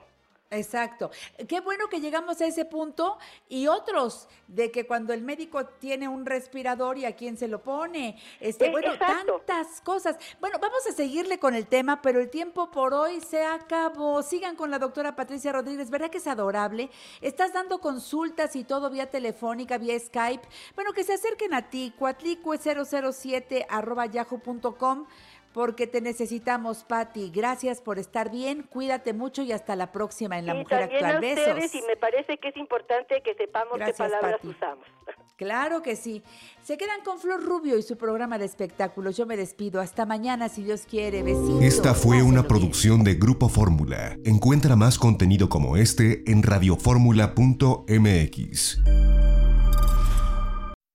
[0.51, 1.09] Exacto.
[1.47, 3.17] Qué bueno que llegamos a ese punto
[3.49, 7.63] y otros de que cuando el médico tiene un respirador y a quién se lo
[7.63, 8.21] pone.
[8.39, 9.41] Este, Eh, bueno, exacto.
[9.45, 10.17] tantas cosas.
[10.39, 14.21] Bueno, vamos a seguirle con el tema, pero el tiempo por hoy se acabó.
[14.21, 16.89] Sigan con la doctora Patricia Rodríguez, ¿verdad que es adorable?
[17.21, 20.47] Estás dando consultas y todo vía telefónica, vía Skype.
[20.75, 25.07] Bueno, que se acerquen a ti, cuatlicue007 arroba yahoo.com
[25.55, 27.31] porque te necesitamos, Patti.
[27.33, 31.05] Gracias por estar bien, cuídate mucho y hasta la próxima en La y Mujer también
[31.05, 31.15] Actual.
[31.15, 31.75] a ustedes, Besos.
[31.75, 34.47] y me parece que es importante que sepamos Gracias, qué palabras Pati.
[34.49, 34.85] usamos.
[35.37, 36.23] Claro que sí.
[36.61, 39.17] Se quedan con Flor Rubio y su programa de espectáculos.
[39.17, 39.81] Yo me despido.
[39.81, 41.23] Hasta mañana, si Dios quiere.
[41.23, 41.61] Besitos.
[41.61, 42.47] Esta fue una bien.
[42.47, 44.15] producción de Grupo Fórmula.
[44.23, 48.79] Encuentra más contenido como este en radioformula.mx.